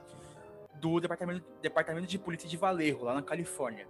do 0.79 0.99
Departamento, 0.99 1.45
Departamento 1.61 2.07
de 2.07 2.17
Polícia 2.17 2.47
de 2.47 2.57
Vallejo, 2.57 3.03
lá 3.03 3.13
na 3.13 3.21
Califórnia. 3.21 3.87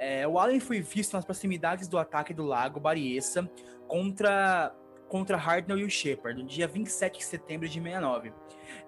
É, 0.00 0.26
o 0.26 0.38
Allen 0.38 0.58
foi 0.58 0.80
visto 0.80 1.12
nas 1.12 1.26
proximidades 1.26 1.86
do 1.86 1.98
ataque 1.98 2.32
do 2.32 2.42
lago 2.42 2.80
Bariessa 2.80 3.48
contra, 3.86 4.74
contra 5.10 5.36
Hardnell 5.36 5.78
e 5.78 5.84
o 5.84 5.90
Shepard, 5.90 6.42
no 6.42 6.48
dia 6.48 6.66
27 6.66 7.18
de 7.18 7.24
setembro 7.24 7.68
de 7.68 7.74
69. 7.74 8.32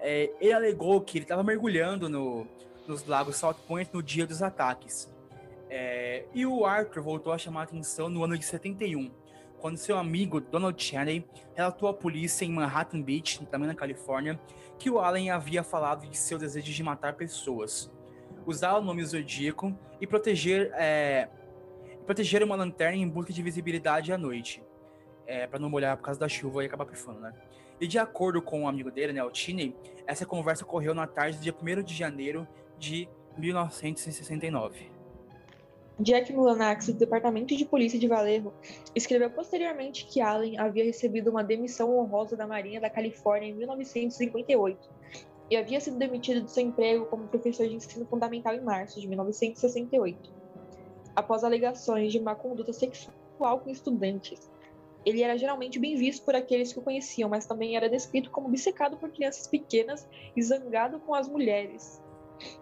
É, 0.01 0.33
ele 0.41 0.55
alegou 0.55 1.03
que 1.03 1.19
ele 1.19 1.27
estava 1.27 1.43
mergulhando 1.43 2.09
no, 2.09 2.47
nos 2.89 3.05
lagos 3.07 3.37
South 3.37 3.57
Point 3.69 3.91
no 3.93 4.03
dia 4.03 4.27
dos 4.27 4.43
ataques. 4.43 5.13
É, 5.69 6.25
e 6.33 6.47
o 6.47 6.65
Arthur 6.65 7.03
voltou 7.03 7.31
a 7.31 7.37
chamar 7.37 7.61
a 7.61 7.65
atenção 7.65 8.09
no 8.09 8.25
ano 8.25 8.39
de 8.39 8.47
71, 8.47 9.11
quando 9.59 9.77
seu 9.77 9.99
amigo 9.99 10.41
Donald 10.41 10.83
Chaney 10.83 11.27
relatou 11.55 11.91
à 11.91 11.95
polícia 11.95 12.47
em 12.47 12.51
Manhattan 12.51 13.03
Beach, 13.03 13.45
também 13.47 13.69
na 13.69 13.75
Califórnia, 13.75 14.41
que 14.79 14.89
o 14.89 14.99
Allen 14.99 15.31
havia 15.31 15.63
falado 15.63 16.07
de 16.07 16.17
seu 16.17 16.39
desejo 16.39 16.73
de 16.73 16.83
matar 16.83 17.15
pessoas, 17.15 17.93
usar 18.47 18.77
o 18.77 18.83
nome 18.83 19.05
Zodíaco 19.05 19.77
e 20.01 20.07
proteger, 20.07 20.73
é, 20.75 21.29
proteger 22.07 22.43
uma 22.43 22.57
lanterna 22.57 22.97
em 22.97 23.09
busca 23.09 23.33
de 23.33 23.43
visibilidade 23.43 24.13
à 24.13 24.19
noite, 24.19 24.63
é, 25.27 25.47
para 25.47 25.59
não 25.59 25.71
molhar 25.71 25.97
por 25.97 26.05
causa 26.05 26.19
da 26.19 26.29
chuva 26.29 26.63
e 26.63 26.67
acabar 26.67 26.85
pifando, 26.85 27.21
né? 27.21 27.33
E 27.81 27.87
de 27.87 27.99
acordo 27.99 28.41
com 28.41 28.63
um 28.63 28.69
amigo 28.69 28.91
dele, 28.91 29.13
né, 29.13 29.25
o 29.25 29.35
Cheney, 29.35 29.75
essa 30.07 30.25
conversa 30.25 30.65
ocorreu 30.65 30.95
na 30.95 31.07
tarde 31.07 31.39
do 31.39 31.43
dia 31.43 31.55
1 31.55 31.83
de 31.83 31.95
janeiro 31.95 32.47
de 32.79 33.09
1969. 33.37 34.91
Jack 35.99 36.33
Mulanax, 36.33 36.87
do 36.87 36.95
Departamento 36.95 37.57
de 37.57 37.65
Polícia 37.65 37.99
de 37.99 38.09
Vallejo, 38.09 38.53
escreveu 38.95 39.31
posteriormente 39.31 40.07
que 40.07 40.21
Allen 40.21 40.59
havia 40.59 40.85
recebido 40.85 41.31
uma 41.31 41.45
demissão 41.45 41.97
honrosa 41.97 42.37
da 42.37 42.47
Marinha 42.47 42.81
da 42.81 42.91
Califórnia 42.91 43.49
em 43.49 43.55
1958 43.55 45.02
e 45.53 45.57
havia 45.57 45.79
sido 45.81 45.99
demitido 45.99 46.41
do 46.41 46.49
seu 46.49 46.63
emprego 46.63 47.05
como 47.05 47.29
professor 47.29 47.69
de 47.69 47.75
ensino 47.75 48.07
fundamental 48.07 48.55
em 48.55 48.63
março 48.63 48.99
de 48.99 49.07
1968, 49.07 50.33
após 51.15 51.45
alegações 51.45 52.11
de 52.11 52.19
má 52.19 52.35
conduta 52.35 52.73
sexual 52.73 53.61
com 53.61 53.69
estudantes. 53.69 54.51
Ele 55.05 55.21
era 55.21 55.37
geralmente 55.37 55.79
bem 55.79 55.95
visto 55.95 56.25
por 56.25 56.35
aqueles 56.35 56.73
que 56.73 56.79
o 56.79 56.83
conheciam, 56.83 57.29
mas 57.29 57.45
também 57.45 57.77
era 57.77 57.87
descrito 57.87 58.31
como 58.31 58.49
obcecado 58.49 58.97
por 58.97 59.11
crianças 59.11 59.47
pequenas 59.47 60.09
e 60.35 60.43
zangado 60.43 60.99
com 61.01 61.15
as 61.15 61.29
mulheres. 61.29 62.03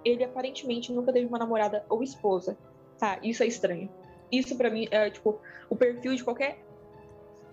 Ele 0.04 0.24
aparentemente 0.24 0.92
nunca 0.92 1.12
teve 1.12 1.26
uma 1.26 1.38
namorada 1.38 1.86
ou 1.88 2.02
esposa, 2.02 2.58
tá, 2.98 3.20
isso 3.22 3.44
é 3.44 3.46
estranho. 3.46 3.88
Isso 4.32 4.56
para 4.56 4.68
mim 4.68 4.88
é 4.90 5.08
tipo 5.10 5.40
o 5.68 5.76
perfil 5.76 6.16
de 6.16 6.24
qualquer 6.24 6.58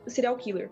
serial 0.08 0.36
killer. 0.36 0.72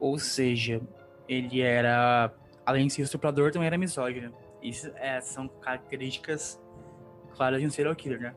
Ou 0.00 0.18
seja, 0.18 0.80
ele 1.28 1.60
era, 1.60 2.32
além 2.64 2.86
de 2.86 2.92
ser 2.92 3.02
estuprador, 3.02 3.50
também 3.52 3.66
era 3.66 3.78
misógino. 3.78 4.34
Isso 4.62 4.90
é, 4.96 5.20
são 5.20 5.48
características 5.48 6.60
claras 7.34 7.60
de 7.60 7.66
um 7.66 7.70
serial 7.70 7.94
killer, 7.94 8.20
né? 8.20 8.34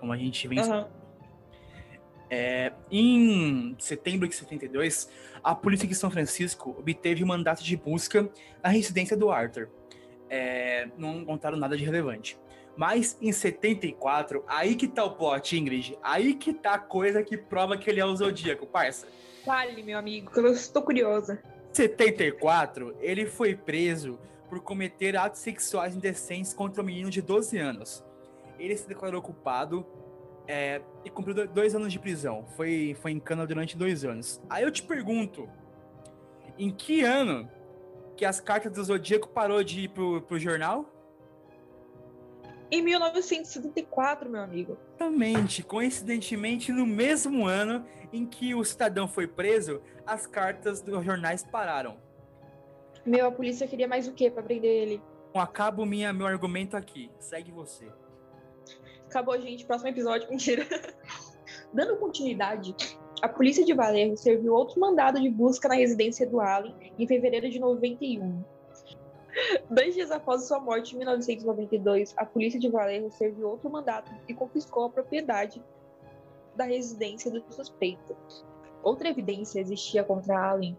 Como 0.00 0.12
a 0.12 0.16
gente 0.16 0.46
vem. 0.48 0.60
Uhum. 0.60 0.86
É, 2.30 2.72
em 2.90 3.74
setembro 3.78 4.28
de 4.28 4.34
72, 4.34 5.10
a 5.42 5.54
polícia 5.54 5.88
de 5.88 5.94
São 5.94 6.10
Francisco 6.10 6.76
obteve 6.78 7.24
um 7.24 7.26
mandato 7.26 7.62
de 7.62 7.76
busca 7.76 8.28
na 8.62 8.68
residência 8.68 9.16
do 9.16 9.30
Arthur. 9.30 9.68
É, 10.28 10.88
não 10.98 11.24
contaram 11.24 11.56
nada 11.56 11.76
de 11.76 11.84
relevante. 11.84 12.38
Mas 12.76 13.18
em 13.20 13.32
74, 13.32 14.44
aí 14.46 14.76
que 14.76 14.86
tá 14.86 15.04
o 15.04 15.10
plot, 15.10 15.56
Ingrid. 15.56 15.98
Aí 16.02 16.34
que 16.34 16.52
tá 16.52 16.74
a 16.74 16.78
coisa 16.78 17.22
que 17.22 17.36
prova 17.36 17.76
que 17.76 17.90
ele 17.90 17.98
é 17.98 18.04
o 18.04 18.14
Zodíaco, 18.14 18.66
parça. 18.66 19.08
Fale, 19.44 19.82
meu 19.82 19.98
amigo, 19.98 20.30
que 20.30 20.38
eu 20.38 20.46
estou 20.52 20.82
curiosa. 20.82 21.42
Em 21.70 21.74
74, 21.74 22.96
ele 23.00 23.26
foi 23.26 23.54
preso 23.54 24.18
por 24.48 24.60
cometer 24.60 25.16
atos 25.16 25.40
sexuais 25.40 25.94
indecentes 25.94 26.54
contra 26.54 26.82
um 26.82 26.86
menino 26.86 27.10
de 27.10 27.20
12 27.20 27.58
anos. 27.58 28.04
Ele 28.58 28.76
se 28.76 28.88
declarou 28.88 29.20
culpado 29.22 29.86
é, 30.46 30.80
e 31.04 31.10
cumpriu 31.10 31.46
dois 31.46 31.74
anos 31.74 31.92
de 31.92 31.98
prisão. 31.98 32.44
Foi, 32.56 32.96
foi 33.00 33.12
em 33.12 33.20
cana 33.20 33.46
durante 33.46 33.76
dois 33.76 34.04
anos. 34.04 34.40
Aí 34.48 34.64
eu 34.64 34.70
te 34.70 34.82
pergunto, 34.82 35.48
em 36.58 36.70
que 36.70 37.02
ano 37.02 37.48
que 38.16 38.24
as 38.24 38.40
cartas 38.40 38.72
do 38.72 38.82
Zodíaco 38.82 39.28
parou 39.28 39.62
de 39.62 39.82
ir 39.82 39.88
pro, 39.88 40.22
pro 40.22 40.38
jornal? 40.38 40.90
Em 42.70 42.82
1974, 42.82 44.28
meu 44.28 44.42
amigo. 44.42 44.76
Exatamente. 44.96 45.62
Coincidentemente, 45.62 46.70
no 46.70 46.86
mesmo 46.86 47.46
ano 47.46 47.84
em 48.12 48.26
que 48.26 48.54
o 48.54 48.62
cidadão 48.64 49.08
foi 49.08 49.26
preso, 49.26 49.80
as 50.06 50.26
cartas 50.26 50.82
dos 50.82 51.04
jornais 51.04 51.44
pararam. 51.44 51.96
Meu, 53.06 53.26
a 53.26 53.32
polícia 53.32 53.66
queria 53.66 53.88
mais 53.88 54.06
o 54.06 54.12
quê 54.12 54.30
para 54.30 54.42
prender 54.42 54.70
ele? 54.70 55.02
Bom, 55.32 55.40
acabo 55.40 55.86
minha, 55.86 56.12
meu 56.12 56.26
argumento 56.26 56.76
aqui. 56.76 57.10
Segue 57.18 57.50
você. 57.50 57.90
Acabou, 59.06 59.40
gente. 59.40 59.64
Próximo 59.64 59.88
episódio. 59.88 60.28
Mentira. 60.30 60.66
Dando 61.72 61.96
continuidade, 61.96 62.74
a 63.22 63.28
polícia 63.28 63.64
de 63.64 63.72
Valerro 63.72 64.16
serviu 64.16 64.52
outro 64.52 64.78
mandado 64.78 65.20
de 65.20 65.30
busca 65.30 65.68
na 65.68 65.74
residência 65.74 66.26
do 66.26 66.40
Allen 66.40 66.74
em 66.98 67.06
fevereiro 67.06 67.48
de 67.48 67.58
91 67.58 68.44
Dois 69.70 69.94
dias 69.94 70.10
após 70.10 70.44
sua 70.44 70.60
morte, 70.60 70.94
em 70.94 70.98
1992, 70.98 72.14
a 72.16 72.24
polícia 72.24 72.58
de 72.58 72.68
Valerro 72.68 73.10
serviu 73.10 73.48
outro 73.48 73.70
mandato 73.70 74.10
e 74.26 74.34
confiscou 74.34 74.84
a 74.84 74.90
propriedade 74.90 75.62
da 76.56 76.64
residência 76.64 77.30
do 77.30 77.42
suspeito. 77.52 78.16
Outra 78.82 79.08
evidência 79.08 79.60
existia 79.60 80.02
contra 80.02 80.50
Allen 80.50 80.76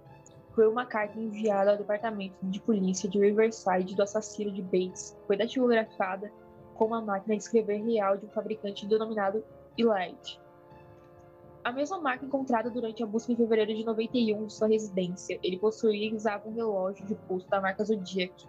foi 0.54 0.68
uma 0.68 0.86
carta 0.86 1.18
enviada 1.18 1.72
ao 1.72 1.78
departamento 1.78 2.36
de 2.44 2.60
polícia 2.60 3.08
de 3.08 3.20
Riverside 3.20 3.96
do 3.96 4.04
assassino 4.04 4.52
de 4.52 4.62
Bates. 4.62 5.18
Foi 5.26 5.38
datilografada 5.38 6.32
com 6.76 6.86
uma 6.86 7.02
máquina 7.02 7.36
de 7.36 7.44
escrever 7.44 7.82
real 7.84 8.18
de 8.18 8.26
um 8.26 8.30
fabricante 8.30 8.86
denominado 8.86 9.44
Elite. 9.78 10.40
A 11.64 11.72
mesma 11.72 12.00
marca 12.00 12.26
encontrada 12.26 12.70
durante 12.70 13.04
a 13.04 13.06
busca 13.06 13.32
em 13.32 13.36
fevereiro 13.36 13.76
de 13.76 13.84
91 13.84 14.46
de 14.46 14.54
sua 14.54 14.68
residência. 14.68 15.40
Ele 15.44 15.60
possuía 15.60 16.10
e 16.10 16.16
usava 16.16 16.48
um 16.48 16.54
relógio 16.54 17.06
de 17.06 17.16
pulso 17.16 17.50
da 17.50 17.60
marca 17.60 17.84
Zodiac. 17.84 18.48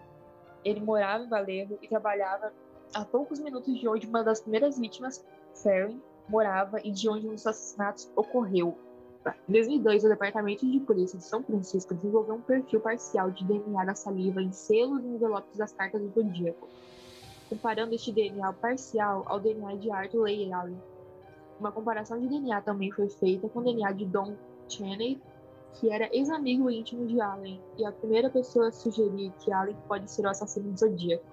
Ele 0.65 0.81
morava 0.81 1.25
em 1.25 1.29
Valerro 1.29 1.79
e 1.83 1.89
trabalhava 1.89 2.53
a 2.95 3.05
poucos 3.05 3.41
minutos 3.41 3.79
de 3.79 3.89
onde 3.89 4.07
uma 4.07 4.23
das 4.23 4.41
primeiras 4.41 4.79
vítimas, 4.79 5.25
Ferrin, 5.55 6.01
morava 6.29 6.81
e 6.85 6.91
de 6.93 7.09
onde 7.09 7.27
um 7.27 7.33
dos 7.33 7.47
assassinatos 7.47 8.11
ocorreu. 8.15 8.79
Em 9.49 9.53
2002, 9.53 10.05
o 10.05 10.09
Departamento 10.09 10.71
de 10.71 10.81
Polícia 10.81 11.19
de 11.19 11.25
São 11.25 11.43
Francisco 11.43 11.95
desenvolveu 11.95 12.37
um 12.37 12.41
perfil 12.41 12.81
parcial 12.81 13.31
de 13.31 13.45
DNA 13.45 13.85
da 13.85 13.95
saliva 13.95 14.41
em 14.41 14.53
selos 14.53 15.05
e 15.05 15.09
envelopes 15.09 15.59
das 15.59 15.73
cartas 15.73 16.01
do 16.01 16.09
Zodíaco, 16.09 16.69
comparando 17.49 17.95
este 17.95 18.13
DNA 18.13 18.53
parcial 18.55 19.25
ao 19.27 19.39
DNA 19.39 19.77
de 19.77 19.91
Arthur 19.91 20.23
Leigh 20.23 20.53
Allen, 20.53 20.79
uma 21.61 21.71
comparação 21.71 22.19
de 22.19 22.27
DNA 22.27 22.63
também 22.63 22.91
foi 22.91 23.09
feita 23.09 23.49
com 23.49 23.61
o 23.61 23.63
DNA 23.63 23.93
de 23.93 24.07
Don 24.07 24.35
Cheney, 24.67 25.21
que 25.75 25.91
era 25.91 26.09
ex-amigo 26.11 26.71
íntimo 26.71 27.07
de 27.07 27.21
Allen, 27.21 27.61
e 27.79 27.85
a 27.85 27.93
primeira 27.93 28.31
pessoa 28.31 28.69
a 28.69 28.73
sugerir 28.73 29.31
que 29.39 29.53
Allen 29.53 29.77
pode 29.87 30.11
ser 30.11 30.25
o 30.25 30.31
assassino 30.31 30.73
do 30.73 30.79
Zodíaco. 30.79 31.25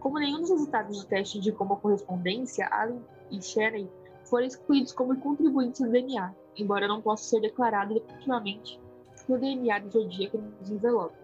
Como 0.00 0.18
nenhum 0.18 0.40
dos 0.40 0.50
resultados 0.50 1.00
do 1.00 1.06
teste 1.06 1.38
indicou 1.38 1.66
uma 1.66 1.76
correspondência, 1.76 2.66
Allen 2.66 3.00
e 3.30 3.40
Cheney 3.40 3.88
foram 4.24 4.46
excluídos 4.46 4.92
como 4.92 5.16
contribuintes 5.20 5.80
do 5.80 5.90
DNA, 5.90 6.34
embora 6.56 6.88
não 6.88 7.00
possa 7.00 7.24
ser 7.24 7.40
declarado 7.40 7.94
definitivamente 7.94 8.80
que 9.24 9.32
o 9.32 9.38
DNA 9.38 9.78
do 9.78 9.90
Zodíaco 9.90 10.38
nos 10.38 10.70
envelopes. 10.70 11.18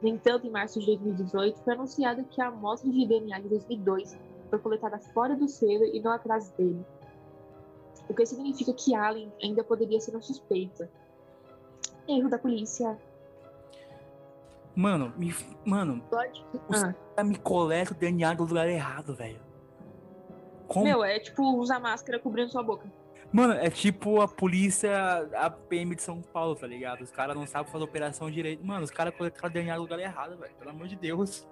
No 0.00 0.08
entanto, 0.08 0.46
em 0.46 0.50
março 0.50 0.80
de 0.80 0.86
2018, 0.86 1.60
foi 1.60 1.74
anunciado 1.74 2.24
que 2.24 2.40
a 2.40 2.48
amostra 2.48 2.90
de 2.90 3.06
DNA 3.06 3.40
de 3.40 3.48
2002 3.48 4.18
foi 4.48 4.58
coletada 4.58 4.98
fora 4.98 5.36
do 5.36 5.48
selo 5.48 5.84
e 5.84 6.00
não 6.00 6.10
atrás 6.12 6.50
dele, 6.50 6.84
o 8.08 8.14
que 8.14 8.26
significa 8.26 8.72
que 8.72 8.94
Allen 8.94 9.32
ainda 9.42 9.62
poderia 9.64 10.00
ser 10.00 10.16
um 10.16 10.22
suspeito. 10.22 10.88
Erro 12.08 12.28
da 12.28 12.38
polícia. 12.38 12.98
Mano, 14.74 15.12
me, 15.16 15.34
mano, 15.64 16.02
Pode? 16.10 16.44
os 16.68 16.82
ah. 16.82 17.24
me 17.24 17.36
coleta 17.36 17.92
o 17.92 17.94
DNA 17.94 18.34
do 18.34 18.44
lugar 18.44 18.68
errado, 18.68 19.14
velho. 19.14 19.40
Como? 20.66 20.84
Meu, 20.84 21.04
é 21.04 21.18
tipo 21.18 21.42
usar 21.58 21.78
máscara 21.78 22.18
cobrindo 22.18 22.50
sua 22.50 22.62
boca. 22.62 22.90
Mano, 23.30 23.54
é 23.54 23.70
tipo 23.70 24.20
a 24.20 24.28
polícia, 24.28 25.28
a 25.34 25.48
PM 25.48 25.94
de 25.94 26.02
São 26.02 26.20
Paulo, 26.20 26.54
tá 26.54 26.66
ligado? 26.66 27.02
Os 27.02 27.10
caras 27.10 27.34
não 27.34 27.46
sabem 27.46 27.70
fazer 27.70 27.84
operação 27.84 28.30
direito. 28.30 28.64
Mano, 28.64 28.84
os 28.84 28.90
caras 28.90 29.14
colocaram 29.14 29.52
DNA 29.52 29.74
no 29.76 29.82
lugar 29.82 29.98
errado, 29.98 30.36
velho. 30.36 30.54
Pelo 30.54 30.70
amor 30.70 30.86
de 30.86 30.96
Deus. 30.96 31.46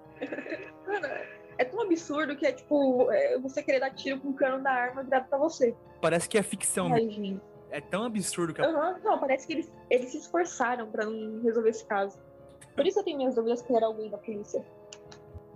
Mano, 0.87 1.07
é 1.61 1.65
tão 1.65 1.81
absurdo 1.81 2.35
que 2.35 2.45
é 2.45 2.51
tipo 2.51 3.11
é, 3.11 3.37
você 3.37 3.61
querer 3.61 3.79
dar 3.79 3.91
tiro 3.91 4.19
com 4.19 4.29
o 4.29 4.33
cano 4.33 4.63
da 4.63 4.71
arma 4.71 5.03
virado 5.03 5.27
pra 5.29 5.37
você. 5.37 5.75
Parece 6.01 6.27
que 6.27 6.37
é 6.37 6.43
ficção. 6.43 6.91
Ai, 6.91 7.07
gente. 7.07 7.39
É 7.69 7.79
tão 7.79 8.03
absurdo 8.03 8.53
que... 8.53 8.61
Aham, 8.61 8.99
Não, 9.03 9.19
parece 9.19 9.47
que 9.47 9.53
eles, 9.53 9.71
eles 9.89 10.09
se 10.09 10.17
esforçaram 10.17 10.87
pra 10.89 11.05
não 11.05 11.41
resolver 11.41 11.69
esse 11.69 11.85
caso. 11.85 12.19
Por 12.75 12.85
isso 12.85 12.99
eu 12.99 13.03
tenho 13.03 13.17
minhas 13.17 13.35
dúvidas 13.35 13.61
que 13.61 13.73
era 13.73 13.85
alguém 13.85 14.09
da 14.09 14.17
polícia. 14.17 14.65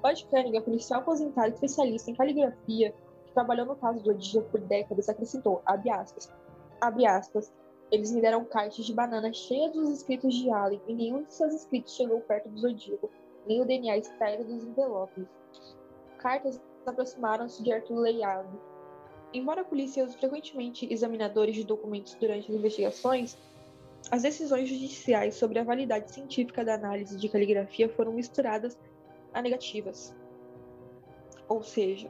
Bud 0.02 0.26
Cunningham, 0.28 0.62
policial 0.62 1.02
aposentado 1.02 1.54
especialista 1.54 2.12
em 2.12 2.16
caligrafia, 2.16 2.94
que 3.26 3.34
trabalhou 3.34 3.66
no 3.66 3.76
caso 3.76 4.04
do 4.04 4.12
Odia 4.12 4.42
por 4.44 4.62
décadas, 4.62 5.10
acrescentou, 5.10 5.62
abre 5.66 5.90
aspas, 5.90 6.32
abre 6.80 7.08
aspas, 7.08 7.52
eles 7.92 8.12
me 8.12 8.22
deram 8.22 8.46
caixas 8.46 8.86
de 8.86 8.94
banana 8.94 9.34
cheias 9.34 9.74
dos 9.74 9.90
escritos 9.90 10.36
de 10.36 10.50
Allen 10.52 10.82
e 10.88 10.94
nenhum 10.94 11.24
de 11.24 11.34
seus 11.34 11.54
escritos 11.54 11.96
chegou 11.96 12.22
perto 12.22 12.50
do 12.50 12.60
Zodíaco, 12.60 13.10
nem 13.48 13.62
o 13.62 13.66
DNA 13.66 13.98
extraído 13.98 14.44
dos 14.44 14.64
envelopes. 14.64 15.26
Cartas 16.26 16.60
aproximaram-se 16.88 17.62
de 17.62 17.72
Arthur 17.72 18.08
Allen. 18.08 18.60
Embora 19.32 19.62
a 19.62 19.64
polícia 19.64 20.04
use 20.04 20.18
frequentemente 20.18 20.92
examinadores 20.92 21.54
de 21.54 21.64
documentos 21.64 22.16
durante 22.16 22.52
as 22.52 22.58
investigações, 22.58 23.38
as 24.10 24.24
decisões 24.24 24.68
judiciais 24.68 25.36
sobre 25.36 25.60
a 25.60 25.64
validade 25.64 26.12
científica 26.12 26.66
da 26.66 26.74
análise 26.74 27.16
de 27.16 27.30
caligrafia 27.30 27.88
foram 27.90 28.12
misturadas 28.12 28.76
a 29.36 29.40
negativas. 29.40 30.16
Ou 31.48 31.62
seja, 31.62 32.10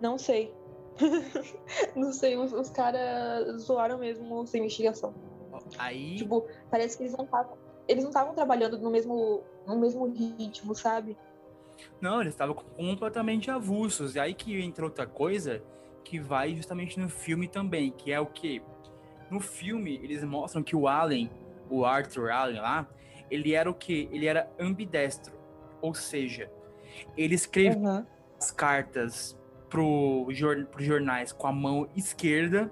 não 0.00 0.16
sei. 0.16 0.50
não 1.94 2.14
sei, 2.14 2.38
os, 2.38 2.54
os 2.54 2.70
caras 2.70 3.60
zoaram 3.60 3.98
mesmo 3.98 4.44
essa 4.44 4.56
investigação. 4.56 5.14
Aí... 5.76 6.16
Tipo, 6.16 6.46
parece 6.70 6.96
que 6.96 7.02
eles 7.02 7.14
não 7.14 7.26
estavam. 7.26 7.58
Eles 7.86 8.02
não 8.02 8.10
estavam 8.10 8.34
trabalhando 8.34 8.78
no 8.78 8.90
mesmo, 8.90 9.42
no 9.66 9.78
mesmo 9.78 10.06
ritmo, 10.06 10.74
sabe? 10.74 11.18
Não, 12.00 12.20
eles 12.20 12.34
estavam 12.34 12.54
completamente 12.54 13.50
avulsos. 13.50 14.14
E 14.14 14.20
aí 14.20 14.34
que 14.34 14.60
entra 14.60 14.84
outra 14.84 15.06
coisa 15.06 15.62
que 16.04 16.18
vai 16.18 16.54
justamente 16.54 16.98
no 17.00 17.08
filme 17.08 17.48
também, 17.48 17.90
que 17.90 18.12
é 18.12 18.20
o 18.20 18.26
que? 18.26 18.62
No 19.30 19.40
filme, 19.40 19.96
eles 20.02 20.22
mostram 20.22 20.62
que 20.62 20.76
o 20.76 20.86
Allen, 20.86 21.30
o 21.68 21.84
Arthur 21.84 22.30
Allen 22.30 22.60
lá, 22.60 22.88
ele 23.30 23.54
era 23.54 23.68
o 23.68 23.74
que? 23.74 24.08
Ele 24.12 24.26
era 24.26 24.48
ambidestro. 24.58 25.34
Ou 25.80 25.94
seja, 25.94 26.50
ele 27.16 27.34
escrevia 27.34 27.76
Uhum. 27.76 28.06
as 28.38 28.50
cartas 28.50 29.36
pro, 29.68 30.26
pro 30.70 30.84
jornais 30.84 31.32
com 31.32 31.46
a 31.46 31.52
mão 31.52 31.88
esquerda 31.96 32.70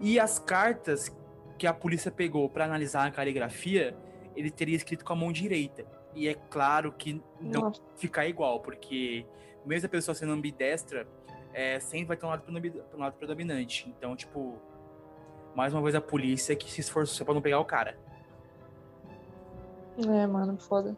e 0.00 0.18
as 0.18 0.38
cartas 0.38 1.14
que 1.58 1.66
a 1.66 1.72
polícia 1.74 2.10
pegou 2.10 2.48
para 2.48 2.64
analisar 2.64 3.06
a 3.06 3.10
caligrafia, 3.10 3.96
ele 4.34 4.50
teria 4.50 4.76
escrito 4.76 5.04
com 5.04 5.12
a 5.12 5.16
mão 5.16 5.32
direita. 5.32 5.86
E 6.16 6.28
é 6.28 6.34
claro 6.34 6.90
que 6.92 7.22
não 7.38 7.60
Nossa. 7.60 7.82
ficar 7.94 8.26
igual, 8.26 8.60
porque 8.60 9.26
mesmo 9.66 9.86
a 9.86 9.90
pessoa 9.90 10.14
sendo 10.14 10.32
ambidestra, 10.32 11.06
é, 11.52 11.78
sempre 11.78 12.06
vai 12.06 12.16
ter 12.16 12.24
um 12.24 12.30
lado, 12.30 12.44
um 12.94 12.98
lado 12.98 13.12
predominante. 13.16 13.86
Então, 13.96 14.16
tipo, 14.16 14.58
mais 15.54 15.74
uma 15.74 15.82
vez 15.82 15.94
a 15.94 16.00
polícia 16.00 16.56
que 16.56 16.72
se 16.72 16.80
esforçou 16.80 17.26
pra 17.26 17.34
não 17.34 17.42
pegar 17.42 17.60
o 17.60 17.66
cara. 17.66 17.98
É, 19.98 20.26
mano, 20.26 20.58
foda. 20.58 20.96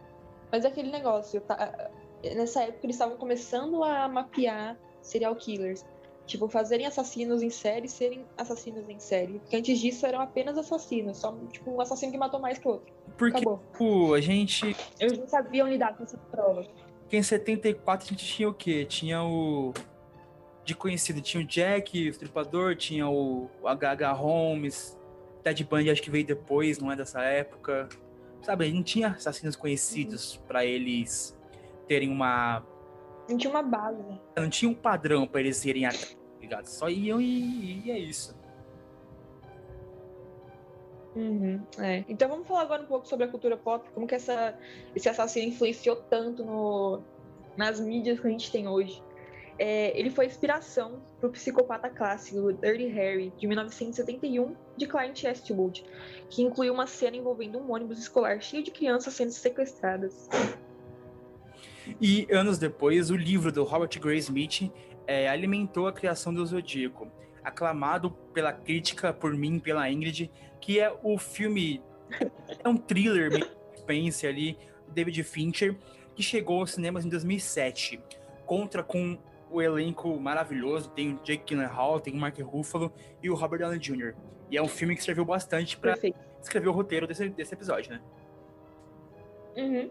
Mas 0.53 0.65
é 0.65 0.69
aquele 0.69 0.91
negócio, 0.93 1.41
tá? 1.41 1.91
Nessa 2.23 2.63
época 2.63 2.87
eles 2.87 2.95
estavam 2.95 3.17
começando 3.17 3.83
a 3.83 4.07
mapear 4.09 4.79
serial 5.03 5.35
killers. 5.35 5.85
Tipo, 6.29 6.47
fazerem 6.47 6.87
assassinos 6.87 7.43
em 7.43 7.49
série 7.49 7.89
serem 7.89 8.23
assassinos 8.37 8.87
em 8.87 9.01
série. 9.01 9.39
Porque 9.39 9.57
antes 9.57 9.81
disso 9.81 10.05
eram 10.05 10.21
apenas 10.21 10.59
assassinos. 10.59 11.17
Só, 11.17 11.35
tipo, 11.51 11.71
um 11.71 11.81
assassino 11.81 12.13
que 12.13 12.19
matou 12.19 12.39
mais 12.39 12.59
que 12.59 12.69
outro. 12.69 12.93
Porque, 13.17 13.39
Acabou. 13.39 13.63
tipo, 13.73 14.13
a 14.13 14.21
gente. 14.21 14.77
Eles 15.01 15.19
não 15.19 15.27
sabiam 15.27 15.67
lidar 15.67 15.97
com 15.97 16.05
essa 16.05 16.19
prova. 16.31 16.67
Porque 17.01 17.17
em 17.17 17.23
74 17.23 18.07
a 18.07 18.11
gente 18.11 18.27
tinha 18.27 18.49
o 18.49 18.53
quê? 18.53 18.85
Tinha 18.85 19.25
o. 19.25 19.73
De 20.67 20.75
conhecido, 20.75 21.23
tinha 21.23 21.43
o 21.43 21.47
Jack, 21.47 21.99
o 21.99 22.11
Estripador, 22.11 22.77
tinha 22.77 23.09
o, 23.09 23.49
o 23.63 23.67
H.H. 23.67 24.13
Holmes, 24.13 24.99
Ted 25.43 25.65
Bundy 25.65 25.91
acho 25.91 26.03
que 26.03 26.11
veio 26.11 26.27
depois, 26.27 26.79
não 26.79 26.93
é 26.93 26.97
dessa 26.97 27.23
época. 27.23 27.89
Sabe, 28.43 28.71
não 28.71 28.83
tinha 28.83 29.09
assassinos 29.09 29.57
conhecidos 29.57 30.37
pra 30.47 30.63
eles 30.63 31.35
terem 31.87 32.11
uma. 32.11 32.63
Não 33.29 33.39
tinha 33.39 33.51
uma 33.51 33.63
base. 33.63 34.03
Não 34.37 34.51
tinha 34.51 34.71
um 34.71 34.75
padrão 34.75 35.27
pra 35.27 35.41
eles 35.41 35.65
irem 35.65 35.87
atrás, 35.87 36.18
ligado? 36.49 36.67
Só 36.67 36.89
iam 36.89 37.21
e, 37.21 37.83
e 37.85 37.91
é 37.91 37.99
isso. 37.99 38.37
Uhum, 41.15 41.61
é. 41.79 42.05
Então 42.09 42.29
vamos 42.29 42.47
falar 42.47 42.63
agora 42.63 42.83
um 42.83 42.87
pouco 42.87 43.07
sobre 43.09 43.25
a 43.25 43.29
cultura 43.29 43.57
pop, 43.57 43.89
como 43.93 44.07
que 44.07 44.15
essa, 44.15 44.57
esse 44.95 45.09
assassino 45.09 45.49
influenciou 45.49 45.97
tanto 45.97 46.45
no, 46.45 47.03
nas 47.57 47.81
mídias 47.81 48.21
que 48.21 48.27
a 48.27 48.31
gente 48.31 48.51
tem 48.51 48.69
hoje. 48.69 49.03
É, 49.59 49.99
ele 49.99 50.11
foi 50.11 50.27
inspiração 50.27 51.03
para 51.19 51.29
o 51.29 51.33
psicopata 51.33 51.91
clássico 51.91 52.53
Dirty 52.53 52.87
Harry, 52.87 53.33
de 53.37 53.47
1971, 53.49 54.55
de 54.77 54.87
Clint 54.87 55.25
Eastwood, 55.25 55.85
que 56.31 56.43
incluiu 56.43 56.73
uma 56.73 56.87
cena 56.87 57.17
envolvendo 57.17 57.59
um 57.59 57.73
ônibus 57.73 57.99
escolar 57.99 58.41
cheio 58.41 58.63
de 58.63 58.71
crianças 58.71 59.15
sendo 59.15 59.33
sequestradas. 59.33 60.29
E 62.01 62.29
anos 62.31 62.59
depois, 62.59 63.11
o 63.11 63.17
livro 63.17 63.51
do 63.51 63.65
Robert 63.65 63.99
Gray 63.99 64.19
Smith 64.19 64.71
é, 65.09 65.27
alimentou 65.27 65.89
a 65.89 65.93
criação 65.93 66.33
do 66.33 66.45
Zodíaco, 66.45 67.11
aclamado 67.43 68.11
pela 68.35 68.53
crítica, 68.53 69.11
por 69.11 69.33
mim, 69.33 69.59
pela 69.59 69.91
Ingrid, 69.91 70.31
que 70.61 70.79
é 70.79 70.95
o 71.03 71.19
filme. 71.19 71.83
É 72.65 72.69
um 72.69 72.77
thriller, 72.77 73.31
meio 73.31 73.47
suspense 73.75 74.27
ali, 74.27 74.59
David 74.89 75.23
Fincher, 75.23 75.77
que 76.15 76.23
chegou 76.23 76.61
aos 76.61 76.73
cinemas 76.73 77.05
em 77.05 77.09
2007. 77.09 78.01
Contra 78.47 78.83
com 78.83 79.19
o 79.51 79.61
elenco 79.61 80.19
maravilhoso, 80.19 80.89
tem 80.91 81.13
o 81.13 81.21
Jake 81.23 81.45
Gyllenhaal, 81.47 82.01
tem 82.01 82.15
o 82.15 82.17
Mark 82.17 82.39
Ruffalo 82.41 82.93
e 83.23 83.31
o 83.31 83.35
Robert 83.35 83.61
Downey 83.61 83.79
Jr. 83.79 84.15
E 84.51 84.57
é 84.57 84.63
um 84.63 84.67
filme 84.69 84.97
que 84.97 85.05
serviu 85.05 85.25
bastante 85.25 85.77
para 85.77 85.95
escrever 86.41 86.69
o 86.69 86.73
roteiro 86.73 87.07
desse, 87.07 87.29
desse 87.29 87.55
episódio, 87.55 87.93
né? 87.93 88.01
Uhum. 89.57 89.91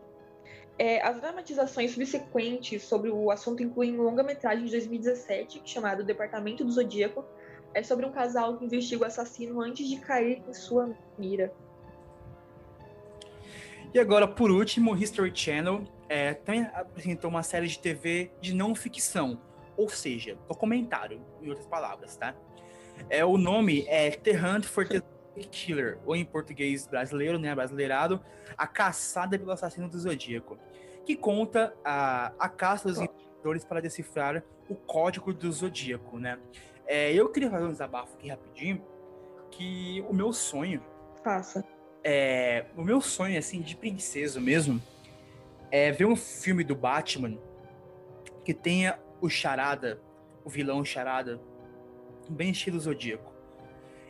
É, 0.79 1.01
as 1.01 1.19
dramatizações 1.19 1.91
subsequentes 1.91 2.83
sobre 2.83 3.09
o 3.09 3.31
assunto 3.31 3.63
incluem 3.63 3.99
um 3.99 4.03
longa-metragem 4.03 4.65
de 4.65 4.71
2017 4.71 5.61
chamado 5.65 6.03
Departamento 6.03 6.63
do 6.63 6.71
Zodíaco. 6.71 7.25
É 7.73 7.81
sobre 7.81 8.05
um 8.05 8.11
casal 8.11 8.57
que 8.57 8.65
investiga 8.65 9.03
o 9.03 9.05
assassino 9.05 9.59
antes 9.61 9.87
de 9.87 9.97
cair 9.97 10.43
em 10.47 10.53
sua 10.53 10.95
mira. 11.17 11.51
E 13.93 13.99
agora, 13.99 14.27
por 14.27 14.51
último, 14.51 14.93
o 14.93 14.97
History 14.97 15.31
Channel 15.33 15.83
é, 16.07 16.33
também 16.33 16.61
apresentou 16.73 17.29
uma 17.29 17.41
série 17.41 17.67
de 17.67 17.79
TV 17.79 18.31
de 18.39 18.53
não 18.53 18.75
ficção, 18.75 19.41
ou 19.75 19.89
seja, 19.89 20.37
documentário, 20.47 21.21
em 21.41 21.49
outras 21.49 21.67
palavras, 21.67 22.15
tá? 22.15 22.35
É, 23.09 23.23
o 23.25 23.37
nome 23.37 23.85
é 23.87 24.11
The 24.11 24.31
Hunt 24.31 24.65
for 24.65 24.87
the 24.87 25.01
Killer, 25.45 25.97
ou 26.05 26.15
em 26.15 26.25
português 26.25 26.87
brasileiro, 26.87 27.37
né, 27.37 27.53
brasileirado, 27.53 28.21
A 28.57 28.65
Caçada 28.67 29.37
pelo 29.37 29.51
Assassino 29.51 29.87
do 29.87 29.99
Zodíaco, 29.99 30.57
que 31.05 31.15
conta 31.15 31.73
a, 31.83 32.33
a 32.39 32.49
caça 32.49 32.87
dos 32.87 32.97
investigadores 32.97 33.63
para 33.63 33.81
decifrar 33.81 34.43
o 34.69 34.75
código 34.75 35.33
do 35.33 35.51
Zodíaco, 35.51 36.19
né? 36.19 36.37
É, 36.85 37.13
eu 37.13 37.29
queria 37.29 37.49
fazer 37.49 37.65
um 37.65 37.71
desabafo 37.71 38.15
aqui 38.15 38.29
rapidinho, 38.29 38.81
que 39.51 40.03
o 40.09 40.13
meu 40.13 40.33
sonho 40.33 40.83
Faça. 41.23 41.63
é, 42.03 42.65
o 42.75 42.83
meu 42.83 43.01
sonho, 43.01 43.37
assim, 43.37 43.61
de 43.61 43.75
princesa 43.75 44.39
mesmo, 44.39 44.81
é 45.71 45.91
ver 45.91 46.05
um 46.05 46.15
filme 46.15 46.63
do 46.63 46.75
Batman 46.75 47.37
que 48.43 48.53
tenha 48.53 48.99
o 49.19 49.29
Charada, 49.29 50.01
o 50.45 50.49
vilão 50.49 50.83
Charada, 50.85 51.41
bem 52.29 52.51
estilo 52.51 52.79
Zodíaco. 52.79 53.33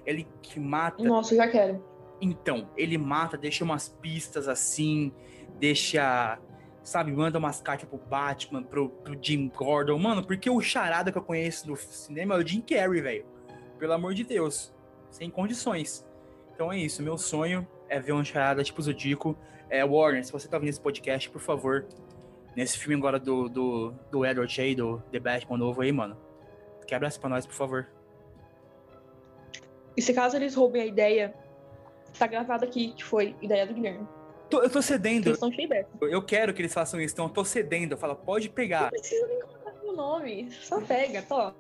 Ele 0.08 0.26
que 0.42 0.58
mata. 0.58 1.04
Nossa, 1.04 1.34
eu 1.34 1.38
já 1.38 1.48
quero. 1.50 1.84
Então, 2.22 2.70
ele 2.78 2.98
mata, 2.98 3.38
deixa 3.38 3.64
umas 3.64 3.90
pistas 3.90 4.48
assim, 4.48 5.12
deixa. 5.60 6.40
Sabe, 6.82 7.12
manda 7.12 7.38
umas 7.38 7.60
cartas 7.60 7.88
pro 7.90 7.98
Batman, 7.98 8.64
pro, 8.64 8.90
pro 8.90 9.20
Jim 9.22 9.50
Gordon. 9.50 10.00
Mano, 10.00 10.26
porque 10.26 10.50
o 10.50 10.62
charada 10.62 11.12
que 11.12 11.18
eu 11.18 11.22
conheço 11.22 11.70
no 11.70 11.76
cinema 11.76 12.36
é 12.36 12.38
o 12.38 12.48
Jim 12.48 12.62
Carrey, 12.62 13.02
velho. 13.02 13.26
Pelo 13.78 13.92
amor 13.92 14.14
de 14.14 14.24
Deus. 14.24 14.74
Sem 15.12 15.30
condições. 15.30 16.08
Então 16.54 16.72
é 16.72 16.78
isso. 16.78 17.04
Meu 17.04 17.18
sonho 17.18 17.68
é 17.90 18.00
ver 18.00 18.14
um 18.14 18.24
charada 18.24 18.64
tipo 18.64 18.82
Zodíaco. 18.82 19.38
É, 19.70 19.84
Warner, 19.84 20.26
se 20.26 20.32
você 20.32 20.48
tá 20.48 20.58
vendo 20.58 20.70
esse 20.70 20.80
podcast, 20.80 21.30
por 21.30 21.42
favor, 21.42 21.86
nesse 22.56 22.78
filme 22.78 22.96
agora 22.96 23.20
do, 23.20 23.50
do, 23.50 23.94
do 24.10 24.26
Edward 24.26 24.62
aí, 24.62 24.74
do 24.74 25.04
The 25.12 25.20
Batman 25.20 25.58
novo 25.58 25.82
aí, 25.82 25.92
mano. 25.92 26.18
Quebra 26.88 27.10
essa 27.10 27.20
pra 27.20 27.30
nós, 27.30 27.46
por 27.46 27.54
favor. 27.54 27.97
E 29.98 30.02
se 30.02 30.14
caso 30.14 30.36
eles 30.38 30.54
roubem 30.56 30.82
a 30.82 30.86
ideia, 30.86 31.34
tá 32.18 32.28
gravado 32.28 32.64
aqui 32.64 32.94
que 32.94 33.04
foi 33.04 33.36
ideia 33.42 33.66
do 33.66 33.74
Guilherme. 33.74 34.08
Tô- 34.50 34.62
eu 34.62 34.70
tô 34.70 34.82
cedendo. 34.82 35.28
Eles 35.28 35.42
estão. 35.44 35.52
Eu 36.08 36.22
quero 36.22 36.54
que 36.54 36.62
eles 36.62 36.74
façam 36.74 37.02
isso, 37.02 37.14
então 37.16 37.26
eu 37.26 37.30
tô 37.32 37.44
cedendo. 37.44 37.94
Eu 37.94 37.98
falo, 37.98 38.16
pode 38.16 38.48
Não 38.48 38.54
pegar. 38.56 38.90
precisa 38.92 39.28
nem 39.28 39.40
colocar 39.42 39.74
meu 39.84 39.94
nome. 39.96 40.50
Só 40.52 40.80
pega, 40.80 41.22
tó. 41.24 41.54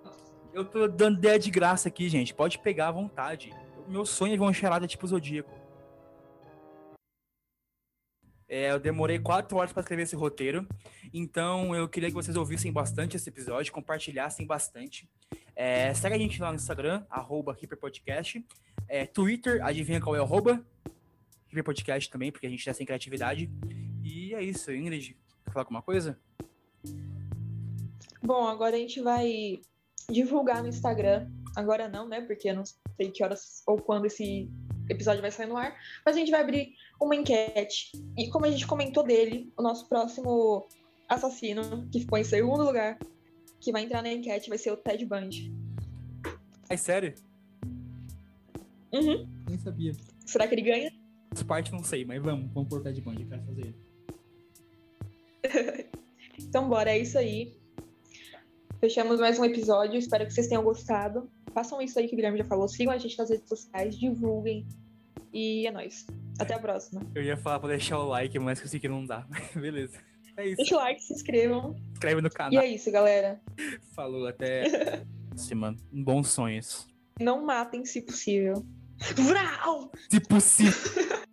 Eu 0.53 0.63
tô 0.63 0.87
dando 0.87 1.17
ideia 1.17 1.37
de 1.37 1.51
graça 1.51 1.89
aqui, 1.89 2.07
gente. 2.07 2.33
Pode 2.33 2.59
pegar 2.59 2.87
à 2.87 2.91
vontade. 2.91 3.53
Meu 3.87 4.05
sonho 4.05 4.33
é 4.33 4.37
ver 4.37 4.43
uma 4.43 4.53
charada 4.53 4.87
tipo 4.87 5.05
Zodíaco. 5.07 5.51
É, 8.49 8.71
eu 8.71 8.79
demorei 8.79 9.19
quatro 9.19 9.57
horas 9.57 9.73
para 9.73 9.81
escrever 9.81 10.03
esse 10.03 10.15
roteiro, 10.15 10.65
então 11.13 11.75
eu 11.75 11.87
queria 11.87 12.09
que 12.09 12.15
vocês 12.15 12.37
ouvissem 12.37 12.71
bastante 12.71 13.17
esse 13.17 13.27
episódio, 13.27 13.73
compartilhassem 13.73 14.47
bastante. 14.47 15.09
É, 15.55 15.93
segue 15.93 16.15
a 16.15 16.17
gente 16.17 16.39
lá 16.41 16.49
no 16.49 16.55
Instagram, 16.55 17.03
arroba 17.09 17.57
Hiperpodcast. 17.61 18.45
É, 18.87 19.05
Twitter, 19.05 19.61
adivinha 19.65 19.99
qual 19.99 20.15
é 20.15 20.19
o 20.19 20.23
arroba? 20.23 20.65
Também, 22.11 22.31
porque 22.31 22.45
a 22.45 22.49
gente 22.49 22.63
tá 22.63 22.73
sem 22.73 22.85
criatividade. 22.85 23.49
E 24.03 24.33
é 24.33 24.41
isso, 24.41 24.71
Ingrid, 24.71 25.17
quer 25.43 25.51
falar 25.51 25.63
alguma 25.63 25.81
coisa? 25.81 26.17
Bom, 28.21 28.47
agora 28.47 28.75
a 28.75 28.79
gente 28.79 29.01
vai 29.01 29.59
divulgar 30.09 30.61
no 30.61 30.69
Instagram. 30.69 31.29
Agora 31.55 31.89
não, 31.89 32.07
né? 32.07 32.21
Porque 32.21 32.49
eu 32.49 32.55
não 32.55 32.63
sei 32.65 33.09
que 33.11 33.23
horas 33.23 33.63
ou 33.65 33.77
quando 33.77 34.05
esse 34.05 34.49
episódio 34.89 35.21
vai 35.21 35.31
sair 35.31 35.47
no 35.47 35.57
ar. 35.57 35.75
Mas 36.05 36.15
a 36.15 36.19
gente 36.19 36.31
vai 36.31 36.41
abrir 36.41 36.73
uma 36.99 37.15
enquete. 37.15 37.91
E 38.17 38.29
como 38.29 38.45
a 38.45 38.51
gente 38.51 38.65
comentou 38.65 39.03
dele, 39.03 39.51
o 39.57 39.61
nosso 39.61 39.87
próximo 39.87 40.67
assassino, 41.07 41.87
que 41.91 42.01
ficou 42.01 42.17
em 42.17 42.23
segundo 42.23 42.63
lugar, 42.63 42.97
que 43.59 43.71
vai 43.71 43.83
entrar 43.83 44.01
na 44.01 44.11
enquete, 44.11 44.49
vai 44.49 44.57
ser 44.57 44.71
o 44.71 44.77
Ted 44.77 45.05
Bundy. 45.05 45.53
É 46.69 46.77
sério? 46.77 47.13
Uhum. 48.91 49.27
Nem 49.47 49.57
sabia. 49.59 49.93
Será 50.25 50.47
que 50.47 50.55
ele 50.55 50.61
ganha? 50.61 50.91
Essa 51.31 51.45
parte 51.45 51.71
não 51.71 51.83
sei, 51.83 52.05
mas 52.05 52.21
vamos, 52.21 52.51
vamos 52.51 52.69
por 52.69 52.81
Ted 52.81 52.99
Bundy, 53.01 53.25
quero 53.25 53.43
fazer 53.43 53.61
ele. 53.61 53.75
então 56.39 56.67
bora, 56.67 56.91
é 56.91 56.99
isso 56.99 57.17
aí. 57.17 57.55
Fechamos 58.79 59.19
mais 59.19 59.39
um 59.39 59.45
episódio, 59.45 59.97
espero 59.97 60.25
que 60.25 60.33
vocês 60.33 60.47
tenham 60.47 60.63
gostado. 60.63 61.29
Façam 61.57 61.81
isso 61.81 61.97
aí 61.97 62.07
que 62.07 62.13
o 62.13 62.15
Guilherme 62.15 62.37
já 62.37 62.43
falou, 62.43 62.67
sigam 62.67 62.93
a 62.93 62.99
gente 62.99 63.17
nas 63.17 63.31
redes 63.31 63.49
sociais, 63.49 63.97
divulguem. 63.97 64.63
E 65.33 65.65
é 65.65 65.71
nóis. 65.71 66.05
Até 66.39 66.53
a 66.53 66.59
próxima. 66.59 67.01
Eu 67.15 67.23
ia 67.23 67.35
falar 67.35 67.59
pra 67.59 67.69
deixar 67.69 67.97
o 67.97 68.07
like, 68.07 68.37
mas 68.37 68.59
esqueci 68.59 68.79
que 68.79 68.87
não 68.87 69.03
dá. 69.03 69.27
Beleza. 69.59 69.97
É 70.37 70.49
isso. 70.49 70.57
Deixa 70.57 70.75
o 70.75 70.77
like, 70.77 71.01
se 71.01 71.13
inscrevam. 71.13 71.75
Inscreve 71.93 72.21
no 72.21 72.29
canal. 72.29 72.53
E 72.53 72.57
é 72.63 72.67
isso, 72.67 72.91
galera. 72.91 73.41
Falou, 73.95 74.27
até 74.27 75.01
próxima. 75.29 75.75
Bons 75.91 76.27
sonhos. 76.27 76.87
Não 77.19 77.43
matem 77.43 77.83
se 77.85 78.03
possível. 78.03 78.63
Vral! 79.15 79.91
Se 80.11 80.19
possível. 80.19 81.17